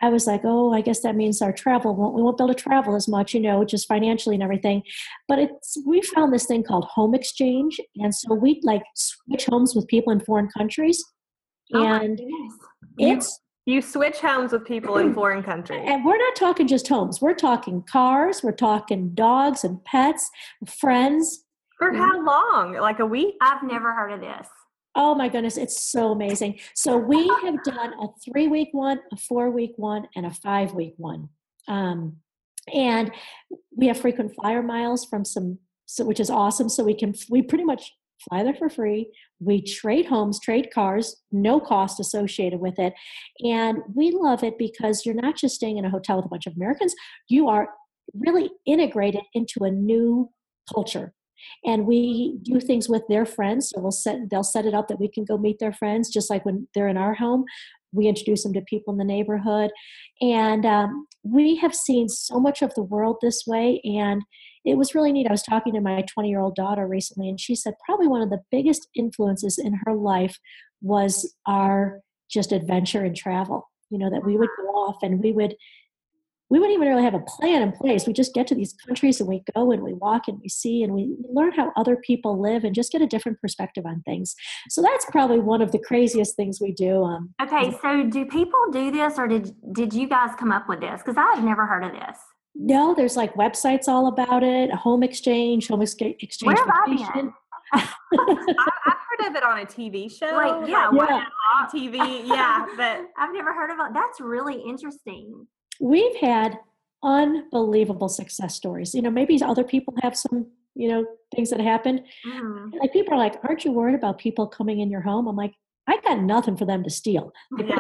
I 0.03 0.09
was 0.09 0.26
like, 0.26 0.42
oh, 0.44 0.72
I 0.72 0.80
guess 0.80 1.01
that 1.01 1.16
means 1.16 1.42
our 1.42 1.53
travel 1.53 1.94
won't, 1.94 2.14
we 2.14 2.22
won't 2.22 2.38
be 2.38 2.44
able 2.44 2.55
to 2.55 2.62
travel 2.62 2.96
as 2.96 3.07
much, 3.07 3.34
you 3.34 3.40
know, 3.40 3.64
just 3.64 3.86
financially 3.86 4.34
and 4.34 4.42
everything. 4.42 4.82
But 5.28 5.38
it's, 5.38 5.76
we 5.86 6.01
found 6.03 6.32
this 6.32 6.46
thing 6.46 6.62
called 6.62 6.86
home 6.86 7.14
exchange. 7.14 7.78
And 7.96 8.14
so 8.14 8.34
we 8.34 8.61
like 8.62 8.82
switch 8.94 9.46
homes 9.46 9.74
with 9.74 9.86
people 9.88 10.12
in 10.12 10.20
foreign 10.20 10.48
countries. 10.57 11.05
Oh 11.74 11.84
and 11.84 12.20
it's, 12.98 13.40
you, 13.66 13.74
you 13.74 13.82
switch 13.82 14.18
homes 14.18 14.53
with 14.53 14.64
people 14.64 14.96
in 14.96 15.14
foreign 15.14 15.42
countries. 15.42 15.82
And 15.84 16.05
we're 16.05 16.18
not 16.18 16.34
talking 16.34 16.66
just 16.66 16.88
homes. 16.88 17.20
We're 17.20 17.34
talking 17.34 17.82
cars. 17.82 18.42
We're 18.42 18.53
talking 18.53 19.11
dogs 19.14 19.64
and 19.64 19.84
pets, 19.84 20.30
friends. 20.80 21.44
For 21.78 21.92
how 21.92 22.24
long? 22.24 22.74
Like 22.74 23.01
a 23.01 23.07
week? 23.07 23.36
I've 23.40 23.62
never 23.62 23.94
heard 23.94 24.12
of 24.12 24.20
this. 24.20 24.48
Oh 24.95 25.14
my 25.14 25.28
goodness, 25.28 25.57
it's 25.57 25.80
so 25.91 26.11
amazing. 26.11 26.59
So 26.74 26.97
we 26.97 27.28
have 27.45 27.62
done 27.62 27.93
a 28.03 28.09
three 28.24 28.49
week 28.49 28.70
one, 28.72 29.01
a 29.12 29.16
four 29.16 29.51
week 29.51 29.72
one, 29.76 30.09
and 30.16 30.26
a 30.26 30.30
five 30.30 30.72
week 30.74 30.95
one. 30.97 31.28
Um, 31.68 32.16
and 32.72 33.12
we 33.76 33.86
have 33.86 34.01
frequent 34.01 34.34
flyer 34.34 34.62
miles 34.62 35.05
from 35.05 35.24
some, 35.24 35.59
so, 35.86 36.05
which 36.05 36.20
is 36.20 36.30
awesome. 36.30 36.68
So 36.68 36.84
we 36.84 36.95
can, 36.95 37.14
we 37.30 37.43
pretty 37.43 37.64
much 37.64 37.93
fly 38.28 38.43
there 38.43 38.55
for 38.55 38.68
free. 38.68 39.11
We 39.38 39.62
trade 39.62 40.07
homes, 40.07 40.41
trade 40.41 40.70
cars, 40.72 41.16
no 41.32 41.61
cost 41.61 42.01
associated 42.01 42.61
with 42.61 42.78
it. 42.78 42.93
And 43.41 43.78
we 43.95 44.11
love 44.11 44.43
it 44.43 44.59
because 44.59 45.07
you're 45.07 45.14
not 45.14 45.36
just 45.36 45.55
staying 45.55 45.78
in 45.78 45.84
a 45.84 45.91
hotel 45.91 46.16
with 46.16 46.26
a 46.26 46.28
bunch 46.30 46.47
of 46.47 46.55
Americans, 46.57 46.95
you 47.28 47.49
are 47.49 47.70
really 48.14 48.51
integrated 48.66 49.22
into 49.34 49.64
a 49.64 49.70
new 49.70 50.30
culture 50.72 51.14
and 51.64 51.86
we 51.86 52.38
do 52.43 52.61
things 52.61 52.88
with 52.88 53.03
their 53.09 53.26
friends 53.26 53.70
so 53.70 53.80
we'll 53.80 53.91
set 53.91 54.18
they'll 54.30 54.43
set 54.43 54.66
it 54.66 54.74
up 54.74 54.88
that 54.88 55.01
we 55.01 55.09
can 55.09 55.24
go 55.24 55.38
meet 55.38 55.59
their 55.59 55.72
friends 55.72 56.11
just 56.11 56.30
like 56.30 56.45
when 56.45 56.66
they're 56.74 56.88
in 56.88 56.97
our 56.97 57.14
home 57.14 57.45
we 57.93 58.07
introduce 58.07 58.45
them 58.45 58.53
to 58.53 58.61
people 58.62 58.93
in 58.93 58.99
the 58.99 59.05
neighborhood. 59.05 59.70
And 60.20 60.64
um, 60.64 61.09
we 61.22 61.57
have 61.57 61.74
seen 61.74 62.09
so 62.09 62.38
much 62.38 62.62
of 62.62 62.74
the 62.74 62.82
world 62.82 63.18
this 63.20 63.45
way 63.47 63.80
and 63.84 64.22
it 64.64 64.76
was 64.76 64.95
really 64.95 65.12
neat 65.12 65.26
i 65.26 65.32
was 65.32 65.43
talking 65.43 65.74
to 65.74 65.80
my 65.80 66.03
20 66.12 66.28
year 66.28 66.41
old 66.41 66.55
daughter 66.55 66.86
recently 66.86 67.28
and 67.28 67.41
she 67.41 67.55
said 67.55 67.74
probably 67.84 68.07
one 68.07 68.22
of 68.22 68.30
the 68.30 68.41
biggest 68.51 68.88
influences 68.95 69.59
in 69.59 69.78
her 69.84 69.95
life 69.95 70.38
was 70.80 71.34
our 71.47 72.01
just 72.30 72.53
adventure 72.53 73.05
and 73.05 73.16
travel 73.16 73.68
you 73.91 73.99
know 73.99 74.11
that 74.11 74.24
we 74.24 74.36
would 74.36 74.49
go 74.57 74.68
off 74.68 74.97
and 75.03 75.22
we 75.22 75.32
would 75.32 75.55
we 76.51 76.59
wouldn't 76.59 76.76
even 76.76 76.88
really 76.88 77.05
have 77.05 77.14
a 77.14 77.20
plan 77.20 77.62
in 77.62 77.70
place. 77.70 78.07
We 78.07 78.12
just 78.12 78.34
get 78.34 78.48
to 78.48 78.57
these 78.57 78.72
countries 78.72 79.20
and 79.20 79.28
we 79.28 79.44
go 79.55 79.70
and 79.70 79.82
we 79.82 79.94
walk 79.94 80.26
and 80.26 80.40
we 80.42 80.48
see 80.48 80.82
and 80.82 80.92
we 80.92 81.14
learn 81.32 81.53
how 81.53 81.72
other 81.76 81.96
people 81.96 82.40
live 82.40 82.64
and 82.64 82.74
just 82.74 82.90
get 82.90 83.01
a 83.01 83.07
different 83.07 83.40
perspective 83.40 83.86
on 83.86 84.03
things. 84.03 84.34
So 84.68 84.82
that's 84.82 85.07
probably 85.07 85.38
one 85.38 85.62
of 85.62 85.70
the 85.70 85.78
craziest 85.78 86.34
things 86.34 86.61
we 86.61 86.72
do. 86.72 87.05
Um, 87.05 87.32
okay, 87.40 87.72
so 87.80 88.05
do 88.05 88.26
people 88.26 88.59
do 88.72 88.90
this 88.90 89.16
or 89.16 89.28
did 89.28 89.55
did 89.72 89.92
you 89.92 90.09
guys 90.09 90.30
come 90.36 90.51
up 90.51 90.68
with 90.68 90.80
this? 90.80 91.01
Because 91.03 91.16
I've 91.16 91.44
never 91.44 91.66
heard 91.66 91.84
of 91.84 91.92
this. 91.92 92.18
No, 92.57 92.94
there's 92.96 93.16
like 93.16 93.32
websites 93.34 93.86
all 93.86 94.09
about 94.09 94.42
it. 94.42 94.72
Home 94.72 95.05
exchange, 95.05 95.68
home 95.68 95.82
exchange. 95.82 96.36
Where 96.42 96.57
have 96.57 96.68
I 96.68 97.12
been? 97.14 97.32
I've 97.72 97.88
heard 98.12 99.28
of 99.28 99.36
it 99.36 99.44
on 99.44 99.61
a 99.61 99.66
TV 99.66 100.11
show. 100.11 100.34
Like, 100.34 100.68
yeah, 100.68 100.90
yeah. 100.92 101.24
TV. 101.72 102.26
Yeah, 102.26 102.66
but 102.76 103.03
I've 103.16 103.32
never 103.32 103.55
heard 103.55 103.70
of 103.70 103.78
it. 103.78 103.94
That's 103.94 104.20
really 104.20 104.61
interesting 104.61 105.46
we've 105.81 106.16
had 106.16 106.59
unbelievable 107.03 108.09
success 108.09 108.55
stories. 108.55 108.95
You 108.95 109.03
know, 109.03 109.11
maybe 109.11 109.43
other 109.43 109.64
people 109.64 109.95
have 110.03 110.16
some, 110.16 110.47
you 110.74 110.89
know, 110.89 111.07
things 111.35 111.51
that 111.51 111.61
happened. 111.61 112.03
Mm-hmm. 112.26 112.78
Like 112.78 112.93
people 112.93 113.14
are 113.14 113.18
like, 113.18 113.37
aren't 113.43 113.64
you 113.64 113.72
worried 113.72 113.95
about 113.95 114.18
people 114.18 114.47
coming 114.47 114.81
in 114.81 114.91
your 114.91 115.01
home? 115.01 115.26
I'm 115.26 115.37
like, 115.37 115.55
I 115.89 115.99
got 116.03 116.20
nothing 116.20 116.57
for 116.57 116.66
them 116.66 116.85
to 116.85 116.91
steal. 116.91 117.33
yeah. 117.59 117.78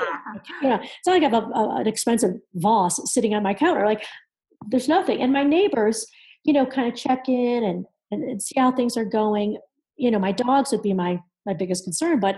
You 0.62 0.68
know, 0.70 0.80
it's 0.82 1.06
not 1.06 1.12
like 1.12 1.22
I 1.22 1.28
have 1.28 1.34
a, 1.34 1.46
a, 1.46 1.80
an 1.80 1.86
expensive 1.86 2.36
Voss 2.54 3.12
sitting 3.12 3.34
on 3.34 3.42
my 3.42 3.54
counter. 3.54 3.84
Like, 3.84 4.04
there's 4.68 4.88
nothing. 4.88 5.20
And 5.20 5.32
my 5.32 5.44
neighbors, 5.44 6.06
you 6.44 6.52
know, 6.52 6.66
kind 6.66 6.88
of 6.88 6.98
check 6.98 7.28
in 7.28 7.62
and, 7.62 7.86
and, 8.10 8.24
and 8.24 8.42
see 8.42 8.58
how 8.58 8.72
things 8.72 8.96
are 8.96 9.04
going. 9.04 9.58
You 9.96 10.10
know, 10.10 10.18
my 10.18 10.32
dogs 10.32 10.72
would 10.72 10.82
be 10.82 10.94
my 10.94 11.20
my 11.46 11.54
biggest 11.54 11.84
concern, 11.84 12.20
but 12.20 12.36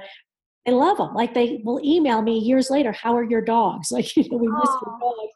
I 0.67 0.71
love 0.71 0.97
them. 0.99 1.15
Like 1.15 1.35
they 1.35 1.61
will 1.65 1.81
email 1.85 2.23
me 2.23 2.39
years 2.39 2.71
later, 2.71 2.93
"How 2.93 3.17
are 3.17 3.25
your 3.25 3.41
dogs?" 3.41 3.91
Like 3.93 4.17
you 4.17 4.29
know, 4.31 4.37
we 4.37 4.49
miss 4.49 4.71
your 4.85 4.99
dogs. 5.01 5.33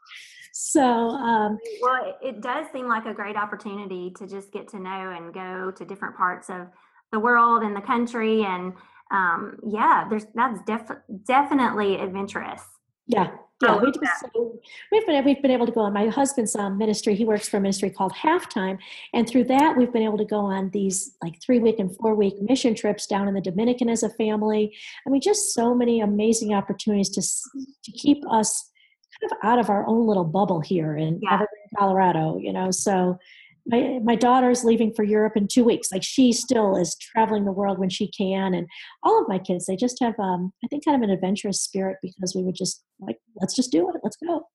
So, 0.53 0.83
um, 0.83 1.59
well, 1.83 2.16
it 2.22 2.41
does 2.41 2.66
seem 2.72 2.89
like 2.89 3.05
a 3.05 3.12
great 3.12 3.37
opportunity 3.37 4.11
to 4.18 4.27
just 4.27 4.53
get 4.53 4.68
to 4.68 4.79
know 4.79 5.11
and 5.11 5.35
go 5.35 5.70
to 5.70 5.85
different 5.85 6.16
parts 6.16 6.49
of 6.49 6.68
the 7.12 7.18
world 7.18 7.62
and 7.62 7.77
the 7.77 7.81
country, 7.81 8.45
and 8.45 8.72
um, 9.11 9.59
yeah, 9.66 10.07
there's 10.09 10.27
that's 10.35 10.61
def- 10.66 11.03
definitely 11.27 12.01
adventurous. 12.01 12.62
Yeah, 13.07 13.33
yeah, 13.62 13.78
we 13.78 13.90
just, 13.90 14.20
so 14.34 14.61
we've 14.92 15.07
been 15.07 15.24
we've 15.24 15.40
been 15.40 15.50
able 15.50 15.64
to 15.64 15.72
go 15.72 15.80
on. 15.80 15.92
My 15.94 16.09
husband's 16.09 16.54
um, 16.54 16.76
ministry. 16.76 17.14
He 17.14 17.24
works 17.24 17.48
for 17.48 17.57
a 17.57 17.61
ministry 17.61 17.88
called 17.88 18.12
Halftime, 18.12 18.78
and 19.14 19.26
through 19.26 19.44
that, 19.44 19.76
we've 19.76 19.92
been 19.92 20.02
able 20.02 20.18
to 20.18 20.26
go 20.26 20.40
on 20.40 20.70
these 20.70 21.16
like 21.22 21.40
three 21.40 21.59
week 21.59 21.78
and 21.78 21.94
four 21.96 22.14
week 22.14 22.34
mission 22.42 22.74
trips 22.74 23.07
down 23.07 23.28
in 23.28 23.34
the 23.34 23.40
Dominican 23.40 23.88
as 23.88 24.02
a 24.02 24.11
family. 24.11 24.76
I 25.07 25.11
mean, 25.11 25.22
just 25.22 25.54
so 25.54 25.74
many 25.74 26.00
amazing 26.00 26.52
opportunities 26.52 27.09
to 27.11 27.22
to 27.90 27.98
keep 27.98 28.22
us 28.30 28.70
kind 29.20 29.32
of 29.32 29.38
out 29.42 29.59
of 29.59 29.70
our 29.70 29.86
own 29.86 30.07
little 30.07 30.24
bubble 30.24 30.61
here 30.61 30.94
in 30.94 31.20
yeah. 31.22 31.42
Colorado. 31.78 32.36
You 32.38 32.52
know, 32.52 32.70
so 32.70 33.18
my 33.67 33.99
my 34.03 34.14
daughter's 34.14 34.64
leaving 34.64 34.93
for 34.95 35.03
Europe 35.03 35.37
in 35.37 35.49
two 35.49 35.64
weeks. 35.64 35.91
Like 35.93 36.03
she 36.03 36.33
still 36.33 36.77
is 36.77 36.97
traveling 36.97 37.45
the 37.45 37.53
world 37.53 37.79
when 37.79 37.91
she 37.91 38.09
can, 38.09 38.55
and 38.55 38.67
all 39.03 39.21
of 39.21 39.29
my 39.29 39.39
kids 39.39 39.67
they 39.67 39.77
just 39.77 39.99
have 40.01 40.14
um, 40.19 40.53
I 40.64 40.69
think 40.69 40.85
kind 40.85 40.97
of 40.97 41.09
an 41.09 41.14
adventurous 41.14 41.61
spirit 41.61 41.99
because 42.03 42.35
we 42.35 42.43
would 42.43 42.55
just 42.55 42.83
like 43.01 43.19
let's 43.41 43.55
just 43.55 43.73
do 43.73 43.89
it, 43.91 43.97
let's 44.03 44.17
go. 44.17 44.47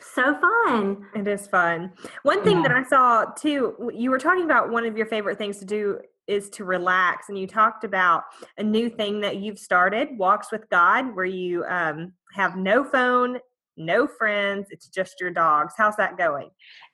So 0.00 0.38
fun! 0.38 1.06
It 1.16 1.26
is 1.26 1.46
fun. 1.46 1.92
One 2.22 2.44
thing 2.44 2.58
yeah. 2.58 2.68
that 2.68 2.72
I 2.72 2.82
saw 2.84 3.24
too, 3.24 3.90
you 3.92 4.10
were 4.10 4.18
talking 4.18 4.44
about 4.44 4.70
one 4.70 4.84
of 4.84 4.96
your 4.96 5.06
favorite 5.06 5.38
things 5.38 5.58
to 5.58 5.64
do 5.64 5.98
is 6.28 6.50
to 6.50 6.64
relax, 6.64 7.28
and 7.28 7.38
you 7.38 7.46
talked 7.46 7.84
about 7.84 8.24
a 8.58 8.62
new 8.62 8.88
thing 8.90 9.20
that 9.22 9.38
you've 9.38 9.58
started, 9.58 10.16
Walks 10.16 10.52
with 10.52 10.68
God, 10.68 11.16
where 11.16 11.24
you 11.24 11.64
um, 11.64 12.12
have 12.34 12.56
no 12.56 12.84
phone 12.84 13.38
no 13.78 14.06
friends, 14.06 14.68
it's 14.70 14.88
just 14.88 15.20
your 15.20 15.30
dogs. 15.30 15.74
How's 15.76 15.96
that 15.96 16.16
going? 16.16 16.50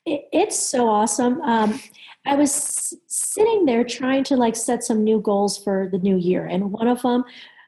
It's 0.06 0.58
so 0.58 0.88
awesome. 0.88 1.40
Um, 1.42 1.80
I 2.26 2.34
was 2.34 2.94
sitting 3.06 3.64
there 3.64 3.84
trying 3.84 4.24
to 4.24 4.36
like 4.36 4.56
set 4.56 4.84
some 4.84 5.02
new 5.02 5.20
goals 5.20 5.56
for 5.62 5.88
the 5.90 5.98
new 5.98 6.16
year, 6.16 6.46
and 6.46 6.72
one 6.72 6.88
of 6.88 7.02
them 7.02 7.24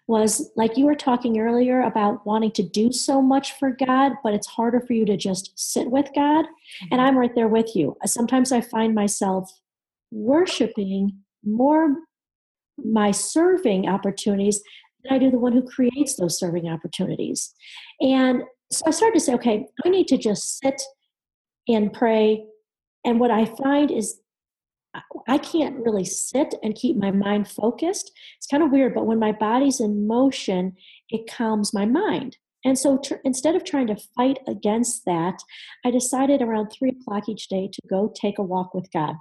was 0.09 0.51
like 0.55 0.77
you 0.77 0.87
were 0.87 0.95
talking 0.95 1.41
earlier 1.41 1.81
about 1.83 2.25
wanting 2.25 2.53
to 2.53 2.62
do 2.62 2.93
so 2.93 3.21
much 3.21 3.59
for 3.59 3.71
God, 3.71 4.12
but 4.23 4.35
it's 4.35 4.47
harder 4.47 4.81
for 4.81 4.93
you 4.93 5.05
to 5.05 5.17
just 5.17 5.53
sit 5.57 5.91
with 5.91 6.09
God. 6.14 6.45
And 6.93 7.01
I'm 7.01 7.19
right 7.19 7.35
there 7.35 7.49
with 7.49 7.75
you. 7.75 7.97
Sometimes 8.05 8.53
I 8.53 8.61
find 8.61 8.95
myself 8.95 9.51
worshiping 10.12 11.19
more 11.45 11.97
my 12.79 13.11
serving 13.11 13.89
opportunities 13.89 14.62
than 15.03 15.14
I 15.14 15.19
do 15.19 15.31
the 15.31 15.39
one 15.39 15.53
who 15.53 15.62
creates 15.62 16.17
those 16.17 16.39
serving 16.39 16.69
opportunities. 16.69 17.53
And 18.01 18.43
so 18.71 18.85
I 18.87 18.91
started 18.91 19.19
to 19.19 19.25
say, 19.25 19.35
okay, 19.35 19.67
I 19.85 19.89
need 19.89 20.09
to 20.09 20.19
just 20.19 20.59
sit 20.59 20.81
and 21.69 21.93
pray. 21.93 22.45
And 23.05 23.21
what 23.21 23.31
I 23.31 23.45
find 23.45 23.91
is 23.91 24.21
I 25.29 25.39
can't 25.39 25.77
really 25.77 26.05
sit 26.05 26.55
and 26.62 26.75
keep 26.75 26.97
my 26.97 27.11
mind 27.11 27.49
focused. 27.49 28.12
It's 28.39 28.47
kind 28.47 28.62
of 28.62 28.71
weird, 28.71 28.95
but 28.95 29.07
when 29.07 29.19
my 29.19 29.33
body's 29.33 29.81
in 29.81 30.07
motion, 30.07 30.75
it 31.11 31.31
calms 31.31 31.75
my 31.75 31.85
mind. 31.85 32.39
And 32.64 32.79
so 32.79 32.99
tr- 32.99 33.14
instead 33.25 33.55
of 33.55 33.64
trying 33.64 33.87
to 33.89 33.97
fight 34.17 34.39
against 34.49 35.05
that, 35.05 35.39
I 35.85 35.91
decided 35.91 36.43
around 36.43 36.71
three 36.71 36.91
o'clock 36.91 37.29
each 37.29 37.49
day 37.49 37.69
to 37.73 37.81
go 37.89 38.12
take 38.14 38.39
a 38.39 38.43
walk 38.43 38.75
with 38.75 38.91
God. 38.93 39.14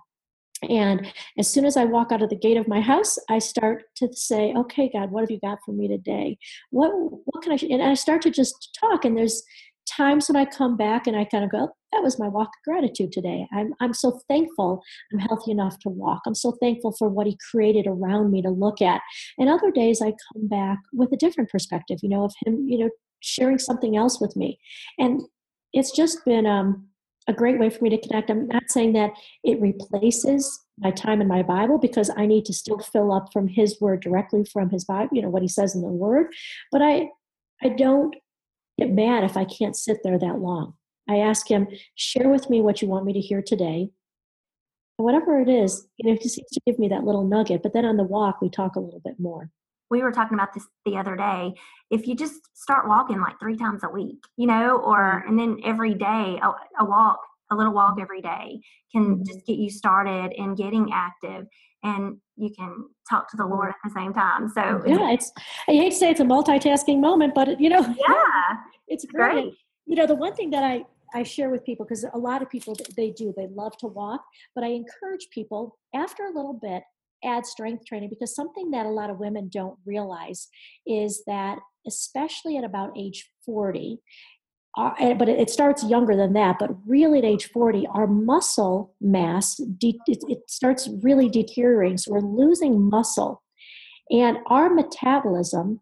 And 0.64 1.06
as 1.38 1.50
soon 1.50 1.66
as 1.66 1.78
I 1.78 1.86
walk 1.86 2.12
out 2.12 2.22
of 2.22 2.30
the 2.30 2.36
gate 2.36 2.58
of 2.58 2.68
my 2.68 2.82
house, 2.82 3.18
I 3.30 3.40
start 3.40 3.84
to 3.98 4.12
say, 4.14 4.54
"Okay, 4.56 4.90
God, 4.92 5.12
what 5.12 5.22
have 5.22 5.32
you 5.32 5.40
got 5.40 5.60
for 5.66 5.74
me 5.74 5.88
today? 5.88 6.38
What 6.72 6.92
what 7.26 7.44
can 7.44 7.52
I?" 7.52 7.58
And 7.70 7.84
I 7.84 7.94
start 7.94 8.22
to 8.24 8.32
just 8.32 8.78
talk. 8.80 9.06
And 9.06 9.18
there's 9.18 9.44
times 9.88 10.28
when 10.28 10.36
I 10.36 10.46
come 10.46 10.76
back 10.78 11.06
and 11.08 11.16
I 11.16 11.26
kind 11.26 11.44
of 11.44 11.52
go, 11.52 11.70
"That 11.92 12.02
was 12.04 12.18
my 12.18 12.28
walk 12.28 12.48
of 12.48 12.64
gratitude 12.64 13.12
today. 13.12 13.48
I'm 13.54 13.74
I'm 13.82 13.94
so 13.94 14.20
thankful. 14.28 14.82
I'm 15.12 15.20
healthy 15.20 15.52
enough 15.52 15.78
to 15.80 15.90
walk. 15.90 16.22
I'm 16.26 16.36
so 16.36 16.54
thankful 16.62 16.94
for 16.94 17.10
what 17.10 17.28
He 17.28 17.38
created 17.52 17.86
around 17.88 18.32
me 18.32 18.42
to 18.42 18.50
look 18.50 18.82
at." 18.82 19.02
And 19.38 19.50
other 19.50 19.72
days 19.72 20.02
I 20.02 20.14
come 20.34 20.48
back 20.48 20.80
with 20.94 21.12
a 21.12 21.18
different 21.18 21.50
perspective. 21.50 22.00
You 22.02 22.10
know, 22.10 22.24
of 22.24 22.34
Him. 22.46 22.68
You 22.68 22.80
know, 22.80 22.90
sharing 23.22 23.58
something 23.60 23.98
else 23.98 24.22
with 24.22 24.36
me, 24.36 24.60
and 25.00 25.22
it's 25.74 25.92
just 25.92 26.24
been 26.26 26.46
um 26.46 26.88
a 27.28 27.34
great 27.34 27.60
way 27.60 27.70
for 27.70 27.84
me 27.84 27.90
to 27.90 27.98
connect. 27.98 28.30
I'm 28.30 28.48
not 28.48 28.70
saying 28.70 28.94
that 28.94 29.12
it 29.44 29.60
replaces 29.60 30.66
my 30.78 30.92
time 30.92 31.22
in 31.22 31.28
my 31.28 31.42
Bible 31.42 31.78
because 31.78 32.12
I 32.16 32.26
need 32.26 32.46
to 32.46 32.54
still 32.54 32.80
fill 32.80 33.12
up 33.12 33.32
from 33.34 33.48
His 33.48 33.80
Word 33.82 34.02
directly 34.02 34.46
from 34.46 34.70
His 34.70 34.86
Bible, 34.86 35.10
you 35.12 35.22
know, 35.22 35.30
what 35.30 35.42
He 35.42 35.48
says 35.48 35.76
in 35.76 35.82
the 35.82 35.88
Word. 35.88 36.28
But 36.72 36.82
I, 36.82 37.10
I 37.64 37.70
don't 37.70 38.16
get 38.80 38.92
mad 38.92 39.24
if 39.24 39.38
I 39.38 39.46
can't 39.46 39.76
sit 39.76 39.98
there 40.04 40.20
that 40.20 40.40
long. 40.40 40.74
I 41.10 41.18
ask 41.18 41.50
Him, 41.50 41.68
share 41.96 42.30
with 42.30 42.50
me 42.50 42.62
what 42.62 42.82
you 42.82 42.88
want 42.88 43.06
me 43.06 43.14
to 43.14 43.20
hear 43.20 43.42
today. 43.42 43.90
And 44.98 45.06
whatever 45.06 45.40
it 45.40 45.50
is, 45.50 45.88
you 45.98 46.10
know, 46.10 46.18
He 46.22 46.30
seems 46.30 46.50
to 46.52 46.62
give 46.66 46.78
me 46.78 46.90
that 46.90 47.04
little 47.04 47.26
nugget. 47.26 47.64
But 47.64 47.74
then 47.74 47.86
on 47.86 47.98
the 47.98 48.04
walk, 48.04 48.42
we 48.42 48.50
talk 48.50 48.76
a 48.76 48.80
little 48.80 49.02
bit 49.04 49.20
more 49.20 49.50
we 49.90 50.02
were 50.02 50.12
talking 50.12 50.38
about 50.38 50.54
this 50.54 50.66
the 50.86 50.98
other 50.98 51.16
day 51.16 51.54
if 51.92 52.08
you 52.08 52.16
just 52.16 52.42
start 52.54 52.88
walking 52.88 53.20
like 53.20 53.40
three 53.40 53.56
times 53.56 53.84
a 53.84 53.90
week 53.90 54.18
you 54.38 54.48
know 54.48 54.78
or 54.78 54.98
mm-hmm. 54.98 55.30
and 55.30 55.40
then 55.40 55.58
every 55.64 55.94
day 55.94 56.40
a, 56.42 56.84
a 56.84 56.86
walk 56.86 57.20
a 57.52 57.56
little 57.56 57.74
walk 57.74 57.98
every 58.02 58.22
day 58.22 58.60
can 58.92 59.16
mm-hmm. 59.16 59.24
just 59.26 59.46
get 59.46 59.58
you 59.58 59.70
started 59.70 60.32
in 60.36 60.56
getting 60.56 60.92
active 60.94 61.46
and 61.84 62.18
you 62.36 62.50
can 62.58 62.86
talk 63.10 63.30
to 63.30 63.38
the 63.38 63.46
lord 63.46 63.70
at 63.70 63.76
the 63.84 63.92
same 63.92 64.14
time 64.14 64.50
so 64.50 64.82
yeah 64.86 65.12
it's 65.12 65.32
i 65.68 65.72
hate 65.72 65.92
to 65.92 65.96
say 65.96 66.10
it's 66.10 66.20
a 66.20 66.24
multitasking 66.24 67.00
moment 67.00 67.34
but 67.36 67.60
you 67.60 67.70
know 67.70 67.82
yeah 68.08 68.56
it's 68.88 69.06
great. 69.06 69.32
great 69.32 69.54
you 69.86 69.96
know 69.96 70.08
the 70.08 70.16
one 70.16 70.34
thing 70.34 70.50
that 70.50 70.64
i 70.64 70.84
I 71.14 71.24
share 71.24 71.50
with 71.50 71.64
people 71.64 71.86
because 71.86 72.06
a 72.14 72.18
lot 72.18 72.42
of 72.42 72.50
people 72.50 72.76
they 72.98 73.12
do 73.12 73.34
they 73.38 73.48
love 73.48 73.78
to 73.78 73.88
walk, 73.88 74.22
but 74.54 74.66
I 74.66 74.68
encourage 74.68 75.30
people 75.30 75.78
after 75.94 76.26
a 76.26 76.32
little 76.32 76.60
bit 76.62 76.84
add 77.26 77.46
strength 77.46 77.86
training 77.86 78.10
because 78.10 78.36
something 78.36 78.72
that 78.72 78.86
a 78.86 78.90
lot 78.90 79.10
of 79.10 79.20
women 79.20 79.50
don't 79.52 79.78
realize 79.86 80.48
is 80.86 81.24
that 81.28 81.58
especially 81.88 82.58
at 82.58 82.64
about 82.64 82.92
age 82.98 83.30
40 83.46 84.00
uh, 84.78 85.14
but 85.14 85.30
it 85.30 85.50
starts 85.50 85.84
younger 85.84 86.16
than 86.16 86.34
that 86.34 86.58
but 86.60 86.72
really 86.86 87.20
at 87.20 87.26
age 87.26 87.50
40 87.52 87.88
our 87.94 88.08
muscle 88.08 88.94
mass 89.00 89.56
de- 89.56 90.00
it, 90.08 90.24
it 90.28 90.40
starts 90.50 90.90
really 91.02 91.30
deteriorating 91.30 91.98
so 91.98 92.12
we're 92.12 92.20
losing 92.20 92.90
muscle 92.90 93.42
and 94.12 94.38
our 94.48 94.70
metabolism 94.70 95.80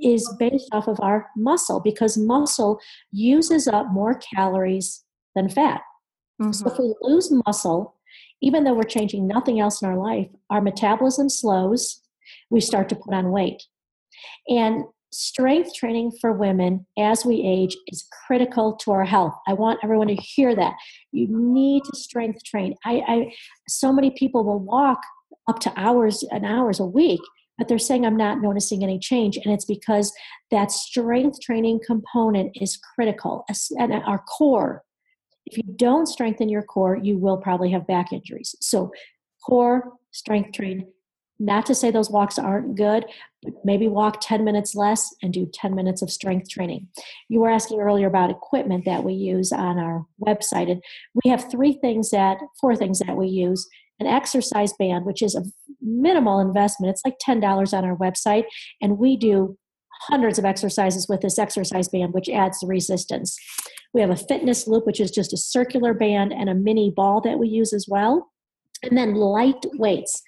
is 0.00 0.28
based 0.38 0.68
off 0.72 0.88
of 0.88 0.98
our 1.00 1.28
muscle 1.36 1.80
because 1.80 2.16
muscle 2.18 2.80
uses 3.12 3.68
up 3.68 3.86
more 3.92 4.18
calories 4.34 5.04
than 5.36 5.48
fat 5.48 5.82
mm-hmm. 6.40 6.52
so 6.52 6.66
if 6.66 6.78
we 6.78 6.94
lose 7.02 7.32
muscle 7.46 7.94
even 8.42 8.64
though 8.64 8.74
we're 8.74 8.82
changing 8.82 9.26
nothing 9.26 9.60
else 9.60 9.80
in 9.80 9.88
our 9.88 9.96
life, 9.96 10.28
our 10.50 10.60
metabolism 10.60 11.28
slows, 11.30 12.00
we 12.50 12.60
start 12.60 12.88
to 12.90 12.96
put 12.96 13.14
on 13.14 13.30
weight. 13.30 13.62
And 14.48 14.84
strength 15.12 15.74
training 15.74 16.10
for 16.20 16.32
women 16.32 16.86
as 16.98 17.24
we 17.24 17.42
age 17.42 17.76
is 17.88 18.08
critical 18.26 18.74
to 18.76 18.90
our 18.90 19.04
health. 19.04 19.34
I 19.46 19.52
want 19.52 19.80
everyone 19.82 20.08
to 20.08 20.14
hear 20.14 20.56
that. 20.56 20.74
You 21.12 21.28
need 21.30 21.84
to 21.84 21.96
strength 21.96 22.42
train. 22.44 22.74
I, 22.84 23.02
I 23.06 23.32
so 23.68 23.92
many 23.92 24.10
people 24.10 24.44
will 24.44 24.60
walk 24.60 24.98
up 25.48 25.60
to 25.60 25.72
hours 25.76 26.24
and 26.30 26.46
hours 26.46 26.80
a 26.80 26.86
week, 26.86 27.20
but 27.58 27.68
they're 27.68 27.78
saying 27.78 28.06
I'm 28.06 28.16
not 28.16 28.40
noticing 28.40 28.82
any 28.82 28.98
change. 28.98 29.36
And 29.36 29.52
it's 29.52 29.66
because 29.66 30.12
that 30.50 30.72
strength 30.72 31.40
training 31.40 31.80
component 31.86 32.56
is 32.60 32.78
critical. 32.94 33.44
And 33.78 33.92
our 33.92 34.18
core 34.20 34.82
if 35.46 35.56
you 35.56 35.64
don't 35.76 36.06
strengthen 36.06 36.48
your 36.48 36.62
core, 36.62 36.96
you 36.96 37.18
will 37.18 37.36
probably 37.36 37.70
have 37.72 37.86
back 37.86 38.12
injuries. 38.12 38.54
So, 38.60 38.92
core 39.44 39.92
strength 40.12 40.52
train. 40.52 40.86
Not 41.38 41.66
to 41.66 41.74
say 41.74 41.90
those 41.90 42.10
walks 42.10 42.38
aren't 42.38 42.76
good, 42.76 43.04
but 43.42 43.54
maybe 43.64 43.88
walk 43.88 44.20
10 44.20 44.44
minutes 44.44 44.76
less 44.76 45.12
and 45.22 45.32
do 45.32 45.50
10 45.52 45.74
minutes 45.74 46.00
of 46.00 46.10
strength 46.10 46.48
training. 46.48 46.86
You 47.28 47.40
were 47.40 47.50
asking 47.50 47.80
earlier 47.80 48.06
about 48.06 48.30
equipment 48.30 48.84
that 48.84 49.02
we 49.02 49.14
use 49.14 49.50
on 49.50 49.78
our 49.78 50.06
website, 50.24 50.70
and 50.70 50.82
we 51.24 51.30
have 51.30 51.50
three 51.50 51.72
things 51.72 52.10
that, 52.10 52.38
four 52.60 52.76
things 52.76 53.00
that 53.00 53.16
we 53.16 53.26
use 53.26 53.68
an 53.98 54.06
exercise 54.06 54.72
band, 54.74 55.04
which 55.04 55.22
is 55.22 55.34
a 55.34 55.44
minimal 55.80 56.38
investment. 56.40 56.90
It's 56.90 57.02
like 57.04 57.18
$10 57.24 57.76
on 57.76 57.84
our 57.84 57.96
website, 57.96 58.44
and 58.80 58.98
we 58.98 59.16
do 59.16 59.56
hundreds 60.08 60.38
of 60.38 60.44
exercises 60.44 61.08
with 61.08 61.20
this 61.20 61.38
exercise 61.38 61.88
band, 61.88 62.12
which 62.12 62.28
adds 62.28 62.60
the 62.60 62.66
resistance. 62.66 63.36
We 63.92 64.00
have 64.00 64.10
a 64.10 64.16
fitness 64.16 64.66
loop, 64.66 64.86
which 64.86 65.00
is 65.00 65.10
just 65.10 65.32
a 65.32 65.36
circular 65.36 65.94
band 65.94 66.32
and 66.32 66.48
a 66.48 66.54
mini 66.54 66.90
ball 66.90 67.20
that 67.22 67.38
we 67.38 67.48
use 67.48 67.72
as 67.72 67.86
well. 67.88 68.30
And 68.82 68.96
then 68.96 69.14
light 69.14 69.64
weights, 69.74 70.22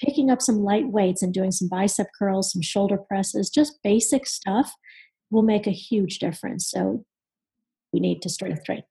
picking 0.00 0.30
up 0.30 0.42
some 0.42 0.60
light 0.60 0.88
weights 0.88 1.22
and 1.22 1.32
doing 1.32 1.52
some 1.52 1.68
bicep 1.68 2.08
curls, 2.18 2.52
some 2.52 2.62
shoulder 2.62 2.96
presses, 2.96 3.50
just 3.50 3.82
basic 3.84 4.26
stuff 4.26 4.72
will 5.30 5.42
make 5.42 5.66
a 5.66 5.72
huge 5.72 6.18
difference. 6.18 6.68
So 6.68 7.04
we 7.92 8.00
need 8.00 8.22
to 8.22 8.28
strength 8.28 8.64
train. 8.64 8.82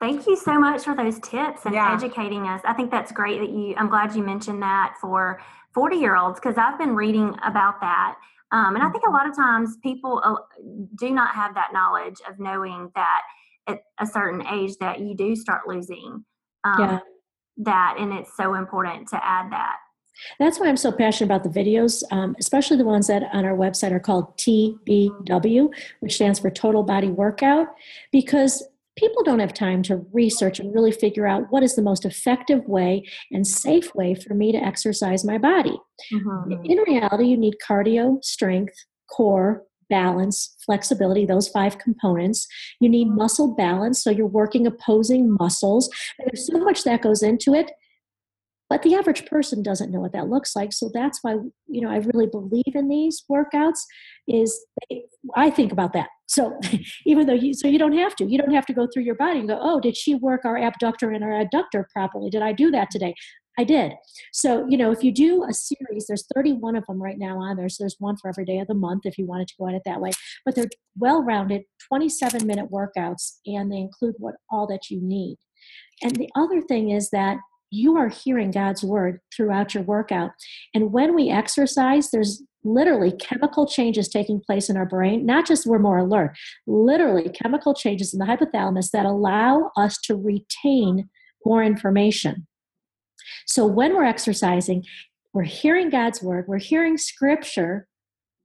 Thank 0.00 0.26
you 0.26 0.36
so 0.36 0.58
much 0.60 0.84
for 0.84 0.94
those 0.94 1.18
tips 1.18 1.64
and 1.64 1.74
yeah. 1.74 1.92
educating 1.92 2.46
us. 2.46 2.60
I 2.64 2.72
think 2.72 2.90
that's 2.90 3.10
great 3.10 3.40
that 3.40 3.50
you, 3.50 3.74
I'm 3.76 3.88
glad 3.88 4.14
you 4.14 4.22
mentioned 4.22 4.62
that 4.62 4.94
for 5.00 5.40
40 5.74 5.96
year 5.96 6.16
olds 6.16 6.38
because 6.38 6.56
I've 6.56 6.78
been 6.78 6.94
reading 6.94 7.34
about 7.44 7.80
that 7.80 8.16
um, 8.52 8.74
and 8.74 8.82
I 8.82 8.90
think 8.90 9.04
a 9.06 9.10
lot 9.10 9.28
of 9.28 9.36
times 9.36 9.76
people 9.82 10.20
uh, 10.24 10.36
do 10.96 11.10
not 11.10 11.34
have 11.34 11.54
that 11.54 11.72
knowledge 11.72 12.16
of 12.28 12.38
knowing 12.38 12.90
that 12.94 13.22
at 13.66 13.80
a 14.00 14.06
certain 14.06 14.46
age 14.46 14.72
that 14.80 15.00
you 15.00 15.14
do 15.14 15.36
start 15.36 15.68
losing 15.68 16.24
um, 16.64 16.80
yeah. 16.80 16.98
that, 17.58 17.96
and 17.98 18.12
it's 18.12 18.36
so 18.36 18.54
important 18.54 19.08
to 19.08 19.24
add 19.24 19.52
that. 19.52 19.76
That's 20.38 20.58
why 20.58 20.68
I'm 20.68 20.76
so 20.76 20.90
passionate 20.90 21.26
about 21.26 21.44
the 21.44 21.60
videos, 21.60 22.02
um, 22.10 22.34
especially 22.40 22.76
the 22.76 22.84
ones 22.84 23.06
that 23.06 23.24
on 23.32 23.44
our 23.44 23.56
website 23.56 23.92
are 23.92 24.00
called 24.00 24.36
TBW, 24.38 25.68
which 26.00 26.14
stands 26.14 26.40
for 26.40 26.50
Total 26.50 26.82
Body 26.82 27.08
Workout, 27.08 27.68
because 28.10 28.66
people 28.98 29.22
don't 29.22 29.38
have 29.38 29.54
time 29.54 29.82
to 29.84 30.04
research 30.12 30.58
and 30.58 30.74
really 30.74 30.90
figure 30.90 31.26
out 31.26 31.44
what 31.50 31.62
is 31.62 31.76
the 31.76 31.82
most 31.82 32.04
effective 32.04 32.66
way 32.66 33.04
and 33.30 33.46
safe 33.46 33.94
way 33.94 34.14
for 34.14 34.34
me 34.34 34.50
to 34.50 34.58
exercise 34.58 35.24
my 35.24 35.38
body. 35.38 35.78
Mm-hmm. 36.12 36.64
In 36.64 36.78
reality, 36.78 37.26
you 37.26 37.36
need 37.36 37.54
cardio, 37.66 38.22
strength, 38.24 38.74
core, 39.10 39.62
balance, 39.88 40.56
flexibility, 40.66 41.24
those 41.24 41.48
five 41.48 41.78
components. 41.78 42.46
You 42.80 42.88
need 42.88 43.08
muscle 43.08 43.54
balance, 43.54 44.02
so 44.02 44.10
you're 44.10 44.26
working 44.26 44.66
opposing 44.66 45.34
muscles. 45.38 45.88
And 46.18 46.28
there's 46.30 46.46
so 46.46 46.58
much 46.58 46.84
that 46.84 47.02
goes 47.02 47.22
into 47.22 47.54
it. 47.54 47.70
But 48.68 48.82
the 48.82 48.94
average 48.96 49.24
person 49.26 49.62
doesn't 49.62 49.90
know 49.90 50.00
what 50.00 50.12
that 50.12 50.28
looks 50.28 50.54
like. 50.54 50.74
So 50.74 50.90
that's 50.92 51.20
why, 51.22 51.36
you 51.68 51.80
know, 51.80 51.88
I 51.88 51.96
really 51.96 52.26
believe 52.26 52.74
in 52.74 52.88
these 52.88 53.24
workouts 53.30 53.78
is 54.26 54.66
they, 54.90 55.04
I 55.34 55.48
think 55.48 55.72
about 55.72 55.94
that. 55.94 56.08
So 56.28 56.58
even 57.06 57.26
though 57.26 57.34
you, 57.34 57.54
so 57.54 57.66
you 57.66 57.78
don't 57.78 57.96
have 57.96 58.14
to, 58.16 58.24
you 58.24 58.38
don't 58.38 58.54
have 58.54 58.66
to 58.66 58.72
go 58.72 58.86
through 58.86 59.02
your 59.02 59.16
body 59.16 59.40
and 59.40 59.48
go, 59.48 59.58
oh, 59.60 59.80
did 59.80 59.96
she 59.96 60.14
work 60.14 60.44
our 60.44 60.56
abductor 60.56 61.10
and 61.10 61.24
our 61.24 61.44
adductor 61.44 61.84
properly? 61.92 62.30
Did 62.30 62.42
I 62.42 62.52
do 62.52 62.70
that 62.70 62.90
today? 62.90 63.14
I 63.58 63.64
did. 63.64 63.92
So, 64.32 64.64
you 64.68 64.78
know, 64.78 64.92
if 64.92 65.02
you 65.02 65.10
do 65.10 65.42
a 65.42 65.52
series, 65.52 66.06
there's 66.06 66.24
31 66.32 66.76
of 66.76 66.86
them 66.86 67.02
right 67.02 67.18
now 67.18 67.38
on 67.38 67.56
there. 67.56 67.68
So 67.68 67.82
there's 67.82 67.96
one 67.98 68.16
for 68.16 68.28
every 68.28 68.44
day 68.44 68.60
of 68.60 68.68
the 68.68 68.74
month 68.74 69.04
if 69.04 69.18
you 69.18 69.26
wanted 69.26 69.48
to 69.48 69.54
go 69.58 69.66
at 69.66 69.74
it 69.74 69.82
that 69.84 70.00
way. 70.00 70.12
But 70.44 70.54
they're 70.54 70.68
well 70.96 71.24
rounded, 71.24 71.62
27 71.88 72.46
minute 72.46 72.70
workouts, 72.70 73.38
and 73.46 73.72
they 73.72 73.78
include 73.78 74.14
what 74.18 74.36
all 74.48 74.68
that 74.68 74.90
you 74.90 75.00
need. 75.02 75.38
And 76.02 76.14
the 76.14 76.30
other 76.36 76.62
thing 76.62 76.90
is 76.90 77.10
that 77.10 77.38
you 77.70 77.96
are 77.96 78.08
hearing 78.08 78.52
God's 78.52 78.84
word 78.84 79.20
throughout 79.36 79.74
your 79.74 79.82
workout. 79.82 80.30
And 80.72 80.92
when 80.92 81.14
we 81.14 81.28
exercise, 81.28 82.10
there's 82.10 82.42
literally 82.64 83.12
chemical 83.12 83.66
changes 83.66 84.08
taking 84.08 84.40
place 84.40 84.68
in 84.68 84.76
our 84.76 84.86
brain. 84.86 85.24
Not 85.24 85.46
just 85.46 85.66
we're 85.66 85.78
more 85.78 85.98
alert, 85.98 86.36
literally 86.66 87.28
chemical 87.28 87.74
changes 87.74 88.12
in 88.12 88.18
the 88.18 88.26
hypothalamus 88.26 88.90
that 88.92 89.06
allow 89.06 89.70
us 89.76 89.98
to 90.04 90.16
retain 90.16 91.08
more 91.44 91.62
information. 91.62 92.46
So 93.46 93.66
when 93.66 93.94
we're 93.94 94.04
exercising, 94.04 94.84
we're 95.32 95.44
hearing 95.44 95.90
God's 95.90 96.22
word, 96.22 96.46
we're 96.48 96.58
hearing 96.58 96.96
scripture. 96.96 97.86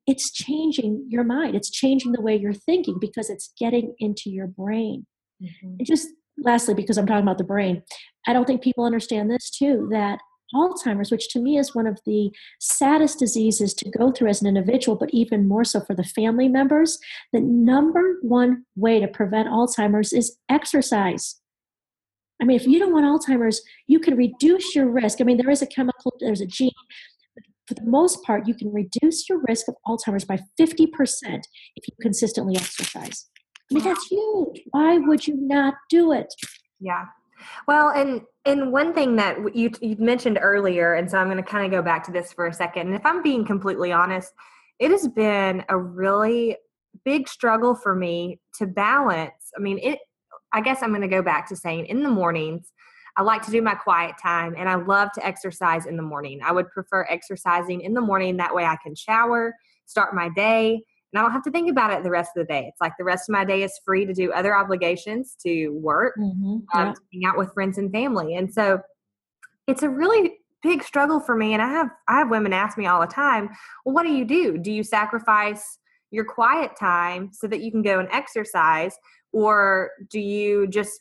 It's 0.06 0.32
changing 0.32 1.08
your 1.10 1.24
mind. 1.24 1.56
It's 1.56 1.72
changing 1.72 2.12
the 2.12 2.22
way 2.22 2.36
you're 2.36 2.54
thinking 2.54 2.98
because 3.00 3.30
it's 3.30 3.54
getting 3.58 3.96
into 4.00 4.30
your 4.30 4.48
brain. 4.48 5.06
Mm-hmm. 5.42 5.76
And 5.80 5.88
just 5.88 6.10
lastly, 6.38 6.74
because 6.74 6.98
I'm 6.98 7.08
talking 7.08 7.24
about 7.24 7.38
the 7.38 7.46
brain, 7.46 7.84
I 8.28 8.34
don't 8.34 8.46
think 8.46 8.62
people 8.62 8.86
understand 8.86 9.32
this 9.32 9.50
too 9.50 9.88
that 9.92 10.20
Alzheimer's, 10.54 11.12
which 11.12 11.30
to 11.30 11.40
me 11.40 11.58
is 11.58 11.76
one 11.76 11.88
of 11.88 12.00
the 12.06 12.32
saddest 12.60 13.20
diseases 13.20 13.74
to 13.76 13.90
go 13.90 14.12
through 14.12 14.30
as 14.30 14.42
an 14.42 14.48
individual, 14.48 14.98
but 14.98 15.10
even 15.12 15.48
more 15.48 15.64
so 15.64 15.82
for 15.82 15.96
the 15.96 16.04
family 16.04 16.48
members, 16.48 17.00
the 17.32 17.42
number 17.42 18.18
one 18.22 18.66
way 18.76 19.00
to 19.00 19.08
prevent 19.08 19.50
Alzheimer's 19.50 20.14
is 20.14 20.38
exercise. 20.50 21.40
I 22.42 22.46
mean, 22.46 22.58
if 22.58 22.68
you 22.68 22.80
don't 22.80 22.94
want 22.94 23.06
Alzheimer's, 23.06 23.62
you 23.88 24.00
can 24.00 24.18
reduce 24.18 24.76
your 24.76 24.90
risk. 24.90 25.22
I 25.22 25.24
mean, 25.24 25.38
there 25.38 25.50
is 25.50 25.62
a 25.62 25.68
chemical, 25.68 26.14
there's 26.20 26.42
a 26.42 26.46
gene. 26.46 26.72
For 27.68 27.76
the 27.76 27.86
most 27.86 28.22
part, 28.24 28.48
you 28.48 28.54
can 28.54 28.74
reduce 28.74 29.30
your 29.30 29.40
risk 29.48 29.68
of 29.70 29.76
Alzheimer's 29.88 30.26
by 30.26 30.40
50% 30.60 30.88
if 31.76 31.88
you 31.88 31.96
consistently 32.02 32.58
exercise. 32.58 33.28
I 33.72 33.76
mean, 33.76 33.84
that's 33.84 34.06
huge. 34.08 34.62
Why 34.72 34.98
would 34.98 35.26
you 35.26 35.36
not 35.38 35.76
do 35.90 36.12
it? 36.12 36.34
Yeah. 36.80 37.06
Well, 37.68 37.90
and 37.90 38.22
and 38.46 38.72
one 38.72 38.94
thing 38.94 39.16
that 39.18 39.56
you 39.56 39.72
you 39.82 39.96
mentioned 39.98 40.40
earlier, 40.42 40.96
and 40.96 41.10
so 41.10 41.18
I'm 41.18 41.28
going 41.28 41.38
to 41.38 41.44
kind 41.44 41.66
of 41.66 41.72
go 41.72 41.82
back 41.82 42.04
to 42.06 42.12
this 42.12 42.34
for 42.34 42.48
a 42.48 42.54
second. 42.54 42.88
And 42.88 42.96
if 42.96 43.06
I'm 43.06 43.22
being 43.22 43.46
completely 43.46 43.92
honest, 43.92 44.34
it 44.80 44.92
has 44.92 45.08
been 45.08 45.64
a 45.70 45.78
really 45.78 46.58
big 47.06 47.28
struggle 47.28 47.76
for 47.76 47.96
me 47.96 48.40
to 48.60 48.68
balance. 48.68 49.52
I 49.58 49.62
mean, 49.62 49.80
it. 49.80 50.00
I 50.56 50.62
guess 50.62 50.84
I'm 50.84 50.90
going 50.90 51.02
to 51.02 51.08
go 51.08 51.24
back 51.24 51.48
to 51.50 51.56
saying 51.56 51.88
in 51.88 52.04
the 52.04 52.10
mornings. 52.10 52.72
I 53.16 53.22
like 53.22 53.44
to 53.44 53.52
do 53.52 53.62
my 53.62 53.76
quiet 53.76 54.16
time 54.22 54.56
and 54.58 54.68
I 54.68 54.76
love 54.76 55.12
to 55.14 55.26
exercise 55.26 55.86
in 55.86 55.98
the 55.98 56.04
morning. 56.04 56.42
I 56.44 56.52
would 56.52 56.70
prefer 56.70 57.06
exercising 57.10 57.82
in 57.82 57.94
the 57.94 58.02
morning. 58.02 58.38
That 58.38 58.56
way 58.56 58.66
I 58.66 58.78
can 58.84 58.96
shower, 58.96 59.54
start 59.86 60.16
my 60.16 60.30
day, 60.30 60.84
and 61.14 61.20
I 61.20 61.24
don't 61.24 61.32
have 61.32 61.44
to 61.44 61.52
think 61.52 61.70
about 61.70 61.92
it 61.92 62.04
the 62.04 62.10
rest 62.10 62.32
of 62.36 62.46
the 62.46 62.52
day. 62.52 62.66
It's 62.68 62.82
like 62.82 62.94
the 62.98 63.04
rest 63.04 63.30
of 63.30 63.34
my 63.34 63.46
day 63.46 63.62
is 63.62 63.80
free 63.86 64.06
to 64.06 64.14
do 64.14 64.32
other 64.32 64.56
obligations, 64.56 65.36
to 65.46 65.70
work, 65.70 66.16
mm-hmm. 66.20 66.58
um, 66.74 66.96
to 66.96 67.02
hang 67.14 67.26
out 67.26 67.38
with 67.38 67.54
friends 67.54 67.78
and 67.78 67.92
family. 67.92 68.36
And 68.36 68.52
so 68.52 68.82
it's 69.68 69.84
a 69.84 69.90
really 69.90 70.38
big 70.64 70.84
struggle 70.84 71.20
for 71.20 71.36
me. 71.36 71.54
And 71.54 71.62
I 71.62 71.68
have 71.68 71.90
I 72.08 72.18
have 72.18 72.30
women 72.30 72.52
ask 72.52 72.78
me 72.78 72.88
all 72.88 73.00
the 73.00 73.08
time, 73.08 73.50
well, 73.86 73.94
what 73.94 74.04
do 74.04 74.12
you 74.12 74.26
do? 74.26 74.58
Do 74.58 74.72
you 74.72 74.84
sacrifice 74.84 75.78
your 76.10 76.26
quiet 76.26 76.72
time 76.80 77.30
so 77.32 77.48
that 77.48 77.62
you 77.62 77.72
can 77.72 77.84
go 77.84 78.00
and 78.00 78.10
exercise? 78.12 78.96
Or 79.32 79.92
do 80.10 80.20
you 80.20 80.68
just 80.68 81.00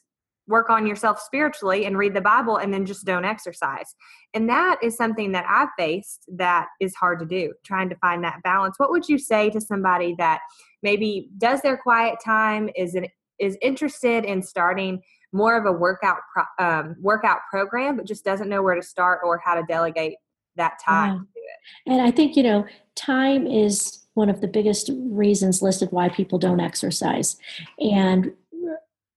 work 0.53 0.68
on 0.68 0.86
yourself 0.86 1.18
spiritually 1.18 1.86
and 1.86 1.96
read 1.96 2.14
the 2.14 2.20
Bible 2.20 2.59
and 2.59 2.72
then 2.72 2.84
just 2.84 3.07
don't 3.07 3.24
exercise. 3.24 3.96
And 4.34 4.46
that 4.50 4.76
is 4.82 4.96
something 4.96 5.32
that 5.32 5.46
I've 5.48 5.70
faced 5.78 6.26
that 6.36 6.66
is 6.78 6.94
hard 6.94 7.20
to 7.20 7.26
do, 7.26 7.55
trying 7.64 7.88
to 7.88 7.96
find 7.96 8.22
that 8.22 8.42
balance. 8.44 8.78
What 8.78 8.90
would 8.90 9.09
you 9.09 9.18
say 9.18 9.48
to 9.48 9.61
somebody 9.61 10.14
that 10.18 10.40
maybe 10.82 11.30
does 11.38 11.62
their 11.62 11.78
quiet 11.78 12.16
time, 12.22 12.68
is 12.76 12.94
an, 12.94 13.07
is 13.38 13.57
interested 13.62 14.26
in 14.26 14.42
starting 14.42 15.00
more 15.32 15.57
of 15.57 15.64
a 15.64 15.72
workout 15.72 16.18
pro, 16.32 16.44
um, 16.64 16.96
workout 17.00 17.38
program, 17.50 17.96
but 17.96 18.07
just 18.07 18.22
doesn't 18.22 18.50
know 18.50 18.62
where 18.62 18.74
to 18.74 18.82
start 18.82 19.20
or 19.24 19.40
how 19.42 19.55
to 19.55 19.62
delegate 19.66 20.16
that 20.57 20.74
time 20.84 21.09
yeah. 21.09 21.18
to 21.18 21.24
do 21.24 21.40
it. 21.40 21.92
And 21.94 22.03
I 22.03 22.11
think, 22.11 22.36
you 22.36 22.42
know, 22.42 22.66
time 22.94 23.46
is 23.46 24.07
one 24.14 24.28
of 24.28 24.42
the 24.42 24.48
biggest 24.48 24.90
reasons 24.94 25.62
listed 25.62 25.88
why 25.92 26.11
people 26.11 26.38
don't 26.38 26.61
exercise. 26.61 27.38
And 27.78 28.32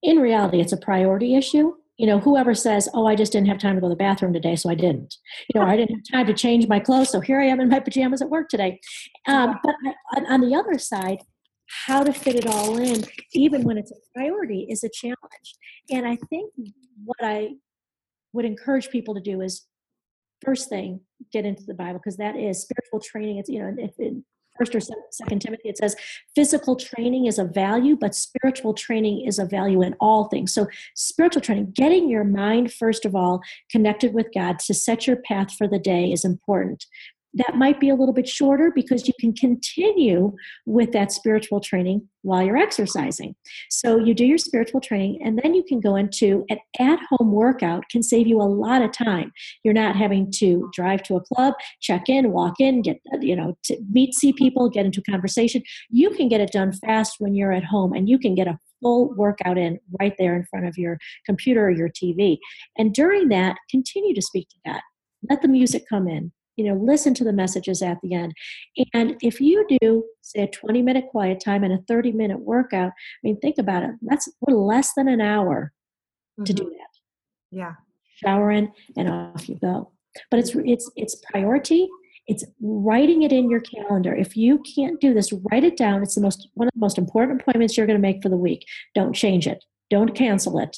in 0.06 0.20
reality, 0.20 0.62
it's 0.62 0.72
a 0.72 0.78
priority 0.78 1.36
issue. 1.36 1.74
You 1.98 2.08
know, 2.08 2.20
whoever 2.20 2.54
says, 2.54 2.88
"Oh, 2.94 3.08
I 3.08 3.16
just 3.16 3.32
didn't 3.32 3.48
have 3.48 3.58
time 3.58 3.76
to 3.76 3.82
go 3.82 3.88
to 3.88 3.94
the 3.94 3.98
bathroom 3.98 4.34
today, 4.34 4.56
so 4.56 4.70
I 4.70 4.76
didn't," 4.76 5.16
you 5.54 5.60
know, 5.60 5.66
I 5.66 5.76
didn't 5.76 5.96
have 5.96 6.20
time 6.20 6.28
to 6.28 6.34
change 6.34 6.68
my 6.68 6.80
clothes, 6.80 7.10
so 7.10 7.20
here 7.22 7.40
I 7.40 7.46
am 7.46 7.60
in 7.60 7.70
my 7.70 7.80
pajamas 7.80 8.22
at 8.22 8.30
work 8.30 8.50
today. 8.50 8.80
Um, 9.28 9.58
but 9.64 9.76
I, 9.86 10.34
on 10.34 10.42
the 10.42 10.56
other 10.56 10.78
side, 10.78 11.20
how 11.88 12.04
to 12.04 12.14
fit 12.14 12.36
it 12.36 12.46
all 12.46 12.78
in, 12.78 13.06
even 13.34 13.64
when 13.64 13.78
it's 13.78 13.92
a 13.92 13.96
priority, 14.14 14.68
is 14.70 14.84
a 14.84 14.90
challenge. 14.90 15.56
And 15.90 16.06
I 16.06 16.18
think 16.30 16.52
what 17.04 17.18
I 17.22 17.56
would 18.34 18.46
encourage 18.46 18.90
people 18.90 19.16
to 19.16 19.22
do 19.22 19.42
is 19.42 19.66
first 20.44 20.70
thing 20.70 21.00
get 21.32 21.46
into 21.46 21.64
the 21.66 21.74
bible 21.74 21.98
because 21.98 22.18
that 22.18 22.36
is 22.36 22.62
spiritual 22.62 23.00
training 23.00 23.38
it's 23.38 23.50
you 23.50 23.60
know 23.60 23.74
if 23.78 23.92
it, 23.98 24.14
first 24.58 24.76
or 24.76 24.80
second 25.12 25.42
timothy 25.42 25.70
it 25.70 25.78
says 25.78 25.96
physical 26.36 26.76
training 26.76 27.26
is 27.26 27.40
a 27.40 27.46
value 27.46 27.96
but 27.96 28.16
spiritual 28.16 28.74
training 28.74 29.26
is 29.26 29.40
a 29.40 29.46
value 29.46 29.82
in 29.82 29.96
all 30.00 30.26
things. 30.26 30.54
So 30.54 30.68
spiritual 30.96 31.42
training 31.42 31.72
getting 31.74 32.10
your 32.10 32.24
mind 32.24 32.72
first 32.72 33.06
of 33.06 33.16
all 33.16 33.42
connected 33.72 34.14
with 34.14 34.28
god 34.34 34.60
to 34.60 34.74
set 34.74 35.08
your 35.08 35.18
path 35.18 35.54
for 35.54 35.68
the 35.68 35.80
day 35.80 36.12
is 36.12 36.26
important 36.26 36.86
that 37.36 37.56
might 37.56 37.80
be 37.80 37.90
a 37.90 37.96
little 37.96 38.14
bit 38.14 38.28
shorter 38.28 38.72
because 38.74 39.08
you 39.08 39.14
can 39.20 39.34
continue 39.34 40.34
with 40.66 40.92
that 40.94 41.12
spiritual 41.12 41.60
training 41.60 42.08
while 42.22 42.42
you're 42.42 42.58
exercising. 42.58 43.36
So 43.70 43.98
you 43.98 44.14
do 44.14 44.26
your 44.26 44.38
spiritual 44.38 44.80
training 44.80 45.20
and 45.24 45.40
then 45.44 45.54
you 45.54 45.64
can 45.64 45.80
go 45.80 45.96
into 45.96 46.46
an 46.50 46.58
at-home 46.80 47.32
workout 47.32 47.84
can 47.92 48.02
save 48.02 48.26
you 48.26 48.42
a 48.42 48.44
lot 48.44 48.82
of 48.82 48.92
time. 48.92 49.32
You're 49.64 49.74
not 49.74 49.96
having 49.96 50.32
to 50.38 50.70
drive 50.74 51.04
to 51.04 51.18
a 51.18 51.22
club, 51.22 51.54
check 51.82 52.08
in, 52.08 52.32
walk 52.32 52.56
in, 52.60 52.82
get 52.82 53.00
you 53.20 53.36
know, 53.36 53.58
to 53.66 53.78
meet 53.92 54.14
see 54.16 54.32
people, 54.32 54.70
get 54.70 54.86
into 54.86 55.02
conversation. 55.02 55.62
You 55.90 56.12
can 56.12 56.30
get 56.30 56.42
it 56.42 56.52
done 56.52 56.72
fast 56.72 57.18
when 57.20 57.36
you're 57.36 57.52
at 57.54 57.66
home 57.66 57.94
and 57.94 58.08
you 58.08 58.18
can 58.18 58.34
get 58.34 58.48
a 58.48 58.58
full 58.82 59.14
workout 59.16 59.58
in 59.58 59.80
right 60.00 60.14
there 60.18 60.36
in 60.36 60.46
front 60.46 60.68
of 60.68 60.78
your 60.78 60.98
computer 61.26 61.66
or 61.66 61.72
your 61.72 61.90
TV. 61.90 62.38
And 62.78 62.94
during 62.94 63.30
that, 63.30 63.58
continue 63.70 64.16
to 64.16 64.22
speak 64.22 64.48
to 64.50 64.72
God. 64.72 64.82
Let 65.30 65.42
the 65.42 65.48
music 65.48 65.84
come 65.90 66.08
in 66.08 66.32
you 66.56 66.66
know 66.66 66.76
listen 66.76 67.14
to 67.16 67.24
the 67.24 67.34
messages 67.34 67.82
at 67.82 68.00
the 68.02 68.14
end. 68.14 68.34
And 68.94 69.16
if 69.22 69.42
you 69.42 69.66
do 69.82 70.04
say 70.22 70.44
a 70.44 70.48
20 70.48 70.82
minute 70.82 71.06
quiet 71.12 71.40
time 71.40 71.64
and 71.64 71.74
a 71.74 71.84
30 71.88 72.12
minute 72.12 72.40
workout 72.40 72.90
i 72.90 73.20
mean 73.24 73.40
think 73.40 73.58
about 73.58 73.84
it. 73.84 73.92
That's 74.02 74.30
we're 74.42 74.56
less 74.56 74.94
than 74.94 75.08
an 75.08 75.22
hour 75.22 75.74
mm-hmm. 76.40 76.46
to 76.46 76.54
do 76.54 76.64
mm-hmm. 76.64 76.72
that. 76.72 76.90
Yeah. 77.52 77.74
Shower 78.16 78.52
in 78.52 78.72
and 78.98 79.10
off 79.10 79.50
you 79.50 79.56
go. 79.56 79.92
But 80.32 80.40
it's 80.40 80.52
it's 80.56 80.90
it's 80.96 81.22
priority. 81.32 81.90
It's 82.28 82.44
writing 82.60 83.22
it 83.22 83.32
in 83.32 83.50
your 83.50 83.60
calendar. 83.60 84.16
If 84.16 84.36
you 84.36 84.64
can't 84.76 85.00
do 85.00 85.14
this 85.14 85.32
write 85.52 85.64
it 85.64 85.78
down. 85.78 86.02
It's 86.02 86.16
the 86.16 86.22
most 86.22 86.50
one 86.54 86.68
of 86.68 86.74
the 86.74 86.80
most 86.80 86.98
important 86.98 87.42
appointments 87.42 87.78
you're 87.78 87.86
going 87.86 88.00
to 88.00 88.02
make 88.02 88.24
for 88.24 88.30
the 88.30 88.38
week. 88.38 88.66
Don't 88.96 89.14
change 89.14 89.48
it. 89.48 89.64
Don't 89.90 90.16
cancel 90.16 90.58
it. 90.60 90.78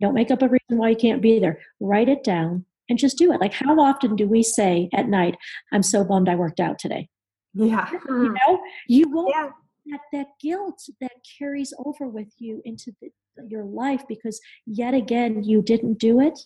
Don't 0.00 0.14
make 0.14 0.30
up 0.30 0.42
a 0.42 0.48
reason 0.48 0.78
why 0.78 0.90
you 0.90 0.96
can't 0.96 1.22
be 1.22 1.38
there. 1.38 1.60
Write 1.80 2.08
it 2.08 2.24
down 2.24 2.64
and 2.88 2.98
just 2.98 3.18
do 3.18 3.32
it. 3.32 3.40
Like, 3.40 3.52
how 3.52 3.78
often 3.80 4.16
do 4.16 4.26
we 4.26 4.42
say 4.42 4.88
at 4.94 5.08
night, 5.08 5.36
I'm 5.72 5.82
so 5.82 6.04
bummed 6.04 6.28
I 6.28 6.34
worked 6.34 6.60
out 6.60 6.78
today? 6.78 7.08
Yeah. 7.54 7.88
You 7.90 7.98
mm-hmm. 7.98 8.34
know, 8.34 8.60
you 8.86 9.08
won't. 9.08 9.34
Yeah. 9.34 9.50
That, 9.90 10.00
that 10.12 10.26
guilt 10.42 10.82
that 11.00 11.12
carries 11.38 11.72
over 11.78 12.08
with 12.08 12.28
you 12.36 12.60
into 12.66 12.92
the, 13.00 13.08
your 13.48 13.64
life 13.64 14.02
because 14.06 14.38
yet 14.66 14.92
again 14.92 15.42
you 15.42 15.62
didn't 15.62 15.98
do 15.98 16.20
it 16.20 16.38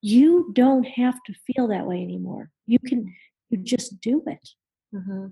you 0.00 0.50
don't 0.52 0.84
have 0.84 1.14
to 1.26 1.34
feel 1.46 1.68
that 1.68 1.86
way 1.86 2.02
anymore 2.02 2.50
you 2.66 2.78
can 2.78 3.12
you 3.50 3.58
just 3.58 4.00
do 4.00 4.22
it 4.26 4.48
mm-hmm. 4.94 5.26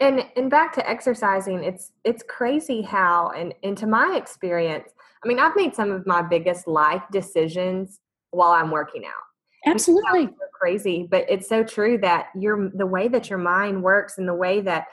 and 0.00 0.24
and 0.36 0.50
back 0.50 0.72
to 0.72 0.88
exercising 0.88 1.62
it's 1.64 1.92
it's 2.04 2.22
crazy 2.28 2.82
how 2.82 3.30
and 3.36 3.54
into 3.62 3.86
my 3.86 4.16
experience 4.16 4.90
i 5.24 5.28
mean 5.28 5.38
i've 5.38 5.56
made 5.56 5.74
some 5.74 5.90
of 5.90 6.06
my 6.06 6.22
biggest 6.22 6.66
life 6.66 7.02
decisions 7.12 8.00
while 8.30 8.52
i'm 8.52 8.70
working 8.70 9.04
out 9.04 9.33
Absolutely. 9.66 10.30
Crazy, 10.52 11.06
but 11.10 11.26
it's 11.28 11.48
so 11.48 11.62
true 11.62 11.98
that 11.98 12.26
your 12.38 12.70
the 12.74 12.86
way 12.86 13.08
that 13.08 13.28
your 13.28 13.38
mind 13.38 13.82
works 13.82 14.16
and 14.16 14.26
the 14.26 14.34
way 14.34 14.60
that 14.62 14.86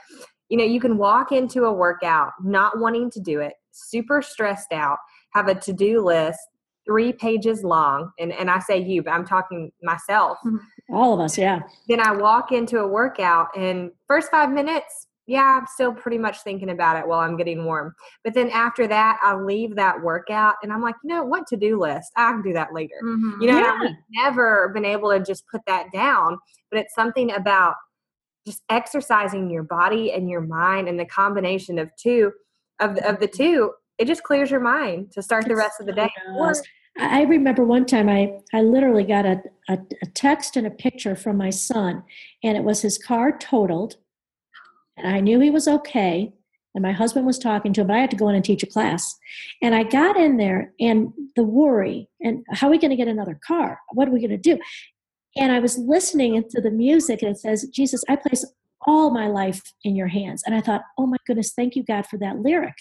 you 0.50 0.58
know 0.58 0.66
you 0.66 0.82
can 0.82 0.98
walk 0.98 1.32
into 1.32 1.64
a 1.64 1.72
workout 1.72 2.32
not 2.44 2.80
wanting 2.80 3.10
to 3.12 3.22
do 3.22 3.40
it, 3.40 3.54
super 3.72 4.22
stressed 4.22 4.74
out, 4.74 4.98
have 5.34 5.48
a 5.48 5.56
to-do 5.56 6.04
list 6.04 6.40
three 6.86 7.14
pages 7.14 7.64
long 7.64 8.12
and, 8.20 8.32
and 8.34 8.50
i 8.50 8.60
say 8.60 8.82
you 8.82 9.04
but 9.04 9.12
i'm 9.12 9.26
talking 9.26 9.72
myself 9.84 10.38
mm-hmm. 10.46 10.96
all 10.96 11.14
of 11.14 11.20
us 11.20 11.38
yeah 11.38 11.60
then 11.88 12.00
i 12.00 12.12
walk 12.12 12.52
into 12.52 12.80
a 12.80 12.88
workout 12.88 13.48
and 13.56 13.92
first 14.08 14.32
five 14.32 14.50
minutes 14.52 15.08
yeah, 15.28 15.60
I'm 15.60 15.68
still 15.68 15.94
pretty 15.94 16.18
much 16.18 16.42
thinking 16.42 16.72
about 16.72 16.98
it 16.98 17.08
while 17.08 17.20
I'm 17.20 17.38
getting 17.38 17.64
warm. 17.64 17.94
But 18.24 18.34
then 18.34 18.50
after 18.50 18.88
that, 18.88 19.20
I 19.22 19.36
leave 19.36 19.76
that 19.76 20.02
workout 20.02 20.56
and 20.64 20.74
I'm 20.74 20.82
like, 20.82 20.96
you 21.04 21.10
know, 21.10 21.24
what 21.24 21.48
to 21.48 21.58
do 21.58 21.80
list? 21.80 22.12
I 22.18 22.32
can 22.32 22.42
do 22.42 22.54
that 22.54 22.74
later. 22.74 22.96
Mm-hmm. 23.04 23.42
You 23.42 23.52
know, 23.52 23.60
yeah. 23.60 23.80
I've 23.82 23.96
never 24.12 24.70
been 24.70 24.86
able 24.86 25.12
to 25.12 25.20
just 25.24 25.48
put 25.48 25.62
that 25.68 25.92
down. 25.94 26.38
But 26.70 26.82
it's 26.82 26.96
something 26.96 27.32
about 27.32 27.76
just 28.46 28.64
exercising 28.70 29.50
your 29.50 29.64
body 29.64 30.12
and 30.12 30.30
your 30.30 30.42
mind 30.42 30.88
and 30.88 31.00
the 31.00 31.06
combination 31.06 31.78
of 31.78 31.90
two 31.96 32.32
of 32.80 32.96
the, 32.96 33.08
of 33.08 33.20
the 33.20 33.28
two 33.28 33.72
it 33.98 34.06
just 34.06 34.24
clears 34.24 34.50
your 34.50 34.60
mind 34.60 35.12
to 35.12 35.22
start 35.22 35.48
the 35.48 35.56
rest 35.56 35.80
of 35.80 35.86
the 35.86 35.94
day 35.94 36.10
I 37.00 37.22
remember 37.24 37.64
one 37.64 37.86
time 37.86 38.10
I, 38.10 38.40
I 38.54 38.62
literally 38.62 39.06
got 39.06 39.26
a, 39.26 39.42
a, 39.70 39.78
a, 40.02 40.06
text 40.08 40.58
and 40.58 40.68
a 40.68 40.72
picture 40.72 41.16
from 41.16 41.38
my 41.38 41.50
son, 41.50 42.04
and 42.44 42.58
it 42.58 42.64
was 42.66 42.82
his 42.82 42.98
car 42.98 43.38
totaled 43.38 43.96
and 44.98 45.08
I 45.08 45.20
knew 45.20 45.40
he 45.40 45.50
was 45.50 45.68
okay. 45.68 46.34
And 46.74 46.82
my 46.82 46.94
husband 46.94 47.26
was 47.26 47.38
talking 47.38 47.74
to 47.74 47.82
him, 47.82 47.88
but 47.88 47.98
I 47.98 48.00
had 48.00 48.12
to 48.12 48.16
go 48.16 48.30
in 48.30 48.36
and 48.36 48.46
teach 48.46 48.64
a 48.64 48.68
class. 48.68 49.18
And 49.62 49.76
I 49.76 49.84
got 49.84 50.16
in 50.16 50.38
there, 50.38 50.74
and 50.80 51.12
the 51.36 51.44
worry 51.44 52.08
and 52.22 52.46
how 52.52 52.68
are 52.68 52.72
we 52.72 52.78
going 52.78 52.92
to 52.92 52.96
get 52.96 53.10
another 53.10 53.38
car? 53.46 53.80
What 53.92 54.08
are 54.08 54.12
we 54.12 54.22
going 54.22 54.32
to 54.32 54.38
do? 54.38 54.58
And 55.36 55.52
I 55.52 55.60
was 55.60 55.78
listening 55.78 56.42
to 56.50 56.62
the 56.62 56.72
music, 56.72 57.22
and 57.22 57.32
it 57.32 57.40
says, 57.40 57.68
Jesus, 57.74 58.04
I 58.08 58.16
place 58.16 58.46
all 58.88 59.12
my 59.12 59.28
life 59.28 59.62
in 59.84 59.96
your 59.96 60.08
hands. 60.08 60.44
And 60.46 60.56
I 60.56 60.62
thought, 60.62 60.82
oh 60.98 61.06
my 61.06 61.18
goodness, 61.28 61.54
thank 61.54 61.76
you, 61.76 61.84
God, 61.84 62.06
for 62.06 62.18
that 62.20 62.40
lyric. 62.40 62.76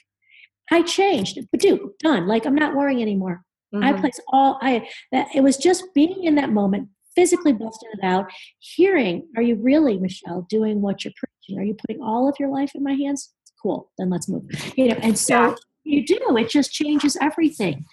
I 0.71 0.83
changed, 0.83 1.39
but 1.51 1.61
dude, 1.61 1.81
done. 1.99 2.27
Like 2.29 2.47
I'm 2.47 2.55
not 2.55 2.77
worrying 2.77 3.03
anymore. 3.03 3.43
Mm-hmm. 3.75 3.85
I 3.85 3.93
place 4.01 4.21
all 4.33 4.59
I 4.63 4.89
that 5.13 5.29
it 5.35 5.43
was 5.43 5.57
just 5.57 5.85
being 5.95 6.25
in 6.25 6.37
that 6.37 6.51
moment, 6.51 6.89
physically 7.15 7.53
busting 7.53 7.91
it 7.93 8.05
out, 8.05 8.27
hearing, 8.59 9.27
are 9.37 9.43
you 9.43 9.57
really, 9.57 9.99
Michelle, 9.99 10.47
doing 10.49 10.81
what 10.81 11.05
you're 11.05 11.13
preaching? 11.17 11.40
Are 11.59 11.65
you 11.65 11.75
putting 11.75 12.03
all 12.03 12.29
of 12.29 12.37
your 12.39 12.49
life 12.49 12.73
in 12.75 12.83
my 12.83 12.95
hands? 12.95 13.33
Cool, 13.63 13.91
then 13.99 14.11
let's 14.11 14.29
move. 14.29 14.45
You 14.77 14.89
know, 14.89 14.97
and 15.03 15.19
so 15.19 15.35
yeah. 15.35 15.55
you 15.85 16.07
do, 16.07 16.37
it 16.37 16.49
just 16.49 16.73
changes 16.73 17.17
everything. 17.21 17.85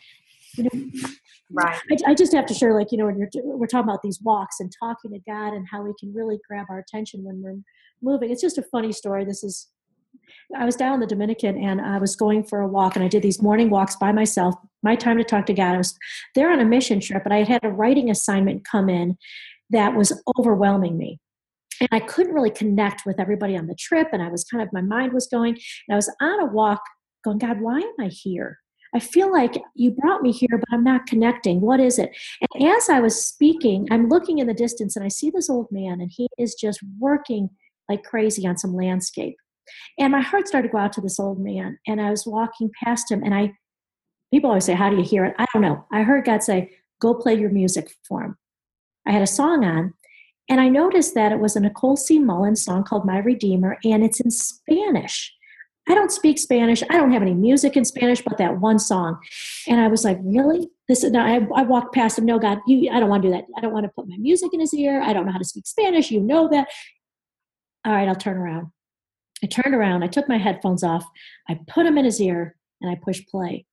You 0.56 0.64
know, 0.64 1.10
right. 1.52 1.80
I, 1.92 2.12
I, 2.12 2.14
just 2.16 2.34
have 2.34 2.46
to 2.48 2.54
share, 2.54 2.74
like, 2.74 2.92
you 2.92 2.98
know, 2.98 3.06
when 3.06 3.20
you're, 3.20 3.30
we're 3.44 3.68
talking 3.68 3.90
about 3.90 4.02
these 4.02 4.20
walks 4.22 4.60
and 4.60 4.72
talking 4.82 5.12
to 5.12 5.20
God 5.28 5.54
and 5.54 5.68
how 5.70 5.84
we 5.84 5.94
can 6.00 6.14
really 6.14 6.40
grab 6.48 6.68
our 6.70 6.80
attention 6.80 7.24
when 7.24 7.42
we're 7.42 7.58
moving. 8.02 8.32
It's 8.32 8.42
just 8.42 8.58
a 8.58 8.64
funny 8.64 8.92
story. 8.92 9.26
This 9.26 9.44
is 9.44 9.68
I 10.56 10.66
was 10.66 10.76
down 10.76 10.96
in 10.96 11.00
the 11.00 11.08
Dominican 11.08 11.58
and 11.58 11.82
I 11.82 11.98
was 11.98 12.16
going 12.16 12.44
for 12.44 12.62
a 12.62 12.68
walk 12.68 12.96
and 12.96 13.04
I 13.04 13.08
did 13.08 13.22
these 13.22 13.42
morning 13.42 13.70
walks 13.70 13.96
by 13.96 14.12
myself. 14.12 14.56
My 14.84 14.96
time 14.96 15.18
to 15.18 15.24
talk 15.24 15.46
to 15.48 15.54
God. 15.54 15.76
I 15.76 15.78
was 15.78 15.98
there 16.36 16.52
on 16.52 16.60
a 16.60 16.66
mission 16.66 17.00
trip, 17.00 17.24
but 17.24 17.32
I 17.32 17.38
had 17.38 17.48
had 17.48 17.66
a 17.66 17.70
writing 17.70 18.10
assignment 18.10 18.66
come 18.66 18.90
in 18.90 19.18
that 19.70 19.96
was 19.96 20.22
overwhelming 20.38 20.98
me. 20.98 21.20
And 21.82 21.90
I 21.92 22.00
couldn't 22.00 22.34
really 22.34 22.52
connect 22.52 23.06
with 23.06 23.20
everybody 23.20 23.58
on 23.58 23.68
the 23.68 23.76
trip. 23.76 24.10
And 24.12 24.22
I 24.22 24.30
was 24.30 24.44
kind 24.44 24.64
of, 24.64 24.74
my 24.74 24.82
mind 24.82 25.14
was 25.14 25.28
going. 25.28 25.54
And 25.54 25.94
I 25.94 25.96
was 25.96 26.14
on 26.22 26.40
a 26.40 26.46
walk 26.46 26.82
going, 27.24 27.38
God, 27.38 27.62
why 27.62 27.80
am 27.80 27.94
I 28.00 28.08
here? 28.08 28.60
I 28.96 29.00
feel 29.00 29.32
like 29.32 29.62
you 29.76 29.92
brought 29.92 30.22
me 30.22 30.32
here, 30.32 30.50
but 30.52 30.68
I'm 30.72 30.84
not 30.84 31.08
connecting. 31.08 31.62
What 31.62 31.80
is 31.80 32.00
it? 32.00 32.16
And 32.54 32.68
as 32.68 32.90
I 32.90 33.00
was 33.00 33.24
speaking, 33.24 33.88
I'm 33.92 34.08
looking 34.08 34.40
in 34.40 34.48
the 34.48 34.54
distance 34.54 34.96
and 34.96 35.04
I 35.04 35.10
see 35.10 35.30
this 35.30 35.50
old 35.50 35.68
man, 35.72 36.00
and 36.02 36.12
he 36.12 36.28
is 36.38 36.56
just 36.56 36.80
working 37.00 37.50
like 37.90 38.04
crazy 38.04 38.48
on 38.48 38.58
some 38.58 38.76
landscape. 38.76 39.36
And 40.00 40.12
my 40.12 40.22
heart 40.22 40.48
started 40.48 40.70
to 40.70 40.72
go 40.72 40.78
out 40.78 40.94
to 40.94 41.02
this 41.02 41.20
old 41.20 41.40
man. 41.40 41.78
And 41.86 42.02
I 42.02 42.10
was 42.10 42.26
walking 42.26 42.72
past 42.84 43.12
him, 43.12 43.24
and 43.24 43.34
I, 43.34 43.54
people 44.32 44.50
always 44.50 44.66
say, 44.66 44.74
How 44.74 44.90
do 44.90 44.98
you 44.98 45.04
hear 45.04 45.26
it? 45.26 45.36
I 45.38 45.46
don't 45.54 45.62
know. 45.62 45.86
I 45.92 46.04
heard 46.04 46.26
God 46.26 46.44
say, 46.44 46.72
Go 47.02 47.14
play 47.14 47.36
your 47.36 47.50
music 47.50 47.94
for 48.08 48.24
him. 48.24 48.38
I 49.06 49.12
had 49.12 49.22
a 49.22 49.28
song 49.28 49.64
on, 49.64 49.94
and 50.50 50.62
I 50.62 50.70
noticed 50.70 51.14
that 51.16 51.32
it 51.32 51.40
was 51.40 51.56
a 51.56 51.60
Nicole 51.60 51.98
C. 51.98 52.20
Mullen 52.20 52.56
song 52.56 52.84
called 52.84 53.06
My 53.06 53.20
Redeemer, 53.20 53.78
and 53.84 54.04
it's 54.04 54.20
in 54.20 54.32
Spanish. 54.32 55.34
I 55.90 55.94
don't 55.94 56.12
speak 56.12 56.38
Spanish. 56.38 56.84
I 56.90 56.98
don't 56.98 57.14
have 57.14 57.22
any 57.22 57.34
music 57.34 57.78
in 57.78 57.86
Spanish 57.86 58.22
but 58.22 58.38
that 58.40 58.60
one 58.60 58.78
song. 58.78 59.20
And 59.68 59.80
I 59.80 59.88
was 59.88 60.04
like, 60.04 60.20
really? 60.22 60.70
This 60.90 61.04
no, 61.04 61.22
I, 61.22 61.48
I 61.56 61.64
walked 61.64 61.94
past 61.94 62.18
him. 62.18 62.26
No, 62.26 62.40
God, 62.40 62.60
you 62.68 62.92
I 62.92 63.00
don't 63.00 63.10
want 63.10 63.24
to 63.24 63.30
do 63.30 63.34
that. 63.34 63.46
I 63.58 63.62
don't 63.62 63.74
want 63.74 63.86
to 63.86 63.92
put 63.96 64.08
my 64.08 64.18
music 64.18 64.54
in 64.54 64.60
his 64.60 64.74
ear. 64.74 65.02
I 65.02 65.14
don't 65.14 65.26
know 65.26 65.32
how 65.32 65.38
to 65.38 65.46
speak 65.46 65.66
Spanish. 65.66 66.12
You 66.12 66.20
know 66.20 66.50
that. 66.50 66.68
All 67.86 67.94
right, 67.94 68.08
I'll 68.08 68.16
turn 68.16 68.36
around. 68.36 68.68
I 69.44 69.48
turned 69.48 69.76
around, 69.76 70.04
I 70.04 70.08
took 70.08 70.28
my 70.28 70.38
headphones 70.38 70.84
off, 70.84 71.06
I 71.48 71.60
put 71.68 71.84
them 71.84 71.98
in 71.98 72.06
his 72.06 72.20
ear, 72.20 72.56
and 72.82 72.90
I 72.90 72.96
pushed 72.96 73.28
play. 73.28 73.66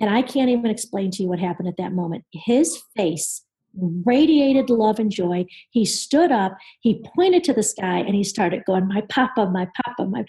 And 0.00 0.08
I 0.08 0.22
can't 0.22 0.50
even 0.50 0.70
explain 0.70 1.10
to 1.12 1.22
you 1.22 1.28
what 1.28 1.38
happened 1.38 1.68
at 1.68 1.76
that 1.78 1.92
moment. 1.92 2.24
His 2.32 2.80
face 2.96 3.44
radiated 3.74 4.70
love 4.70 4.98
and 4.98 5.10
joy. 5.10 5.46
He 5.70 5.84
stood 5.84 6.32
up, 6.32 6.56
he 6.80 7.04
pointed 7.16 7.44
to 7.44 7.52
the 7.52 7.62
sky, 7.62 7.98
and 7.98 8.14
he 8.14 8.24
started 8.24 8.64
going, 8.66 8.88
My 8.88 9.02
papa, 9.08 9.46
my 9.46 9.68
papa, 9.84 10.08
my. 10.08 10.24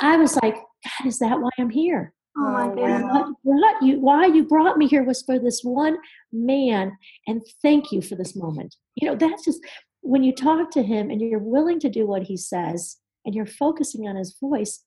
I 0.00 0.16
was 0.16 0.36
like, 0.36 0.54
God, 0.54 1.06
is 1.06 1.18
that 1.18 1.40
why 1.40 1.50
I'm 1.58 1.70
here? 1.70 2.14
Oh 2.36 2.50
my 2.52 2.68
oh, 2.68 2.74
goodness. 2.74 3.02
What 3.02 3.34
brought 3.44 3.82
you, 3.82 4.00
why 4.00 4.26
you 4.26 4.44
brought 4.44 4.78
me 4.78 4.86
here 4.86 5.04
was 5.04 5.22
for 5.22 5.38
this 5.38 5.60
one 5.62 5.98
man, 6.32 6.92
and 7.26 7.42
thank 7.62 7.92
you 7.92 8.00
for 8.00 8.14
this 8.14 8.36
moment. 8.36 8.74
You 8.96 9.08
know, 9.08 9.16
that's 9.16 9.44
just 9.44 9.60
when 10.02 10.22
you 10.22 10.34
talk 10.34 10.70
to 10.72 10.82
him 10.82 11.10
and 11.10 11.20
you're 11.20 11.38
willing 11.38 11.78
to 11.80 11.88
do 11.88 12.06
what 12.06 12.22
he 12.22 12.36
says 12.36 12.96
and 13.24 13.34
you're 13.34 13.46
focusing 13.46 14.08
on 14.08 14.16
his 14.16 14.36
voice. 14.40 14.82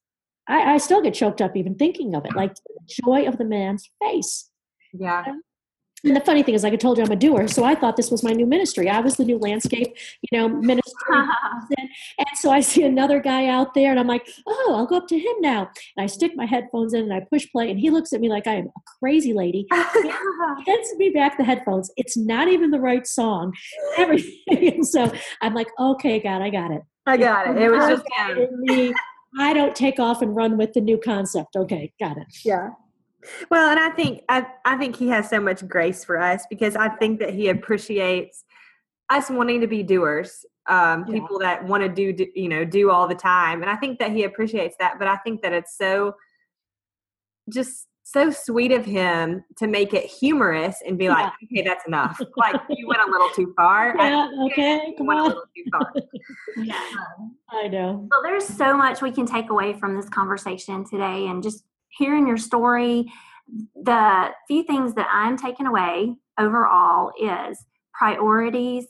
I, 0.47 0.73
I 0.73 0.77
still 0.77 1.01
get 1.01 1.13
choked 1.13 1.41
up 1.41 1.55
even 1.55 1.75
thinking 1.75 2.15
of 2.15 2.25
it, 2.25 2.35
like 2.35 2.55
the 2.55 3.01
joy 3.05 3.27
of 3.27 3.37
the 3.37 3.45
man's 3.45 3.89
face. 4.01 4.49
Yeah. 4.91 5.23
And 5.25 5.41
the 6.03 6.19
funny 6.21 6.43
thing 6.43 6.53
is, 6.53 6.63
like 6.63 6.73
I 6.73 6.75
told 6.75 6.97
you, 6.97 7.03
I'm 7.03 7.11
a 7.11 7.15
doer, 7.15 7.47
so 7.47 7.63
I 7.63 7.75
thought 7.75 7.95
this 7.95 8.11
was 8.11 8.23
my 8.23 8.31
new 8.31 8.45
ministry. 8.45 8.89
I 8.89 8.99
was 8.99 9.15
the 9.15 9.23
new 9.23 9.37
landscape, 9.37 9.95
you 10.21 10.37
know, 10.37 10.49
minister. 10.49 10.91
and 11.77 12.27
so 12.35 12.51
I 12.51 12.59
see 12.59 12.83
another 12.83 13.21
guy 13.21 13.47
out 13.47 13.73
there, 13.73 13.91
and 13.91 13.99
I'm 13.99 14.07
like, 14.07 14.27
oh, 14.45 14.73
I'll 14.75 14.85
go 14.85 14.97
up 14.97 15.07
to 15.07 15.17
him 15.17 15.35
now. 15.39 15.69
And 15.95 16.03
I 16.03 16.07
stick 16.07 16.33
my 16.35 16.45
headphones 16.45 16.93
in, 16.93 17.03
and 17.03 17.13
I 17.13 17.21
push 17.21 17.49
play, 17.51 17.71
and 17.71 17.79
he 17.79 17.89
looks 17.89 18.11
at 18.11 18.19
me 18.19 18.27
like 18.27 18.47
I 18.47 18.55
am 18.55 18.67
a 18.67 18.81
crazy 18.99 19.33
lady. 19.33 19.67
He 20.65 20.71
hands 20.71 20.89
me 20.97 21.09
back 21.09 21.37
the 21.37 21.43
headphones. 21.43 21.89
It's 21.95 22.17
not 22.17 22.47
even 22.47 22.71
the 22.71 22.79
right 22.79 23.05
song, 23.07 23.53
everything. 23.97 24.73
and 24.73 24.87
so 24.87 25.11
I'm 25.41 25.53
like, 25.53 25.67
okay, 25.79 26.19
God, 26.19 26.41
I 26.41 26.49
got 26.49 26.71
it. 26.71 26.81
I 27.05 27.17
got 27.17 27.47
it. 27.47 27.61
It 27.61 27.69
was 27.69 27.87
just 27.87 28.03
me. 28.59 28.93
I 29.39 29.53
don't 29.53 29.75
take 29.75 29.99
off 29.99 30.21
and 30.21 30.35
run 30.35 30.57
with 30.57 30.73
the 30.73 30.81
new 30.81 30.97
concept. 30.97 31.55
Okay, 31.55 31.91
got 31.99 32.17
it. 32.17 32.27
Yeah. 32.43 32.69
Well, 33.49 33.69
and 33.69 33.79
I 33.79 33.89
think 33.91 34.21
I, 34.29 34.45
I 34.65 34.77
think 34.77 34.95
he 34.95 35.07
has 35.09 35.29
so 35.29 35.39
much 35.39 35.67
grace 35.67 36.03
for 36.03 36.19
us 36.19 36.43
because 36.49 36.75
I 36.75 36.89
think 36.89 37.19
that 37.19 37.33
he 37.33 37.49
appreciates 37.49 38.43
us 39.09 39.29
wanting 39.29 39.61
to 39.61 39.67
be 39.67 39.83
doers, 39.83 40.45
um, 40.67 41.05
Yeah. 41.07 41.19
people 41.19 41.39
that 41.39 41.63
want 41.65 41.83
to 41.83 41.89
do, 41.89 42.13
do, 42.13 42.25
you 42.35 42.49
know, 42.49 42.65
do 42.65 42.89
all 42.89 43.07
the 43.07 43.15
time, 43.15 43.61
and 43.61 43.69
I 43.69 43.75
think 43.75 43.99
that 43.99 44.11
he 44.11 44.23
appreciates 44.23 44.75
that. 44.79 44.97
But 44.99 45.07
I 45.07 45.17
think 45.17 45.41
that 45.41 45.53
it's 45.53 45.77
so, 45.77 46.15
just 47.49 47.87
so 48.05 48.29
sweet 48.29 48.71
of 48.71 48.85
him 48.85 49.43
to 49.57 49.65
make 49.67 49.93
it 49.93 50.03
humorous 50.05 50.81
and 50.85 50.97
be 50.97 51.09
like, 51.09 51.31
okay, 51.45 51.63
that's 51.63 51.85
enough. 51.87 52.19
like 52.37 52.59
you 52.69 52.87
went 52.87 53.01
a 53.01 53.09
little 53.11 53.29
too 53.29 53.53
far. 53.55 53.95
Yeah, 53.97 54.27
think 54.29 54.51
okay, 54.51 54.81
you 54.89 54.95
come 54.97 55.07
went 55.07 55.19
a 55.19 55.23
on. 55.23 55.27
little 55.29 55.43
too 55.55 55.63
far. 55.71 55.93
Yeah. 56.57 56.79
I 57.49 57.67
know. 57.67 58.07
Well, 58.11 58.21
there's 58.23 58.45
so 58.45 58.75
much 58.75 59.01
we 59.01 59.11
can 59.11 59.25
take 59.25 59.49
away 59.49 59.73
from 59.73 59.95
this 59.95 60.09
conversation 60.09 60.85
today, 60.85 61.27
and 61.27 61.41
just 61.41 61.63
hearing 61.97 62.27
your 62.27 62.37
story. 62.37 63.11
The 63.75 64.29
few 64.47 64.63
things 64.63 64.93
that 64.95 65.07
I'm 65.11 65.37
taking 65.37 65.67
away 65.67 66.15
overall 66.39 67.11
is 67.19 67.65
priorities, 67.93 68.85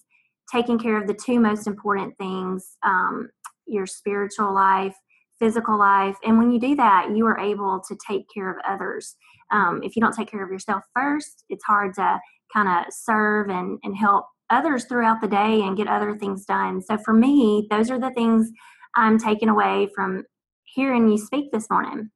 taking 0.52 0.80
care 0.80 1.02
of 1.02 1.08
the 1.08 1.14
two 1.14 1.40
most 1.40 1.68
important 1.68 2.18
things 2.18 2.78
um, 2.84 3.30
your 3.66 3.86
spiritual 3.86 4.54
life, 4.54 4.96
physical 5.40 5.78
life. 5.78 6.18
And 6.24 6.38
when 6.38 6.52
you 6.52 6.60
do 6.60 6.76
that, 6.76 7.16
you 7.16 7.26
are 7.26 7.40
able 7.40 7.82
to 7.88 7.98
take 8.08 8.26
care 8.34 8.52
of 8.52 8.58
others. 8.68 9.16
Um, 9.52 9.82
if 9.84 9.96
you 9.96 10.02
don't 10.02 10.16
take 10.16 10.30
care 10.30 10.44
of 10.44 10.52
yourself 10.52 10.84
first, 10.96 11.46
it's 11.50 11.64
hard 11.64 11.94
to 11.96 12.20
kind 12.54 12.68
of 12.68 12.94
serve 12.94 13.50
and, 13.50 13.80
and 13.84 13.96
help 13.96 14.26
others 14.50 14.86
throughout 14.86 15.22
the 15.22 15.28
day 15.28 15.62
and 15.62 15.78
get 15.78 15.88
other 15.88 16.16
things 16.18 16.46
done. 16.46 16.82
So 16.82 16.98
for 16.98 17.14
me, 17.14 17.68
those 17.72 17.90
are 17.90 18.00
the 18.00 18.12
things 18.12 18.52
I'm 18.96 19.18
taking 19.18 19.50
away 19.50 19.90
from 19.96 20.24
hearing 20.64 21.10
you 21.10 21.18
speak 21.18 21.52
this 21.52 21.70
morning. 21.70 22.10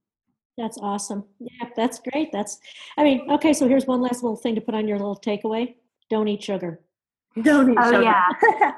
That's 0.58 0.78
awesome. 0.80 1.24
Yeah, 1.40 1.70
that's 1.76 2.00
great. 2.00 2.32
That's, 2.32 2.60
I 2.98 3.04
mean, 3.04 3.30
okay, 3.32 3.54
so 3.54 3.68
here's 3.68 3.86
one 3.86 4.02
last 4.02 4.24
little 4.24 4.36
thing 4.36 4.56
to 4.56 4.62
put 4.62 4.74
on 4.74 4.88
your 4.88 4.98
little 4.98 5.16
takeaway. 5.16 5.76
Don't 6.10 6.28
eat 6.28 6.44
sugar. 6.44 6.80
Don't 7.44 7.70
eat 7.70 7.76
sugar. 7.76 7.82
Oh, 7.82 7.92
sugar. 7.92 8.04
yeah. 8.04 8.24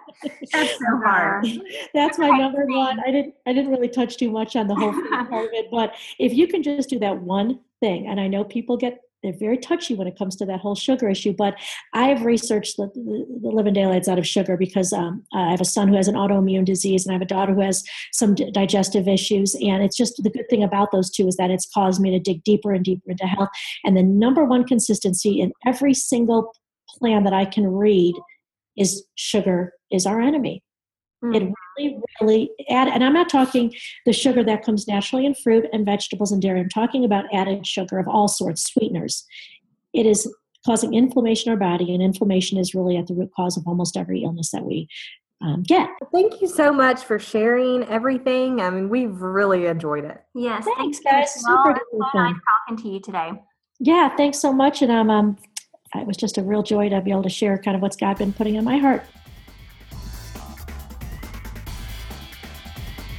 that's 0.51 0.71
so 0.71 0.85
uh-huh. 0.85 1.09
hard. 1.09 1.47
That's 1.93 2.17
my 2.17 2.29
number 2.29 2.65
one. 2.65 2.99
I 2.99 3.11
didn't 3.11 3.35
I 3.45 3.53
didn't 3.53 3.71
really 3.71 3.87
touch 3.87 4.17
too 4.17 4.29
much 4.29 4.57
on 4.57 4.67
the 4.67 4.75
whole 4.75 4.91
food 4.91 5.09
part 5.09 5.45
of 5.45 5.51
it, 5.53 5.67
but 5.71 5.93
if 6.17 6.33
you 6.33 6.47
can 6.47 6.61
just 6.61 6.89
do 6.89 6.99
that 6.99 7.21
one 7.21 7.59
thing, 7.79 8.07
and 8.07 8.19
I 8.19 8.27
know 8.27 8.43
people 8.43 8.75
get 8.75 8.99
they're 9.23 9.37
very 9.37 9.57
touchy 9.57 9.95
when 9.95 10.07
it 10.07 10.17
comes 10.17 10.35
to 10.37 10.45
that 10.45 10.59
whole 10.59 10.75
sugar 10.75 11.09
issue, 11.09 11.33
but 11.33 11.55
I've 11.93 12.23
researched 12.23 12.77
the, 12.77 12.87
the, 12.95 13.39
the 13.41 13.49
living 13.49 13.73
daylights 13.73 14.07
out 14.07 14.19
of 14.19 14.27
sugar 14.27 14.57
because 14.57 14.93
um, 14.93 15.23
I 15.33 15.51
have 15.51 15.61
a 15.61 15.65
son 15.65 15.87
who 15.87 15.95
has 15.95 16.07
an 16.07 16.15
autoimmune 16.15 16.65
disease 16.65 17.05
and 17.05 17.11
I 17.11 17.15
have 17.15 17.21
a 17.21 17.25
daughter 17.25 17.53
who 17.53 17.61
has 17.61 17.83
some 18.13 18.35
d- 18.35 18.51
digestive 18.51 19.07
issues. 19.07 19.55
And 19.55 19.83
it's 19.83 19.97
just 19.97 20.21
the 20.23 20.29
good 20.29 20.49
thing 20.49 20.63
about 20.63 20.91
those 20.91 21.09
two 21.09 21.27
is 21.27 21.35
that 21.37 21.51
it's 21.51 21.69
caused 21.73 22.01
me 22.01 22.11
to 22.11 22.19
dig 22.19 22.43
deeper 22.43 22.73
and 22.73 22.83
deeper 22.83 23.11
into 23.11 23.25
health. 23.25 23.49
And 23.83 23.97
the 23.97 24.03
number 24.03 24.45
one 24.45 24.65
consistency 24.65 25.41
in 25.41 25.51
every 25.65 25.93
single 25.93 26.53
plan 26.97 27.23
that 27.23 27.33
I 27.33 27.45
can 27.45 27.67
read 27.67 28.15
is 28.77 29.05
sugar 29.15 29.73
is 29.91 30.05
our 30.05 30.21
enemy. 30.21 30.63
Mm. 31.23 31.35
It 31.35 31.53
really, 31.77 31.99
really 32.21 32.51
add, 32.69 32.87
and 32.87 33.03
I'm 33.03 33.13
not 33.13 33.29
talking 33.29 33.73
the 34.05 34.13
sugar 34.13 34.43
that 34.43 34.63
comes 34.63 34.87
naturally 34.87 35.25
in 35.25 35.35
fruit 35.35 35.65
and 35.73 35.85
vegetables 35.85 36.31
and 36.31 36.41
dairy. 36.41 36.59
I'm 36.59 36.69
talking 36.69 37.03
about 37.03 37.25
added 37.33 37.67
sugar 37.67 37.99
of 37.99 38.07
all 38.07 38.27
sorts, 38.27 38.63
sweeteners. 38.63 39.25
It 39.93 40.05
is 40.05 40.33
causing 40.65 40.93
inflammation 40.93 41.51
in 41.51 41.53
our 41.53 41.69
body, 41.69 41.93
and 41.93 42.01
inflammation 42.01 42.57
is 42.57 42.73
really 42.73 42.95
at 42.95 43.07
the 43.07 43.15
root 43.15 43.31
cause 43.35 43.57
of 43.57 43.67
almost 43.67 43.97
every 43.97 44.23
illness 44.23 44.51
that 44.51 44.63
we 44.63 44.87
um, 45.41 45.63
get. 45.63 45.89
Thank 46.13 46.41
you 46.41 46.47
so 46.47 46.71
much 46.71 47.03
for 47.03 47.19
sharing 47.19 47.83
everything. 47.85 48.61
I 48.61 48.69
mean, 48.69 48.89
we've 48.89 49.21
really 49.21 49.65
enjoyed 49.65 50.05
it. 50.05 50.21
Yes. 50.35 50.65
Thanks, 50.77 50.99
thank 50.99 51.27
guys. 51.27 51.43
Well, 51.45 51.63
Super 51.65 51.71
it's 51.71 51.79
duper 51.79 52.11
so 52.11 52.19
nice 52.19 52.31
fun. 52.31 52.41
talking 52.67 52.83
to 52.83 52.89
you 52.93 52.99
today. 52.99 53.31
Yeah, 53.79 54.15
thanks 54.15 54.39
so 54.39 54.51
much, 54.51 54.81
and 54.81 54.91
um, 54.91 55.09
um, 55.09 55.37
it 55.95 56.05
was 56.05 56.17
just 56.17 56.37
a 56.37 56.43
real 56.43 56.63
joy 56.63 56.89
to 56.89 57.01
be 57.01 57.11
able 57.11 57.23
to 57.23 57.29
share 57.29 57.57
kind 57.57 57.75
of 57.75 57.81
what's 57.81 57.95
God 57.95 58.17
been 58.17 58.33
putting 58.33 58.55
in 58.55 58.63
my 58.63 58.77
heart. 58.77 59.03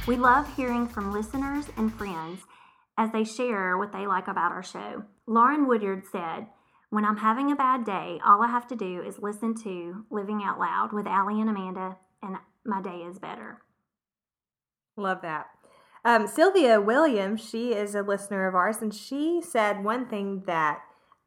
We 0.07 0.17
love 0.17 0.55
hearing 0.55 0.87
from 0.87 1.13
listeners 1.13 1.65
and 1.77 1.93
friends 1.93 2.41
as 2.97 3.11
they 3.11 3.23
share 3.23 3.77
what 3.77 3.91
they 3.91 4.07
like 4.07 4.27
about 4.27 4.51
our 4.51 4.63
show. 4.63 5.03
Lauren 5.27 5.67
Woodyard 5.67 6.03
said, 6.11 6.47
When 6.89 7.05
I'm 7.05 7.17
having 7.17 7.51
a 7.51 7.55
bad 7.55 7.85
day, 7.85 8.19
all 8.25 8.41
I 8.41 8.47
have 8.47 8.67
to 8.69 8.75
do 8.75 9.03
is 9.03 9.19
listen 9.19 9.53
to 9.63 10.05
Living 10.09 10.41
Out 10.43 10.59
Loud 10.59 10.91
with 10.91 11.05
Allie 11.05 11.39
and 11.39 11.51
Amanda, 11.51 11.97
and 12.23 12.37
my 12.65 12.81
day 12.81 13.03
is 13.07 13.19
better. 13.19 13.61
Love 14.97 15.21
that. 15.21 15.45
Um, 16.03 16.25
Sylvia 16.25 16.81
Williams, 16.81 17.47
she 17.47 17.73
is 17.73 17.93
a 17.93 18.01
listener 18.01 18.47
of 18.47 18.55
ours, 18.55 18.77
and 18.81 18.93
she 18.93 19.39
said 19.39 19.83
one 19.83 20.07
thing 20.07 20.43
that 20.47 20.81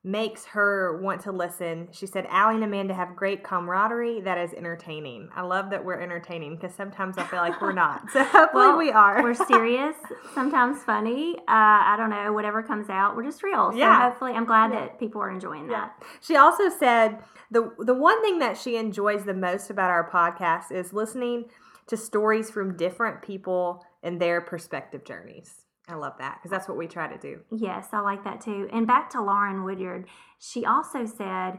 makes 0.07 0.45
her 0.45 1.01
want 1.01 1.23
to 1.23 1.33
listen. 1.33 1.89
She 1.91 2.07
said, 2.07 2.27
Allie 2.29 2.57
and 2.57 2.65
Amanda 2.65 2.93
have 2.93 3.17
great 3.17 3.43
camaraderie 3.43 4.21
that 4.21 4.37
is 4.37 4.53
entertaining. 4.53 5.31
I 5.35 5.41
love 5.41 5.71
that 5.71 5.83
we're 5.83 5.99
entertaining 5.99 6.57
because 6.57 6.75
sometimes 6.75 7.17
I 7.17 7.25
feel 7.25 7.39
like 7.41 7.59
we're 7.61 7.73
not. 7.73 8.03
So 8.13 8.23
hopefully 8.23 8.49
Well, 8.67 8.77
we 8.79 8.93
are. 8.93 9.23
We're 9.23 9.33
serious, 9.33 9.97
sometimes 10.35 10.83
funny. 10.83 11.39
Uh, 11.39 11.43
I 11.49 11.95
don't 11.97 12.11
know, 12.11 12.35
whatever 12.35 12.63
comes 12.63 12.91
out, 12.91 13.17
we're 13.17 13.25
just 13.25 13.43
real. 13.43 13.73
So 13.73 13.79
Yeah. 13.79 14.11
hopefully, 14.11 14.33
I'm 14.33 14.45
glad 14.45 14.73
Yeah. 14.73 14.81
that 14.81 14.99
people 15.01 15.23
are 15.23 15.31
enjoying 15.31 15.71
Yeah. 15.71 15.89
that. 15.89 16.03
She 16.21 16.37
also 16.37 16.69
said 16.69 17.25
the 17.51 17.73
the 17.79 17.95
one 17.95 18.21
thing 18.23 18.39
that 18.41 18.59
she 18.59 18.77
enjoys 18.77 19.25
the 19.25 19.33
most 19.35 19.71
about 19.71 19.91
our 19.91 20.09
podcast 20.11 20.71
is 20.71 20.93
listening 20.93 21.47
to 21.87 21.97
stories 21.97 22.51
from 22.51 22.77
different 22.77 23.23
people 23.23 23.85
and 24.03 24.21
their 24.21 24.43
perspective 24.43 25.03
journeys. 25.05 25.64
I 25.89 25.95
love 25.95 26.15
that 26.19 26.39
because 26.39 26.51
that's 26.51 26.69
what 26.69 26.79
we 26.79 26.87
try 26.87 27.07
to 27.07 27.19
do. 27.19 27.41
Yes, 27.51 27.89
I 27.93 28.01
like 28.01 28.25
that 28.25 28.41
too. 28.41 28.69
And 28.73 28.87
back 28.87 29.11
to 29.11 29.23
Lauren 29.23 29.65
Woodyard, 29.65 30.07
she 30.39 30.65
also 30.65 31.05
said 31.05 31.59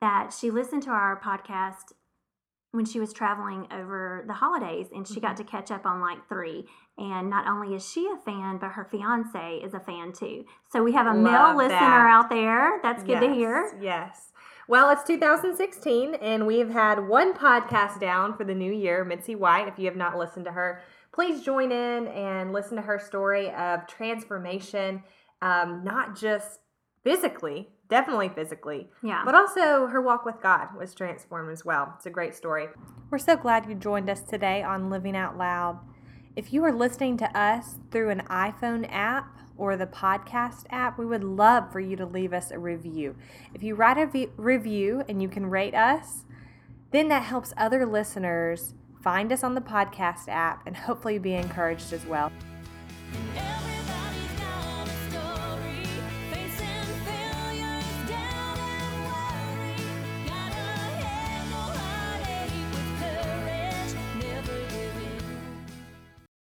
that 0.00 0.32
she 0.32 0.50
listened 0.50 0.82
to 0.84 0.90
our 0.90 1.20
podcast 1.20 1.92
when 2.70 2.84
she 2.84 3.00
was 3.00 3.12
traveling 3.12 3.66
over 3.72 4.24
the 4.26 4.34
holidays 4.34 4.88
and 4.94 5.06
she 5.06 5.20
got 5.20 5.36
mm-hmm. 5.36 5.44
to 5.44 5.50
catch 5.50 5.70
up 5.70 5.86
on 5.86 6.00
like 6.00 6.28
three. 6.28 6.66
And 6.96 7.30
not 7.30 7.46
only 7.46 7.74
is 7.74 7.88
she 7.88 8.06
a 8.06 8.16
fan, 8.24 8.58
but 8.58 8.70
her 8.70 8.84
fiance 8.90 9.56
is 9.56 9.74
a 9.74 9.80
fan 9.80 10.12
too. 10.12 10.44
So 10.70 10.82
we 10.82 10.92
have 10.92 11.06
a 11.06 11.14
male 11.14 11.32
Love 11.32 11.56
listener 11.56 11.78
that. 11.78 12.10
out 12.10 12.30
there. 12.30 12.80
That's 12.82 13.02
good 13.02 13.20
to 13.20 13.32
hear. 13.32 13.72
Yes, 13.80 13.82
Yes. 13.82 14.24
Well, 14.68 14.90
it's 14.90 15.02
2016, 15.04 16.16
and 16.16 16.46
we've 16.46 16.68
had 16.68 17.08
one 17.08 17.32
podcast 17.32 18.00
down 18.00 18.36
for 18.36 18.44
the 18.44 18.54
new 18.54 18.70
year. 18.70 19.02
Mitzi 19.02 19.34
White, 19.34 19.66
if 19.66 19.78
you 19.78 19.86
have 19.86 19.96
not 19.96 20.18
listened 20.18 20.44
to 20.44 20.52
her, 20.52 20.82
please 21.18 21.42
join 21.42 21.72
in 21.72 22.06
and 22.06 22.52
listen 22.52 22.76
to 22.76 22.82
her 22.82 22.96
story 22.96 23.50
of 23.54 23.84
transformation, 23.88 25.02
um, 25.42 25.82
not 25.82 26.16
just 26.16 26.60
physically, 27.02 27.68
definitely 27.88 28.28
physically, 28.28 28.88
Yeah. 29.02 29.22
but 29.24 29.34
also 29.34 29.88
her 29.88 30.00
walk 30.00 30.24
with 30.24 30.40
God 30.40 30.68
was 30.78 30.94
transformed 30.94 31.50
as 31.50 31.64
well. 31.64 31.92
It's 31.96 32.06
a 32.06 32.10
great 32.10 32.36
story. 32.36 32.68
We're 33.10 33.18
so 33.18 33.36
glad 33.36 33.66
you 33.68 33.74
joined 33.74 34.08
us 34.08 34.22
today 34.22 34.62
on 34.62 34.90
Living 34.90 35.16
Out 35.16 35.36
Loud. 35.36 35.80
If 36.36 36.52
you 36.52 36.62
are 36.64 36.70
listening 36.70 37.16
to 37.16 37.36
us 37.36 37.80
through 37.90 38.10
an 38.10 38.22
iPhone 38.30 38.86
app 38.88 39.38
or 39.56 39.76
the 39.76 39.88
podcast 39.88 40.66
app, 40.70 41.00
we 41.00 41.04
would 41.06 41.24
love 41.24 41.72
for 41.72 41.80
you 41.80 41.96
to 41.96 42.06
leave 42.06 42.32
us 42.32 42.52
a 42.52 42.60
review. 42.60 43.16
If 43.54 43.64
you 43.64 43.74
write 43.74 43.98
a 43.98 44.06
v- 44.06 44.28
review 44.36 45.02
and 45.08 45.20
you 45.20 45.28
can 45.28 45.46
rate 45.46 45.74
us, 45.74 46.24
then 46.92 47.08
that 47.08 47.24
helps 47.24 47.52
other 47.56 47.84
listeners 47.84 48.74
Find 49.00 49.32
us 49.32 49.44
on 49.44 49.54
the 49.54 49.60
podcast 49.60 50.28
app 50.28 50.66
and 50.66 50.76
hopefully 50.76 51.18
be 51.18 51.34
encouraged 51.34 51.92
as 51.92 52.04
well. 52.06 52.32